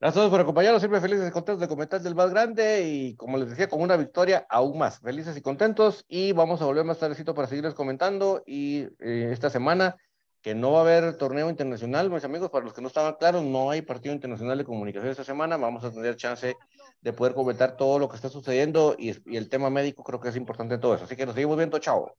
Gracias 0.00 0.16
a 0.16 0.20
todos 0.20 0.30
por 0.30 0.40
acompañarnos, 0.40 0.80
siempre 0.80 0.98
felices 0.98 1.28
y 1.28 1.30
contentos 1.30 1.60
de 1.60 1.68
comentar 1.68 2.00
del 2.00 2.14
más 2.14 2.30
grande 2.30 2.88
y 2.88 3.16
como 3.16 3.36
les 3.36 3.50
decía, 3.50 3.68
con 3.68 3.82
una 3.82 3.98
victoria 3.98 4.46
aún 4.48 4.78
más, 4.78 4.98
felices 5.00 5.36
y 5.36 5.42
contentos 5.42 6.06
y 6.08 6.32
vamos 6.32 6.62
a 6.62 6.64
volver 6.64 6.86
más 6.86 6.98
tardecito 6.98 7.34
para 7.34 7.46
seguirles 7.46 7.74
comentando 7.74 8.42
y 8.46 8.88
eh, 8.98 9.28
esta 9.30 9.50
semana 9.50 9.98
que 10.40 10.54
no 10.54 10.72
va 10.72 10.78
a 10.78 10.82
haber 10.84 11.18
torneo 11.18 11.50
internacional, 11.50 12.08
mis 12.08 12.24
amigos, 12.24 12.48
para 12.48 12.64
los 12.64 12.72
que 12.72 12.80
no 12.80 12.88
estaban 12.88 13.16
claros, 13.16 13.44
no 13.44 13.70
hay 13.70 13.82
partido 13.82 14.14
internacional 14.14 14.56
de 14.56 14.64
comunicación 14.64 15.10
esta 15.10 15.22
semana, 15.22 15.58
vamos 15.58 15.84
a 15.84 15.90
tener 15.90 16.16
chance 16.16 16.56
de 17.02 17.12
poder 17.12 17.34
comentar 17.34 17.76
todo 17.76 17.98
lo 17.98 18.08
que 18.08 18.16
está 18.16 18.30
sucediendo 18.30 18.96
y, 18.98 19.10
el 19.36 19.50
tema 19.50 19.68
médico 19.68 20.02
creo 20.02 20.18
que 20.18 20.30
es 20.30 20.36
importante 20.36 20.78
todo 20.78 20.94
eso, 20.94 21.04
así 21.04 21.14
que 21.14 21.26
nos 21.26 21.34
seguimos 21.34 21.58
viendo, 21.58 21.78
chao. 21.78 22.16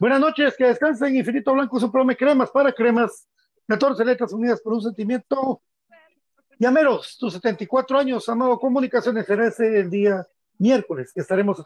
Buenas 0.00 0.18
noches, 0.18 0.56
que 0.56 0.64
descansen. 0.64 1.14
Infinito 1.14 1.52
Blanco, 1.52 1.78
su 1.78 1.92
prome 1.92 2.16
cremas 2.16 2.50
para 2.50 2.72
cremas. 2.72 3.28
14 3.68 4.04
letras 4.04 4.32
unidas 4.32 4.60
por 4.60 4.72
un 4.72 4.82
sentimiento. 4.82 5.62
Llameros, 6.60 7.16
tus 7.18 7.32
74 7.32 7.98
años, 7.98 8.28
amado 8.28 8.58
Comunicaciones, 8.58 9.24
será 9.24 9.48
ese 9.48 9.80
el 9.80 9.88
día 9.88 10.26
miércoles 10.58 11.10
estaremos 11.16 11.64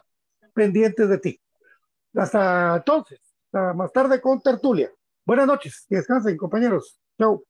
pendientes 0.53 1.09
de 1.09 1.17
ti. 1.17 1.41
Hasta 2.13 2.77
entonces, 2.77 3.19
hasta 3.47 3.73
más 3.73 3.91
tarde 3.91 4.21
con 4.21 4.41
tertulia. 4.41 4.89
Buenas 5.25 5.47
noches, 5.47 5.85
que 5.89 5.97
descansen, 5.97 6.37
compañeros. 6.37 6.97
Chao. 7.19 7.43